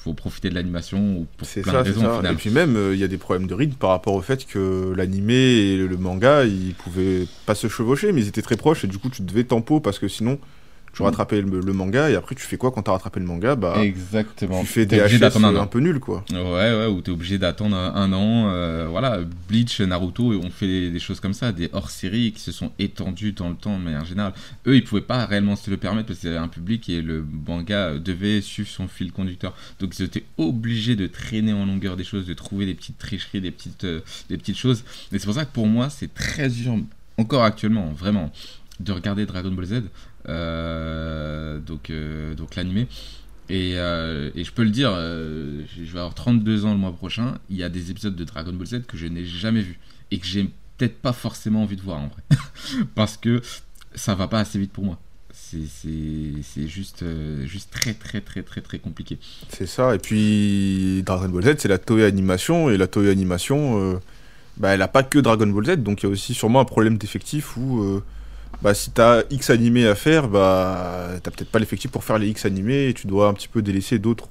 [0.02, 2.16] Faut profiter de l'animation ou pour C'est plein ça, de raisons ça.
[2.18, 2.32] final.
[2.32, 4.44] Et puis même, euh, il y a des problèmes de rythme par rapport au fait
[4.46, 8.84] que l'animé et le manga, ils pouvaient pas se chevaucher, mais ils étaient très proches,
[8.84, 10.38] et du coup, tu devais tempo, parce que sinon,
[10.92, 11.06] tu Mm.
[11.06, 13.56] rattrapais le, le manga, et après, tu fais quoi quand t'as rattrapé le manga?
[13.56, 14.60] Bah, Exactement.
[14.60, 16.24] tu fais des HS un un, peu nuls, quoi.
[16.30, 18.48] Ouais, ouais, où t'es obligé d'attendre un, an.
[18.50, 22.72] euh, voilà, Bleach, Naruto, ont fait des, choses comme ça, des hors-séries qui se sont
[22.78, 24.32] étendues dans le temps de manière générale.
[24.66, 27.00] Eux, ils pouvaient pas réellement se le permettre parce qu'il y avait un public et
[27.02, 29.54] le manga devait suivre son fil conducteur.
[29.80, 33.40] Donc ils étaient obligés de traîner en longueur des choses, de trouver des petites tricheries,
[33.40, 34.84] des petites, euh, des petites choses.
[35.12, 36.76] Et c'est pour ça que pour moi, c'est très dur,
[37.16, 38.30] encore actuellement, vraiment,
[38.80, 39.82] de regarder Dragon Ball Z,
[40.26, 42.86] donc, euh, donc l'animé.
[43.48, 46.92] Et, euh, et je peux le dire, euh, je vais avoir 32 ans le mois
[46.92, 47.38] prochain.
[47.50, 49.78] Il y a des épisodes de Dragon Ball Z que je n'ai jamais vus
[50.10, 50.44] et que j'ai
[50.78, 52.22] peut-être pas forcément envie de voir en vrai.
[52.94, 53.42] Parce que
[53.94, 54.98] ça va pas assez vite pour moi.
[55.34, 59.18] C'est- juste, euh, très très très très très compliqué.
[59.50, 63.78] C'est ça, et puis Dragon Ball Z, c'est la Toei Animation, et la Toei Animation,
[63.78, 63.98] euh,
[64.56, 66.64] bah, elle a pas que Dragon Ball Z, donc il y a aussi sûrement un
[66.64, 68.02] problème d'effectif où, euh,
[68.60, 72.28] bah, si t'as X animés à faire, bah, t'as peut-être pas l'effectif pour faire les
[72.28, 74.28] X animés, et tu dois un petit peu délaisser d'autres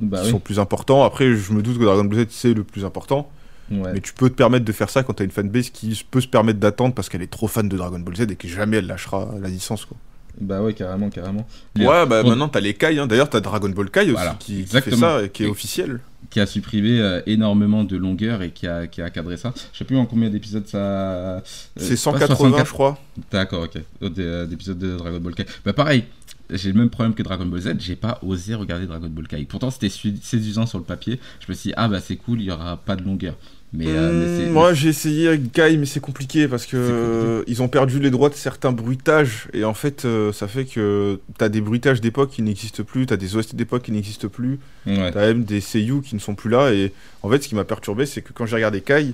[0.00, 0.30] Bah qui oui.
[0.30, 1.04] sont plus importants.
[1.04, 3.28] Après, je me doute que Dragon Ball Z, c'est le plus important,
[3.70, 3.92] Ouais.
[3.92, 6.26] mais tu peux te permettre de faire ça quand t'as une fanbase qui peut se
[6.28, 8.86] permettre d'attendre parce qu'elle est trop fan de Dragon Ball Z et que jamais elle
[8.86, 9.96] lâchera la licence, quoi.
[10.40, 11.46] Bah ouais, carrément, carrément.
[11.74, 13.06] Les- Ouais, bah on- maintenant t'as les Kai, hein.
[13.06, 15.50] d'ailleurs t'as Dragon Ball Kai aussi Voilà, qui, qui fait ça et qui est Et-
[15.50, 16.00] officiel.
[16.30, 19.52] qui a supprimé euh, énormément de longueur et qui a, qui a cadré ça.
[19.72, 20.78] Je sais plus en combien d'épisodes ça.
[20.78, 21.40] euh,
[21.76, 22.66] C'est pas 180, 64.
[22.66, 22.98] je crois.
[23.32, 23.82] D'accord, ok.
[24.02, 25.46] Euh, des- D'épisodes de Dragon Ball Kai.
[25.64, 26.04] Bah pareil,
[26.50, 29.44] j'ai le même problème que Dragon Ball Z, j'ai pas osé regarder Dragon Ball Kai.
[29.44, 31.18] Pourtant c'était séduisant sur le papier.
[31.40, 33.34] Je me suis dit, ah bah c'est cool, il y aura pas de longueur.
[33.74, 37.42] Mais, euh, mais Hmm, moi j'ai essayé avec Kai mais c'est compliqué parce que euh,
[37.46, 41.20] ils ont perdu les droits de certains bruitages et en fait euh, ça fait que
[41.36, 45.12] t'as des bruitages d'époque qui n'existent plus, t'as des OST d'époque qui n'existent plus, Ouais.
[45.12, 47.64] t'as même des seiyuu qui ne sont plus là et en fait ce qui m'a
[47.64, 49.12] perturbé c'est que quand j'ai regardé Kai,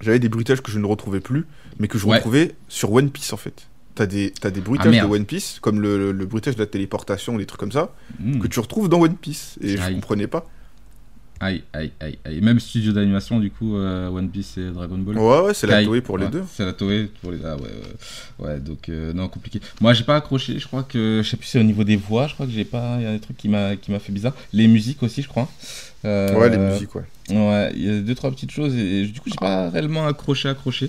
[0.00, 1.44] j'avais des bruitages que je ne retrouvais plus
[1.78, 2.16] mais que je Ouais.
[2.16, 3.66] retrouvais sur One Piece en fait.
[3.94, 5.08] T'as des, t'as des Ah, bruitages merde.
[5.08, 7.92] de One Piece, comme le, le, le bruitage de la téléportation, des trucs comme ça,
[8.18, 8.38] Mmh.
[8.40, 9.56] que tu retrouves dans One Piece.
[9.60, 10.48] Et je comprenais pas.
[11.44, 12.40] Aïe, aïe, aïe, aïe.
[12.40, 15.18] Même studio d'animation, du coup, euh, One Piece et Dragon Ball.
[15.18, 15.84] Ouais, ouais, c'est la.
[15.84, 16.44] Toei pour les Ouais, deux.
[16.50, 17.62] C'est la Toei pour les ah, ouais,
[18.38, 18.46] ouais.
[18.46, 19.60] Ouais, donc euh, non, compliqué.
[19.82, 20.58] Moi, j'ai pas accroché.
[20.58, 22.28] Je crois que je sais plus si c'est au niveau des voix.
[22.28, 22.96] Je crois que j'ai pas.
[22.98, 24.32] Il y a des trucs qui m'a fait bizarre.
[24.54, 25.50] Les musiques aussi, je crois.
[26.06, 27.02] Euh, Ouais, les musiques, ouais.
[27.30, 30.06] Ouais, il y a deux trois petites choses et, et du coup, j'ai pas réellement
[30.06, 30.88] accroché, accroché.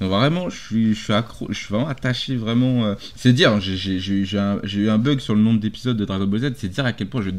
[0.00, 2.84] Donc, vraiment, je suis, je suis accro, je suis vraiment attaché, vraiment.
[2.84, 6.40] euh, C'est dire, hein, j'ai eu- un, bug sur le nombre d'épisodes de Dragon Ball
[6.40, 6.52] Z.
[6.56, 7.30] C'est dire à quel point je,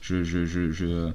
[0.00, 1.08] je, je, je-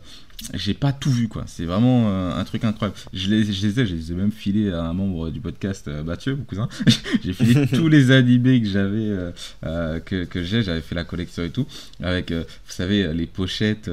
[0.53, 1.43] j'ai pas tout vu quoi.
[1.47, 2.97] C'est vraiment euh, un truc incroyable.
[3.13, 5.87] Je les, je les ai, je les ai même filés à un membre du podcast,
[5.87, 6.67] euh, Mathieu, mon cousin.
[7.23, 9.31] j'ai filé tous les animés que j'avais, euh,
[9.65, 10.63] euh, que, que j'ai.
[10.63, 11.65] J'avais fait la collection et tout,
[12.01, 13.89] avec, vous savez, les pochettes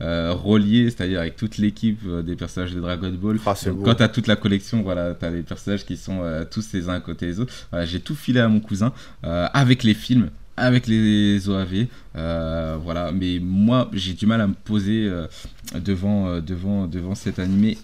[0.00, 3.38] reliées, c'est-à-dire avec toute l'équipe des personnages de Dragon Ball.
[3.46, 6.88] Ah, Donc, quand t'as toute la collection, voilà, t'as les personnages qui sont tous les
[6.88, 7.52] uns à côté des autres.
[7.70, 8.92] Voilà, j'ai tout filé à mon cousin
[9.22, 11.86] avec les films, avec les OAV,
[12.16, 13.12] euh, voilà.
[13.12, 15.26] Mais moi, j'ai du mal à me poser euh,
[15.74, 17.78] devant, euh, devant, cet animé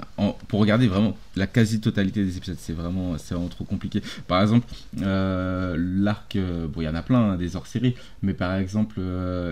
[0.49, 2.57] pour regarder vraiment la quasi-totalité des épisodes.
[2.59, 3.17] C'est vraiment,
[3.49, 4.03] trop compliqué.
[4.27, 9.01] Par exemple, l'arc, bon, il y en a plein hein, des hors-séries, mais par exemple,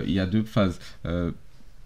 [0.07, 0.79] il y a deux phases.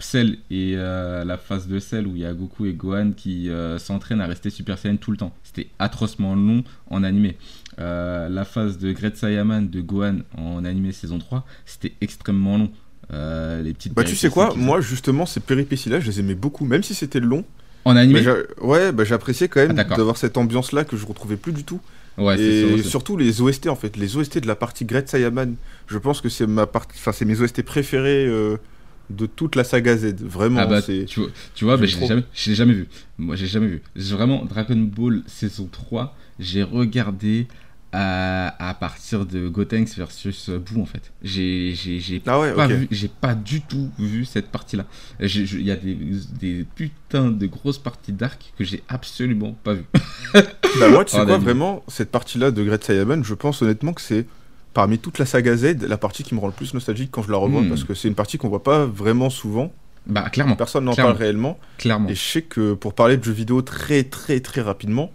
[0.01, 4.21] Cell et la phase de Cell où il y a Goku et Gohan qui s'entraînent
[4.21, 5.35] à rester Super Saiyan tout le temps.
[5.43, 7.37] C'était atrocement long en animé.
[7.79, 12.71] Euh, la phase de Great Saiyaman de Gohan en animé saison 3, c'était extrêmement long.
[13.13, 16.65] Euh, les petites Bah, tu sais quoi, moi, justement, ces péripéties-là, je les aimais beaucoup,
[16.65, 17.45] même si c'était long.
[17.85, 19.97] En animé j'a- ouais, bah, j'appréciais quand Ah, même d'accord.
[19.97, 21.81] d'avoir cette ambiance-là que je retrouvais plus du tout.
[22.19, 23.97] Ouais, et c'est- surtout les OST, en fait.
[23.97, 25.55] Les OST de la partie Great Saiyaman,
[25.87, 28.57] je pense que c'est ma partie, enfin, c'est mes OST préférés euh,
[29.09, 30.17] de toute la saga Z.
[30.21, 31.05] Vraiment, Ah bah, c'est.
[31.05, 32.89] tu vois, tu vois bah, je l'ai jamais, jamais vu.
[33.19, 33.83] Moi, j'ai jamais vu.
[33.95, 37.47] Vraiment, Dragon Ball saison 3, j'ai regardé
[37.93, 41.11] à, à partir de Gotenks versus Boo, en fait.
[41.23, 41.75] J'ai
[42.27, 42.73] Ah ouais, pas ok.
[42.73, 44.85] vu- j'ai pas du tout vu cette partie-là.
[45.21, 45.97] Il y a des,
[46.39, 49.85] des putains de grosses parties d'arc que j'ai absolument pas vu.
[50.79, 53.93] Bah, moi, tu sais Ah, quoi, vraiment, cette partie-là de Great Saiyaman, je pense honnêtement
[53.95, 54.27] que c'est
[54.75, 57.31] parmi toute la saga Z, la partie qui me rend le plus nostalgique quand je
[57.33, 57.69] la revois, Hmm.
[57.71, 59.73] parce que c'est une partie qu'on voit pas vraiment souvent.
[60.07, 61.59] Bah, clairement, Personne n'en parle réellement.
[61.79, 62.09] clairement.
[62.09, 65.11] Et je sais que pour parler de jeux vidéo très très très rapidement,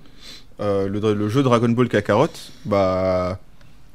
[0.60, 2.28] euh, le, le jeu Dragon Ball Kakarot,
[2.66, 3.39] bah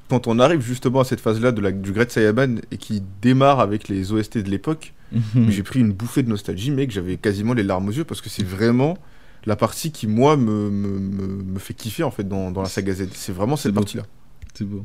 [0.09, 3.61] quand on arrive justement à cette phase-là de la, du Great Saiyaman et qui démarre
[3.61, 5.51] avec les OST de l'époque, Mhm.
[5.51, 6.91] j'ai pris une bouffée de nostalgie, mec.
[6.91, 8.99] J'avais quasiment les larmes aux yeux parce que c'est vraiment
[9.47, 12.69] la partie qui, moi, me, me, me, me fait kiffer en fait dans, dans la
[12.69, 13.09] saga Z.
[13.15, 14.03] C'est vraiment cette partie-là.
[14.53, 14.85] C'est beau.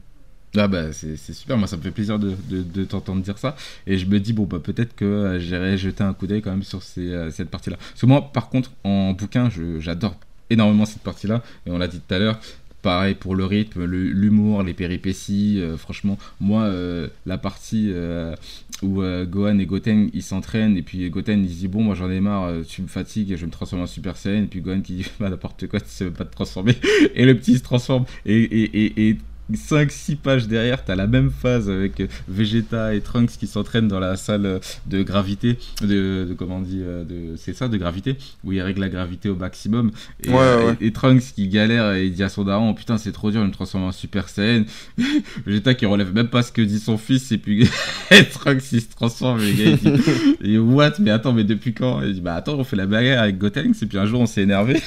[0.56, 3.38] Ah bah c'est c'est super, moi ça me fait plaisir de, de, de t'entendre dire
[3.40, 3.56] ça.
[3.88, 6.52] Et je me dis, bon bah peut-être que euh, j'irai jeter un coup d'œil quand
[6.52, 7.76] même sur ces, euh, cette partie-là.
[7.78, 10.16] Parce que moi par contre en bouquin, je- j'adore
[10.50, 11.42] énormément cette partie-là.
[11.66, 12.40] Et on l'a dit tout à l'heure,
[12.82, 15.60] pareil pour le rythme, l'humour, les péripéties.
[15.60, 18.36] euh, franchement, moi euh, la partie euh,
[18.82, 22.20] où Gohan et Goten ils s'entraînent et puis Goten il dit bon moi j'en ai
[22.20, 24.44] marre, tu me fatigues, je vais me transformer en Super Saiyan.
[24.44, 26.76] Et puis Gohan qui dit bah n'importe quoi, tu sais pas te transformer.
[27.16, 28.06] Et le petit se transforme.
[28.26, 29.18] Et, et, et
[29.52, 34.00] 5-6 pages derrière, t'as la même phase avec euh, Vegeta et Trunks qui s'entraînent dans
[34.00, 37.78] la salle euh, de gravité, de, de- comment on dit, euh, de, c'est ça, de
[37.78, 39.92] gravité, où il règle la gravité au maximum.
[40.24, 40.78] Et, Ouais, ouais.
[40.80, 43.32] et- et Trunks qui galère et il dit à son daron, oh, putain c'est trop
[43.32, 44.64] dur de me transformer en Super Saiyan.
[45.46, 47.68] Vegeta qui relève même pas ce que dit son fils et puis
[48.12, 50.04] et Trunks il se transforme et le gars il dit,
[50.54, 52.02] et what, mais attends, mais depuis quand?
[52.02, 54.26] Il dit, bah attends, on fait la bagarre avec Gotenks et puis un jour on
[54.26, 54.82] s'est énervé.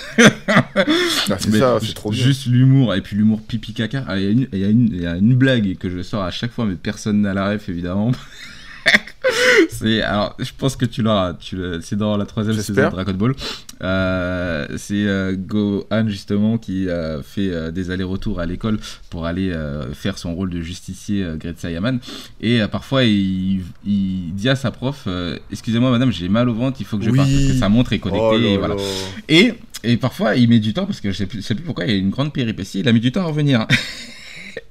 [0.49, 2.23] Ah, c'est ça, c'est trop bien.
[2.25, 4.05] Juste l'humour, et puis l'humour pipi caca.
[4.07, 6.03] Ah, Il y, a une- il y, a une- y a une blague que je
[6.03, 8.13] sors à chaque fois, mais personne n'a la ref évidemment.
[9.71, 11.35] c'est alors, je pense que tu l'auras.
[11.35, 12.91] Tu c'est dans la troisième saison de.
[12.91, 13.35] Dragon Ball.
[13.83, 18.79] Euh, c'est euh, Gohan justement qui euh, fait euh, des allers-retours à l'école
[19.11, 19.53] pour aller
[19.93, 21.99] faire son rôle de justicier Great Saiyaman.
[22.41, 25.09] Et parfois, il, il dit à sa prof
[25.51, 27.17] Excusez-moi, madame, j'ai mal au ventre, il faut que je Oui.
[27.19, 28.27] parte parce que sa montre est connectée.
[28.31, 28.75] Oh et voilà.
[28.77, 28.81] là.
[29.29, 31.65] Et, et parfois, il met du temps parce que je sais plus, je sais plus
[31.65, 33.67] pourquoi, il y a une grande péripétie, il a mis du temps à revenir.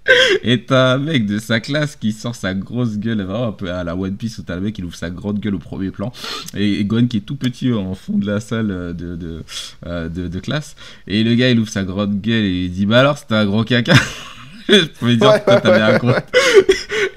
[0.43, 3.71] et t'as un mec de sa classe qui sort sa grosse gueule, vraiment un peu
[3.71, 5.91] à la One Piece où t'as le mec qui ouvre sa grande gueule au premier
[5.91, 6.11] plan.
[6.55, 9.43] Et, et Gon qui est tout petit en fond de la salle euh, de, de,
[9.85, 10.75] euh, de, de classe.
[11.07, 13.45] Et le gars il ouvre sa grande gueule et il dit Bah alors, c'était un
[13.45, 13.93] gros caca
[14.69, 16.11] Je pouvais dire Ouais, que toi, t'avais un gros.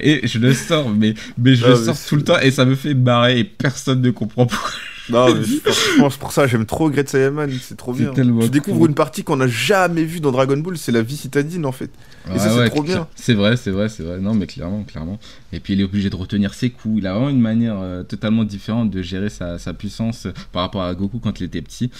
[0.01, 2.77] Et je le sors, mais, mais je le sors tout le temps et ça me
[2.77, 4.71] fait marrer et personne ne comprend pourquoi.
[5.11, 8.13] Non, mais franchement, c'est pour ça j'aime trop Great Saiyaman, c'est trop bien.
[8.13, 8.89] découvres cool.
[8.91, 11.91] une partie qu'on n'a jamais vue dans Dragon Ball, c'est la vie citadine en fait.
[12.35, 12.97] Et ça, c'est trop bien.
[12.97, 14.19] cla- C'est vrai, c'est vrai, c'est vrai.
[14.19, 15.19] Non, mais clairement, clairement.
[15.53, 16.99] Et puis il est obligé de retenir ses coups.
[16.99, 20.63] Il a vraiment une manière euh, totalement différente de gérer sa, sa puissance euh, par
[20.63, 21.91] rapport à Goku quand il était petit.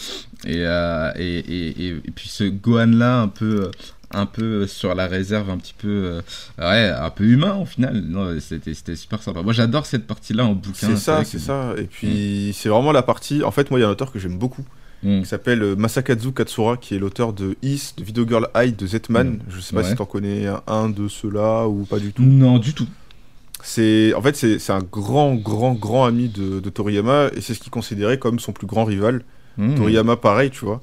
[0.47, 3.71] Et, euh, et, et, et, puis ce Gohan là, un peu.
[4.13, 6.21] un peu sur la réserve, un petit peu,
[6.59, 8.03] ouais, un peu humain au final.
[8.41, 9.43] C'était, super sympa.
[9.43, 10.89] Moi, j'adore cette partie-là en bouquin.
[10.89, 11.75] C'est ça, c'est ça.
[11.77, 13.43] Et puis c'est vraiment la partie.
[13.43, 14.65] En fait, moi, il y a un auteur que j'aime beaucoup
[15.03, 15.21] Mm.
[15.23, 18.87] qui s'appelle euh, Masakazu Katsura, qui est l'auteur de Is, de Video Girl High, de
[18.87, 19.29] Z-Man.
[19.29, 19.39] Mm.
[19.49, 19.89] Je sais pas Ouais.
[19.91, 22.23] si t'en connais un, de ceux-là ou pas du tout.
[22.23, 22.87] Non, du tout.
[23.63, 27.61] C'est en fait c'est un grand grand grand ami de, de Toriyama et c'est ce
[27.61, 29.23] qu'il considérait comme son plus grand rival.
[29.57, 29.75] Mm.
[29.77, 30.81] Toriyama pareil, tu vois.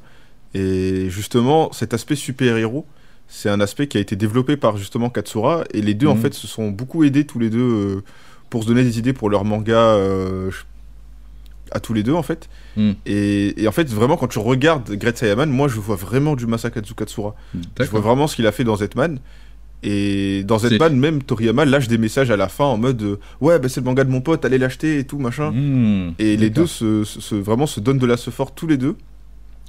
[0.54, 2.86] Et justement, cet aspect super-héros,
[3.28, 6.22] c'est un aspect qui a été développé par justement Katsura et les deux en Mhm.
[6.22, 8.04] fait se sont beaucoup aidés tous les deux euh,
[8.50, 10.52] pour se donner des idées pour leur manga euh,
[11.72, 12.48] à tous les deux en fait.
[12.78, 12.96] Mhm.
[13.06, 16.46] Et, et en fait, vraiment quand tu regardes Great Saiyaman, moi je vois vraiment du
[16.48, 17.36] Masakazu Katsura.
[17.80, 19.20] Je vois vraiment ce qu'il a fait dans Z-Man.
[19.84, 23.60] Et dans Z-Man, même Toriyama lâche des messages à la fin en mode euh, Ouais,
[23.60, 25.52] bah, c'est le manga de mon pote, allez l'acheter et tout, machin.
[25.52, 26.14] Mm.
[26.18, 28.96] Et les deux se, se- vraiment se donnent de la force tous les deux.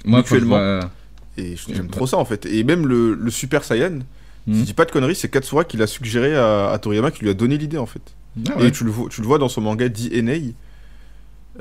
[0.05, 0.57] Moi, mutuellement.
[0.57, 0.89] vois-
[1.37, 2.45] Et j'aime trop ça en fait.
[2.47, 4.59] Et même le, le Super Saiyan, si Mm.
[4.59, 7.29] je dis pas de conneries, c'est Katsura qui l'a suggéré à, à Toriyama, qui lui
[7.29, 8.01] a donné l'idée en fait.
[8.49, 8.67] Ah ouais.
[8.67, 10.53] Et tu le, vois, tu le vois dans son manga DNA.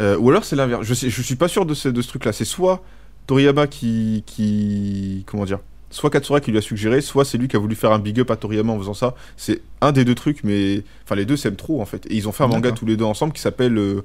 [0.00, 0.84] Euh, ou alors c'est l'inverse.
[0.84, 2.32] Je, sais, je suis pas sûr de ce, de ce truc-là.
[2.32, 2.82] C'est soit
[3.26, 5.24] Toriyama qui, qui.
[5.26, 5.58] Comment dire
[5.90, 8.18] Soit Katsura qui lui a suggéré, soit c'est lui qui a voulu faire un big
[8.20, 9.14] up à Toriyama en faisant ça.
[9.36, 10.82] C'est un des deux trucs, mais.
[11.04, 12.06] Enfin, les deux s'aiment trop en fait.
[12.10, 14.02] Et ils ont fait un manga tous les deux ensemble qui s'appelle euh,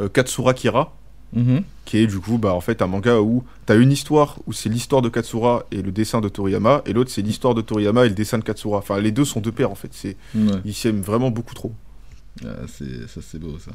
[0.00, 0.94] euh, Katsura Kira.
[1.32, 1.64] Mhm.
[1.84, 4.68] qui est du coup bah en fait un manga où t'as une histoire où c'est
[4.68, 8.08] l'histoire de Katsura et le dessin de Toriyama et l'autre c'est l'histoire de Toriyama et
[8.10, 10.52] le dessin de Katsura enfin les deux sont deux pairs en fait c'est Ouais.
[10.64, 11.72] ils s'aiment vraiment beaucoup trop
[12.44, 13.70] Ah, ça c'est beau ça.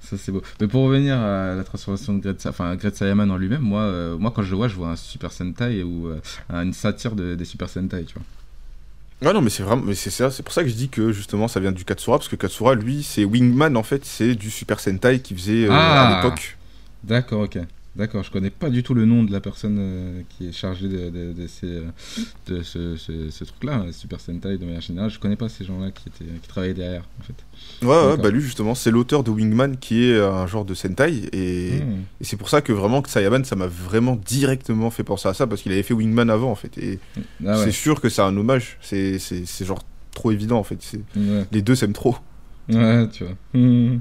[0.00, 0.42] Ça c'est beau.
[0.60, 4.30] Mais pour revenir à la transformation de Great, Sa- enfin en lui-même moi euh, moi
[4.34, 7.44] quand je le vois je vois un Super Sentai ou euh, une satire de- des
[7.44, 8.22] Super Sentai tu vois.
[9.30, 11.10] Ah non mais c'est vraiment mais c'est ça c'est pour ça que je dis que
[11.12, 14.50] justement ça vient du Katsura parce que Katsura lui c'est Wingman en fait c'est du
[14.50, 16.18] Super Sentai qu'il faisait euh, Ah.
[16.20, 16.56] à l'époque.
[17.02, 17.58] D'accord ok
[17.96, 20.88] d'accord je connais pas du tout le nom de la personne euh, qui est chargée
[20.88, 21.84] de, de, de ces, euh,
[22.48, 25.10] de ce, ce, ce truc là Super Sentai de manière générale.
[25.10, 27.86] Je connais pas ces gens là qui étaient qui travaillaient derrière en fait.
[27.86, 31.80] Ouais, bah lui justement c'est l'auteur de Wingman qui est un genre de Sentai et,
[31.80, 32.02] Hmm.
[32.20, 35.34] et c'est pour ça que vraiment que Saiyaman ça m'a vraiment directement fait penser à
[35.34, 36.98] ça parce qu'il avait fait Wingman avant en fait et
[37.46, 39.82] ah c'est sûr que c'est un hommage c'est c'est c'est genre
[40.12, 41.44] trop évident en fait c'est ouais.
[41.52, 42.16] les deux s'aiment trop.
[42.68, 43.34] Ouais tu vois.
[43.54, 43.98] Hmm.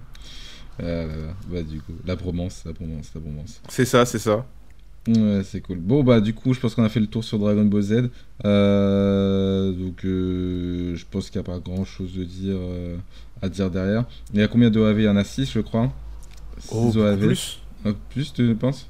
[0.79, 1.05] Là.
[1.51, 4.45] bah du coup la bromance la bromance la bromance C'est ça, c'est ça.
[5.07, 5.79] Ouais, c'est cool.
[5.79, 8.09] Bon, bah, du coup, je pense qu'on a fait le tour sur Dragon Ball Z.
[8.45, 12.95] Euh, donc, euh, je pense qu'il n'y a pas grand chose de dire, euh,
[13.41, 14.05] à dire derrière.
[14.33, 15.91] Il y a combien d'OAV Il y en a 6, je crois.
[16.59, 17.19] 6 Oh, OAV.
[17.19, 17.59] plus.
[17.85, 18.87] Ah, plus, tu penses?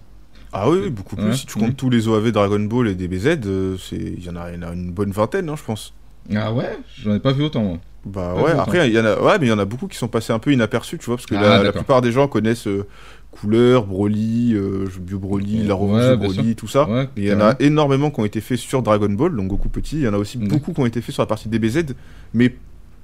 [0.52, 1.26] Ah oui, oui, beaucoup plus.
[1.26, 1.66] Ouais, si tu oui.
[1.66, 4.62] comptes tous les OAV Dragon Ball et DBZ, euh, c'est- il y, en a- il
[4.62, 5.94] y en a une bonne vingtaine, hein, je pense.
[6.36, 6.78] Ah ouais?
[7.02, 7.80] J'en ai pas vu autant, moi.
[8.06, 9.88] Bah Pas ouais, après, il y en a, ouais, mais il y en a beaucoup
[9.88, 11.74] qui sont passés un peu inaperçus, tu vois, parce que Ah, la, la d'accord.
[11.84, 12.86] plupart des gens connaissent euh,
[13.32, 16.88] Couleur, Broly, euh, Bio Broly, la Ouais, Broly, tout ça.
[16.90, 19.48] Ouais, Mais il y en a énormément qui ont été faits sur Dragon Ball, donc
[19.48, 19.98] Goku petit.
[19.98, 20.48] Il y en a aussi Ouais.
[20.48, 21.94] beaucoup qui ont été faits sur la partie DBZ,
[22.34, 22.54] mais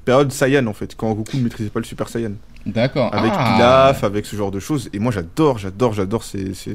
[0.05, 2.31] période Saiyan en fait, quand Goku ne maîtrisait pas le Super Saiyan.
[2.65, 3.13] D'accord.
[3.15, 3.53] Avec ah.
[3.55, 4.89] Pilaf, avec ce genre de choses.
[4.91, 6.73] Et moi j'adore, j'adore, j'adore ces, ces,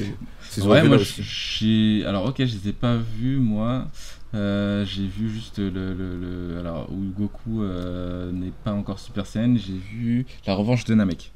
[0.49, 1.23] ces Ouais, moi, aussi.
[1.23, 2.07] j'ai.
[2.07, 3.87] Alors, ok, je les ai pas vus, moi.
[4.35, 6.19] Euh, j'ai vu juste le, le,
[6.55, 9.55] le- Alors, où Goku euh, n'est pas encore Super Saiyan.
[9.57, 11.31] J'ai vu La Revanche de Namek.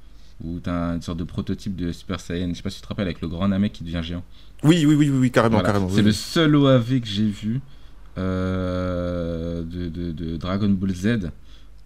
[0.45, 2.49] Où t'as une sorte de prototype de Super Saiyan.
[2.51, 4.25] Je sais pas si tu te rappelles, avec le grand Namek qui devient géant.
[4.65, 5.69] Oui, oui, oui, oui, oui, carrément, Voilà.
[5.69, 5.89] carrément.
[5.89, 7.61] C'est oui, le seul OAV que j'ai vu
[8.19, 11.31] euh, de, de- de Dragon Ball Z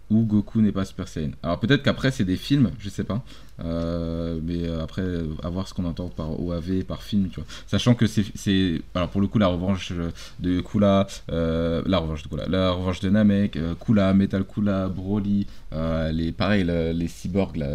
[0.09, 1.31] où Goku n'est pas Super Saiyan.
[1.41, 3.23] Alors peut-être qu'après c'est des films, je sais pas.
[3.63, 5.03] Euh, mais euh, après,
[5.43, 7.45] à voir ce qu'on entend par OAV, par film, tu vois.
[7.67, 8.81] Sachant que c'est-.
[8.95, 9.93] Alors pour le coup, la revanche
[10.39, 15.45] de Kula, euh, la revanche de Kula, la revanche de Namek, Kula, Metal Kula, Broly,
[15.73, 17.67] euh, les, pareil, le- les cyborgs, là,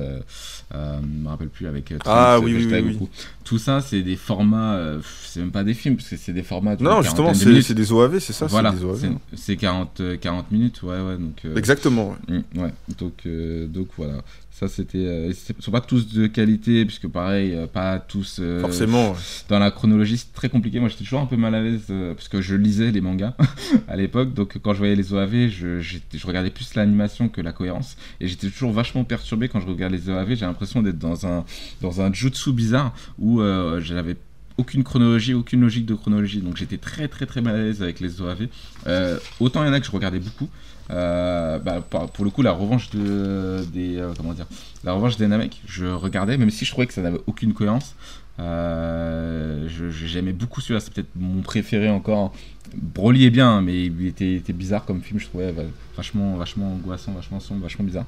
[0.72, 3.09] je me rappelle plus, avec Ah, oui, oui, oui.
[3.44, 4.78] Tout ça, c'est des formats.
[5.22, 6.74] c'est même pas des films, parce que c'est des formats.
[6.76, 8.98] de Non, justement, c'est des OAV, c'est ça voilà, c'est des OAV.
[9.00, 11.16] c'est- c'est 40, euh, 40 minutes, ouais, ouais.
[11.16, 12.16] Donc, Exactement.
[12.28, 12.38] ouais.
[12.55, 13.26] Mm, Ouais, donc,
[13.72, 14.22] donc voilà.
[14.59, 14.98] Ça, c'était.
[14.98, 18.39] euh, ils sont pas tous de qualité, puisque pareil, euh, pas tous.
[18.40, 19.12] euh, Forcément.
[19.12, 19.16] ouais.
[19.48, 20.80] Dans la chronologie, c'est très compliqué.
[20.80, 23.36] Moi, j'étais toujours un peu mal à l'aise, euh, parce que je lisais les mangas
[23.89, 24.35] à l'époque.
[24.35, 27.97] Donc, quand je voyais les OAV, je, regardais plus l'animation que la cohérence.
[28.20, 30.35] Et j'étais toujours vachement perturbé quand je regarde les OAV.
[30.35, 31.44] J'ai l'impression d'être dans un,
[31.80, 33.40] dans un jutsu bizarre où
[33.78, 34.16] j'avais
[34.59, 36.40] aucune chronologie, aucune logique de chronologie.
[36.40, 38.48] Donc j'étais très très très mal à l'aise avec les OAV.
[38.86, 40.48] Euh, autant il y en a que je regardais beaucoup.
[40.90, 41.81] Euh, bah,
[42.15, 44.47] pour le coup, la revanche de, des euh, comment dire,
[44.85, 47.94] la revanche des Namek, je regardais, même si je trouvais que ça n'avait aucune cohérence.
[48.40, 52.32] Euh, J'aimais beaucoup celui-là, c'est peut-être mon préféré encore.
[52.74, 55.62] Broly est bien, mais il était, bizarre comme film, je trouvais va-
[55.97, 58.05] vachement, vachement angoissant, vachement sombre, vachement bizarre.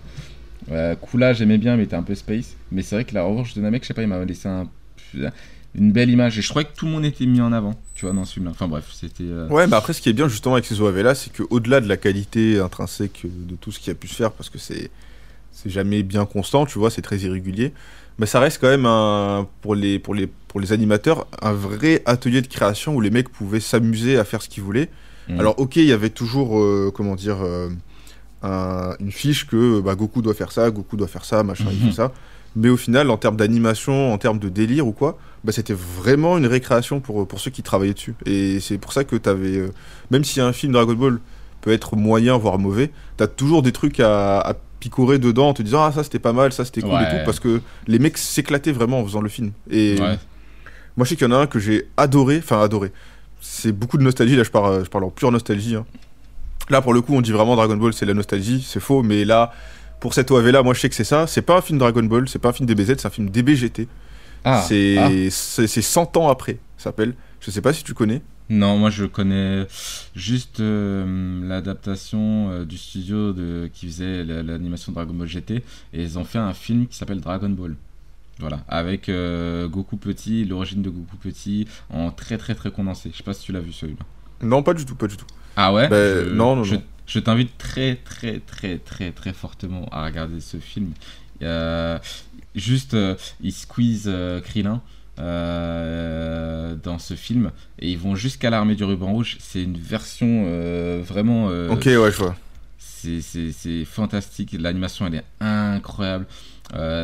[0.71, 2.57] Euh, Kula, j'aimais bien, mais était un peu space.
[2.71, 4.69] Mais c'est vrai que la revanche de Namek, je sais pas, il m'a laissé un-
[5.75, 6.39] une belle image.
[6.39, 8.35] Et je trouvais que tout le monde était mis en avant, tu vois, dans ce
[8.35, 8.51] film-là.
[8.53, 9.25] Enfin bref, c'était.
[9.25, 11.81] euh, Ouais, mais après, ce qui est bien justement avec ces OAV là, c'est qu'au-delà
[11.81, 14.91] de la qualité intrinsèque de tout ce qui a pu se faire, parce que c'est
[15.53, 17.73] c'est jamais bien constant, tu vois, c'est très irrégulier,
[18.19, 22.03] mais ça reste quand même un, pour, les, pour, les, pour les animateurs un vrai
[22.07, 24.89] atelier de création où les mecs pouvaient s'amuser à faire ce qu'ils voulaient.
[25.29, 25.41] Mm.
[25.41, 27.69] Alors, ok, il y avait toujours, euh, comment dire, euh,
[28.43, 31.79] un- une fiche que bah, Goku doit faire ça, Goku doit faire ça, machin, il
[31.91, 32.13] fait ça.
[32.57, 36.37] Mais au final, en termes d'animation, en termes de délire ou quoi, bah, c'était vraiment
[36.37, 38.15] une récréation pour, pour ceux qui travaillaient dessus.
[38.27, 39.73] Et c'est pour ça que t'avais, euh,
[40.11, 41.21] même si un film Dragon Ball
[41.61, 45.63] peut être moyen, voire mauvais, t'as toujours des trucs à, à picorer dedans en te
[45.63, 48.17] disant ah ça c'était pas mal, ça c'était cool et tout, parce que les mecs
[48.17, 49.53] s'éclataient vraiment en faisant le film.
[49.71, 50.19] Et ouais.
[50.97, 52.91] moi, je sais qu'il y en a un que j'ai adoré, enfin adoré.
[53.43, 55.77] C'est beaucoup de nostalgie, là je parle, je parle en pure nostalgie.
[55.77, 55.85] hein.
[56.71, 59.25] Là, pour le coup, on dit vraiment Dragon Ball, c'est la nostalgie, c'est faux, mais
[59.25, 59.53] là,
[60.01, 61.27] pour cette OAV là, moi je sais que c'est ça.
[61.27, 63.87] C'est pas un film Dragon Ball, c'est pas un film DBZ, c'est un film DBGT.
[64.45, 65.11] Ah, c'est ah.
[65.31, 67.15] c'est c'est 100 ans après, ça s'appelle.
[67.41, 68.23] Je sais pas si tu connais.
[68.49, 69.67] Non, moi je connais
[70.17, 75.63] juste euh, l'adaptation euh, du studio de, qui faisait la- l'animation Dragon Ball GT
[75.93, 77.77] et ils ont fait un film qui s'appelle Dragon Ball.
[78.41, 83.11] Voilà, avec euh, Goku petit, l'origine de Goku petit en très très très condensé.
[83.13, 84.05] Je sais pas si tu l'as vu celui-là.
[84.43, 85.27] Non, pas du tout, pas du tout.
[85.57, 85.89] Ah ouais?
[85.89, 86.83] Ben, Je- non, non, je, non.
[87.11, 90.93] Je t'invite très très très très très fortement à regarder ce film.
[91.43, 91.99] Euh,
[92.55, 94.81] juste, euh, ils squeeze euh, Krillin
[95.19, 97.51] euh, dans ce film
[97.81, 99.39] et ils vont jusqu'à l'armée du ruban rouge.
[99.41, 100.45] C'est une version
[101.03, 101.47] vraiment.
[101.47, 102.37] ok, ouais, je vois.
[102.79, 104.55] c'est- fantastique.
[104.59, 106.27] L'animation, elle est incroyable.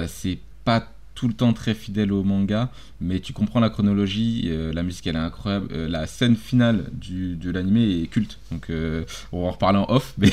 [0.07, 2.70] C'est pas tout le temps très fidèle au manga,
[3.01, 4.44] mais tu comprends la chronologie.
[4.47, 5.66] euh, la musique, elle est incroyable.
[5.72, 8.38] Euh, la scène finale du, de l'animé est culte.
[8.52, 9.02] Donc, euh,
[9.32, 10.30] on va en reparler en off, mais,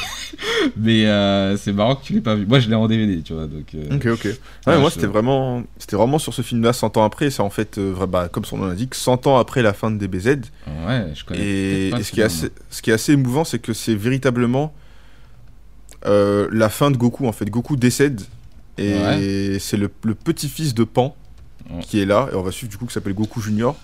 [0.78, 2.46] mais c'est marrant que tu l'aies pas vu.
[2.46, 3.48] Moi, je l'ai en DVD, tu vois.
[3.48, 4.24] Donc, Ok, ok.
[4.26, 4.38] Ouais,
[4.68, 7.30] Ouais, moi, je- c'était vraiment, c'était vraiment sur ce film-là, 100 ans après.
[7.32, 7.80] C'est en fait,
[8.10, 10.28] bah, comme son nom l'indique, 100 ans après la fin de DBZ.
[10.86, 11.40] ouais, je connais.
[11.88, 13.96] Et, pas et ce, qui est assez, ce qui est assez émouvant, c'est que c'est
[13.96, 14.74] véritablement
[16.06, 17.26] la fin de Goku.
[17.28, 18.22] En fait, Goku décède
[18.78, 21.16] et c'est le, le petit-fils de Pan
[21.72, 21.80] Ouais.
[21.82, 22.28] qui est là.
[22.34, 23.78] Et on va suivre du coup qui s'appelle Goku Junior.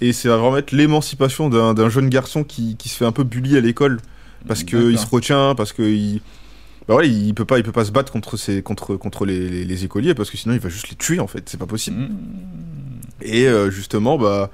[0.00, 3.56] Et c'est vraiment être l'émancipation d'un jeune garçon qui, qui se fait un peu bully
[3.56, 4.00] à l'école
[4.48, 5.00] parce que il D'accord.
[5.08, 6.20] se retient, parce que il,
[6.88, 9.48] bah ouais, il peut pas, il peut pas se battre contre ses, contre, contre les,
[9.48, 11.48] les- les écoliers parce que sinon il va juste les tuer en fait.
[11.48, 11.98] C'est pas possible.
[11.98, 12.16] Mmh.
[13.20, 14.50] Et euh, justement, bah,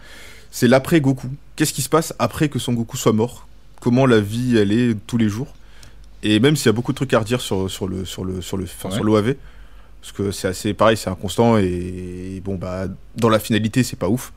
[0.50, 1.28] c'est l'après Goku.
[1.56, 3.46] Qu'est-ce qui se passe après que son Goku soit mort?
[3.80, 5.54] Comment la vie elle est tous les jours?
[6.24, 8.42] Et même s'il y a beaucoup de trucs à redire sur, sur le sur le
[8.42, 8.90] sur le Ouais.
[8.90, 9.36] sur l'OAV,
[10.00, 14.08] parce que c'est assez pareil, c'est inconstant et bon bah dans la finalité c'est pas
[14.08, 14.32] ouf.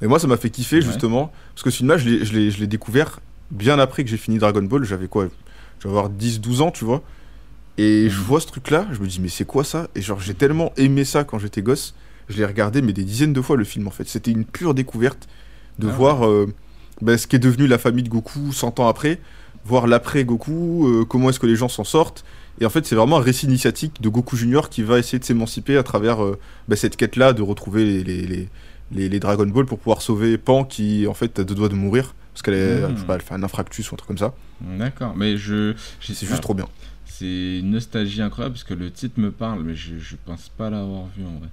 [0.00, 0.82] Mais moi ça m'a fait kiffer Ouais.
[0.82, 3.20] justement parce que ce film-là je l'ai- je je découvert
[3.50, 4.84] bien après que j'ai fini Dragon Ball.
[4.84, 5.28] J'avais quoi?
[5.78, 7.02] Je vais avoir 10-12 ans, tu vois.
[7.78, 8.24] Et je Mhm.
[8.24, 9.88] vois ce truc-là, je me dis mais c'est quoi ça?
[9.94, 11.94] Et genre j'ai tellement aimé ça quand j'étais gosse,
[12.28, 14.08] je l'ai regardé mais des dizaines de fois le film en fait.
[14.08, 15.28] C'était une pure découverte
[15.78, 15.96] de Ah ouais.
[15.96, 16.46] voir euh,
[17.02, 19.20] bah, ce qui est devenu la famille de Goku 100 ans après,
[19.66, 22.24] voir l'après Goku, euh, comment est-ce que les gens s'en sortent.
[22.60, 25.24] Et en fait c'est vraiment un récit initiatique de Goku Junior qui va essayer de
[25.24, 26.38] s'émanciper à travers euh,
[26.68, 28.26] bah, cette quête-là de retrouver les,
[28.92, 31.74] les, les, Dragon Ball pour pouvoir sauver Pan qui en fait a deux doigts de
[31.74, 32.54] mourir parce qu'elle
[33.08, 34.34] elle fait un infractus ou un truc comme ça.
[34.60, 35.74] D'accord, mais je.
[36.00, 36.68] C'est juste trop bien.
[37.06, 40.68] C'est une nostalgie incroyable parce que le titre me parle, mais je, je pense pas
[40.68, 41.48] l'avoir vu en vrai.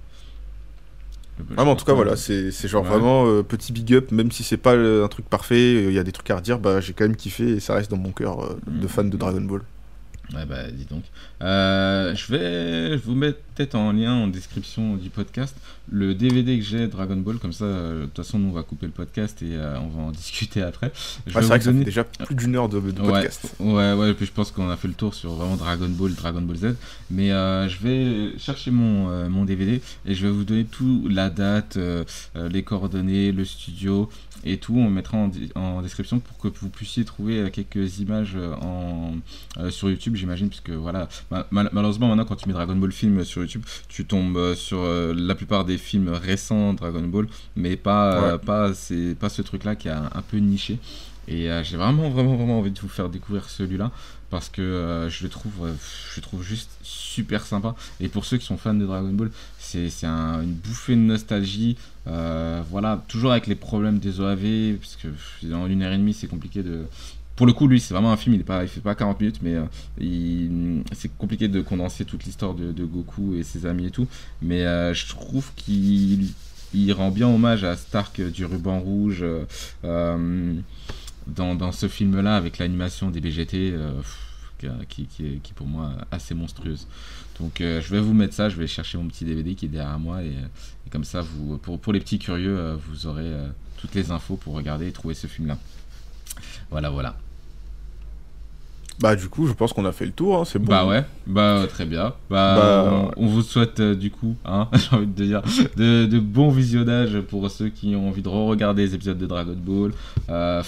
[1.56, 2.90] Ah, mais en tout cas, voilà, c'est genre Ouais.
[2.90, 5.98] vraiment euh, petit big up, même si c'est pas euh, un truc parfait, il y
[5.98, 8.12] a des trucs à redire, bah j'ai quand même kiffé et ça reste dans mon
[8.12, 9.62] cœur euh, de fan de Dragon Ball.
[10.32, 11.04] Ouais, bah, dis donc.
[11.44, 15.54] Euh, je vais vous mettre peut-être en lien en description du podcast
[15.90, 18.62] le DVD que j'ai Dragon Ball, comme ça, euh, de toute façon, nous on va
[18.62, 20.90] couper le podcast et euh, on va en discuter après.
[21.26, 23.54] Je Ouais, c'est vrai que ça fait déjà plus d'une heure de, de podcast.
[23.60, 26.14] Ouais, ouais, et puis je pense qu'on a fait le tour sur vraiment Dragon Ball,
[26.14, 26.76] Dragon Ball Z.
[27.10, 31.78] Mais je vais chercher mon, mon DVD et je vais vous donner tout, la date,
[32.34, 34.08] les coordonnées, le studio
[34.44, 34.76] et tout.
[34.76, 39.14] On mettra en, en description pour que vous puissiez trouver quelques images en,
[39.70, 41.08] sur YouTube, j'imagine, puisque voilà,
[41.50, 44.78] mal- malheureusement maintenant quand tu mets Dragon Ball film sur YouTube, tu tombes euh, sur
[44.80, 48.38] euh, la plupart des films récents Dragon Ball, mais pas, euh, Ouais.
[48.38, 50.78] pas, c'est pas ce truc-là qui est un, un peu niché.
[51.26, 53.90] Et j'ai vraiment, vraiment, vraiment envie de vous faire découvrir celui-là
[54.28, 55.72] parce que euh, je le trouve, euh,
[56.10, 57.74] je le trouve juste super sympa.
[57.98, 61.00] Et pour ceux qui sont fans de Dragon Ball, c'est c'est un- une bouffée de
[61.00, 61.78] nostalgie.
[62.08, 65.08] Euh, voilà, toujours avec les problèmes des OAV, parce que
[65.46, 66.84] dans une heure et demie, c'est compliqué de.
[67.36, 69.40] Pour le coup, lui, c'est vraiment un film, il, est pas, fait pas 40 minutes,
[69.42, 74.06] mais euh, c'est compliqué de condenser toute l'histoire de, Goku et ses amis et tout.
[74.40, 76.28] Mais euh, je trouve qu'il
[76.76, 79.24] il rend bien hommage à Stark du ruban rouge.
[79.84, 80.54] euh,
[81.26, 83.74] dans, ce film-là, avec l'animation des BGT,
[84.88, 86.86] qui, est, pour moi assez monstrueuse.
[87.40, 89.98] Donc je vais vous mettre ça, je vais chercher mon petit DVD qui est derrière
[89.98, 90.34] moi, et,
[90.90, 93.32] comme ça, vous, pour, les petits curieux, vous aurez
[93.78, 95.56] toutes les infos pour regarder et trouver ce film-là.
[96.70, 97.16] Voilà, voilà.
[99.00, 100.66] Bah du coup, je pense qu'on a fait le tour, hein, c'est bon.
[100.70, 102.12] Bah ouais, bah euh, très bien.
[102.30, 105.42] Bah, Bah, on, on vous souhaite euh, du coup, hein, j'ai envie de dire,
[105.76, 109.56] de, de bons visionnages pour ceux qui ont envie de re-regarder les épisodes de Dragon
[109.56, 109.90] Ball.
[110.30, 110.62] Euh,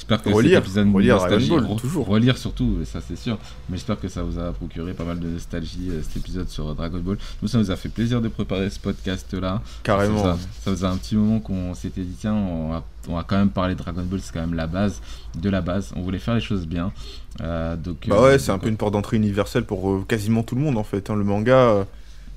[0.00, 2.06] j'espère que Relire, cet épisode relire nostalgie- Ball, toujours.
[2.06, 3.36] relire surtout, ça c'est sûr.
[3.68, 6.74] Mais j'espère que ça vous a procuré pas mal de nostalgie euh, cet épisode sur
[6.74, 7.18] Dragon Ball.
[7.42, 9.60] Nous, ça nous a fait plaisir de préparer ce podcast-là.
[9.82, 10.22] Carrément.
[10.22, 13.36] Ça, ça faisait un petit moment qu'on s'était dit, tiens, on va, on va quand
[13.36, 15.00] même parler de Dragon Ball, c'est quand même la base
[15.38, 15.92] de la base.
[15.96, 16.92] On voulait faire les choses bien.
[17.42, 20.42] Euh, donc, Bah euh, ouais, c'est un peu une porte d'entrée universelle pour euh, quasiment
[20.42, 21.10] tout le monde en fait.
[21.10, 21.14] hein.
[21.16, 21.86] Le manga,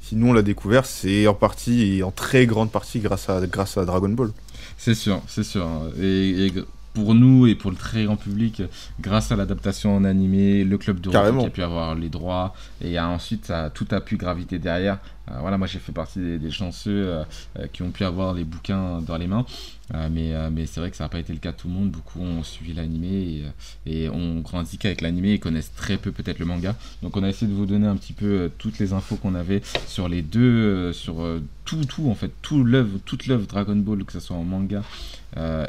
[0.01, 3.39] si nous on l'a découvert, c'est en partie et en très grande partie grâce à,
[3.47, 4.31] grâce à Dragon Ball.
[4.77, 5.65] C'est sûr, c'est sûr.
[6.01, 6.53] Et, et
[6.93, 8.61] pour nous et pour le très grand public,
[9.01, 11.41] grâce à l'adaptation en animé, le club de Carrément.
[11.41, 14.99] qui a pu avoir les droits, et ensuite ça, tout a pu graviter derrière.
[15.31, 17.23] Euh, voilà, moi j'ai fait partie des, des chanceux euh,
[17.57, 19.45] euh, qui ont pu avoir les bouquins dans les mains,
[19.93, 21.67] Euh, mais, euh, mais c'est vrai que ça n'a pas été le cas de tout
[21.67, 21.91] le monde.
[21.91, 26.11] Beaucoup ont suivi l'animé et, euh, et ont grandi qu'avec l'animé et connaissent très peu
[26.11, 26.75] peut-être le manga.
[27.01, 29.61] Donc on a essayé de vous donner un petit peu toutes les infos qu'on avait
[29.87, 31.25] sur les deux, sur
[31.65, 34.83] tout, tout en fait, tout l'œuvre, toute l'œuvre Dragon Ball, que ce soit en manga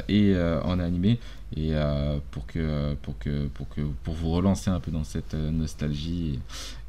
[0.07, 1.19] et en animé
[1.55, 1.73] et
[2.31, 6.39] pour que pour que pour que pour vous relancer un peu dans cette nostalgie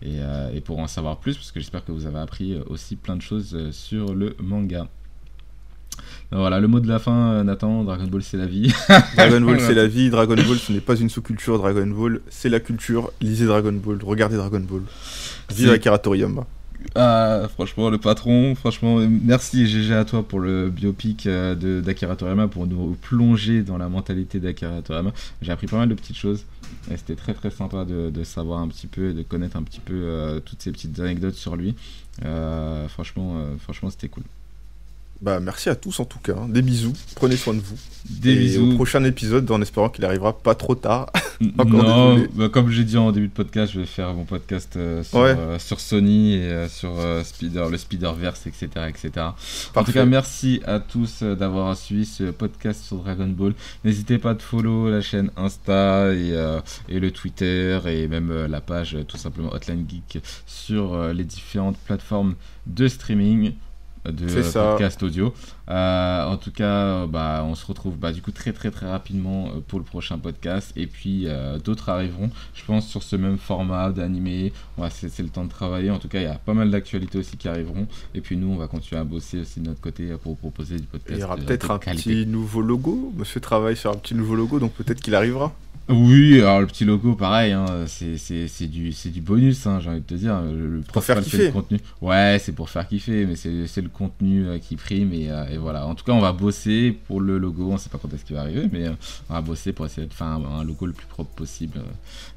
[0.03, 0.21] et,
[0.65, 3.71] pour en savoir plus parce que j'espère que vous avez appris aussi plein de choses
[3.71, 4.89] sur le manga.
[6.33, 8.73] Voilà, le mot de la fin, euh, Nathan, Dragon Ball c'est la vie.
[9.17, 12.49] Dragon Ball c'est la vie, Dragon Ball ce n'est pas une sous-culture, Dragon Ball c'est
[12.49, 13.11] la culture.
[13.21, 14.83] Lisez Dragon Ball, regardez Dragon Ball.
[15.55, 16.45] Vive Akira Toriyama.
[16.95, 22.15] Ah, franchement, le patron, franchement, merci GG à toi pour le biopic euh, de- d'Akira
[22.17, 25.13] Toriyama, pour nous plonger dans la mentalité d'Akira Toriyama.
[25.43, 26.45] J'ai appris pas mal de petites choses
[26.91, 29.63] et c'était très très sympa de, de savoir un petit peu et de connaître un
[29.63, 31.75] petit peu euh, toutes ces petites anecdotes sur lui.
[32.25, 34.25] Euh, franchement, euh, franchement, c'était cool.
[35.23, 36.35] Bah merci à tous en tout cas.
[36.39, 36.47] hein.
[36.49, 37.77] Des bisous, prenez soin de vous.
[38.09, 38.71] Des Et bisous.
[38.73, 41.11] au prochain épisode en espérant qu'il arrivera pas trop tard.
[41.41, 45.03] non, bah, comme j'ai dit en début de podcast, je vais faire mon podcast euh,
[45.03, 45.35] sur, Ouais.
[45.37, 46.93] euh, sur Sony et euh, sur
[47.25, 49.11] Spider, le Spider-Verse, etc., etc.
[49.75, 53.55] En tout cas, merci à tous d'avoir suivi ce podcast sur Dragon Ball.
[53.85, 56.33] N'hésitez pas à follow la chaîne Insta et,
[56.89, 62.35] et le Twitter et même la page tout simplement Hotline Geek sur les différentes plateformes
[62.67, 63.55] de streaming.
[64.13, 65.33] De euh, podcast audio.
[65.69, 68.89] Euh, en tout cas, euh, bah, on se retrouve bah, du coup très très très
[68.89, 70.73] rapidement pour le prochain podcast.
[70.77, 71.27] Et puis
[71.65, 74.53] d'autres arriveront, je pense, sur ce même format d'animé.
[74.79, 75.91] On va se laisser le temps de travailler.
[75.91, 77.87] En tout cas, il y a pas mal d'actualités aussi qui arriveront.
[78.15, 80.77] Et puis nous, on va continuer à bosser aussi de notre côté pour vous proposer
[80.77, 81.17] du podcast.
[81.17, 82.11] il y aura peut-être un qualité.
[82.11, 83.13] petit nouveau logo.
[83.17, 85.53] Monsieur travaille sur un petit nouveau logo, donc peut-être qu'il arrivera.
[85.89, 90.01] Oui, alors le petit logo, pareil, hein, c'est, du, c'est du bonus, hein, j'ai envie
[90.01, 90.41] de te dire.
[90.43, 91.47] Le, Pour faire kiffer.
[91.47, 91.79] le contenu.
[92.03, 95.13] Ouais, c'est pour faire kiffer, mais c'est, le contenu euh, qui prime.
[95.13, 95.87] Et, euh, et voilà.
[95.87, 97.71] En tout cas, on va bosser pour le logo.
[97.71, 98.93] On sait pas quand est-ce qu'il va arriver, mais euh,
[99.31, 101.81] on va bosser pour essayer de faire un, un logo le plus propre possible.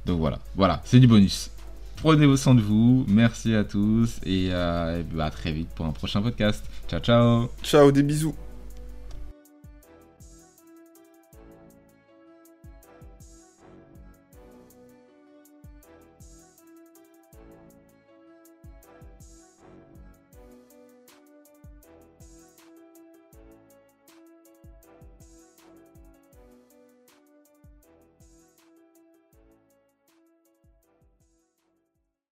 [0.06, 1.50] Donc voilà, voilà, c'est du bonus.
[1.98, 5.92] Prenez soin de vous, merci à tous et, et bah, à très vite pour un
[5.92, 6.64] prochain podcast.
[6.88, 8.36] Ciao, ciao Ciao, des bisous.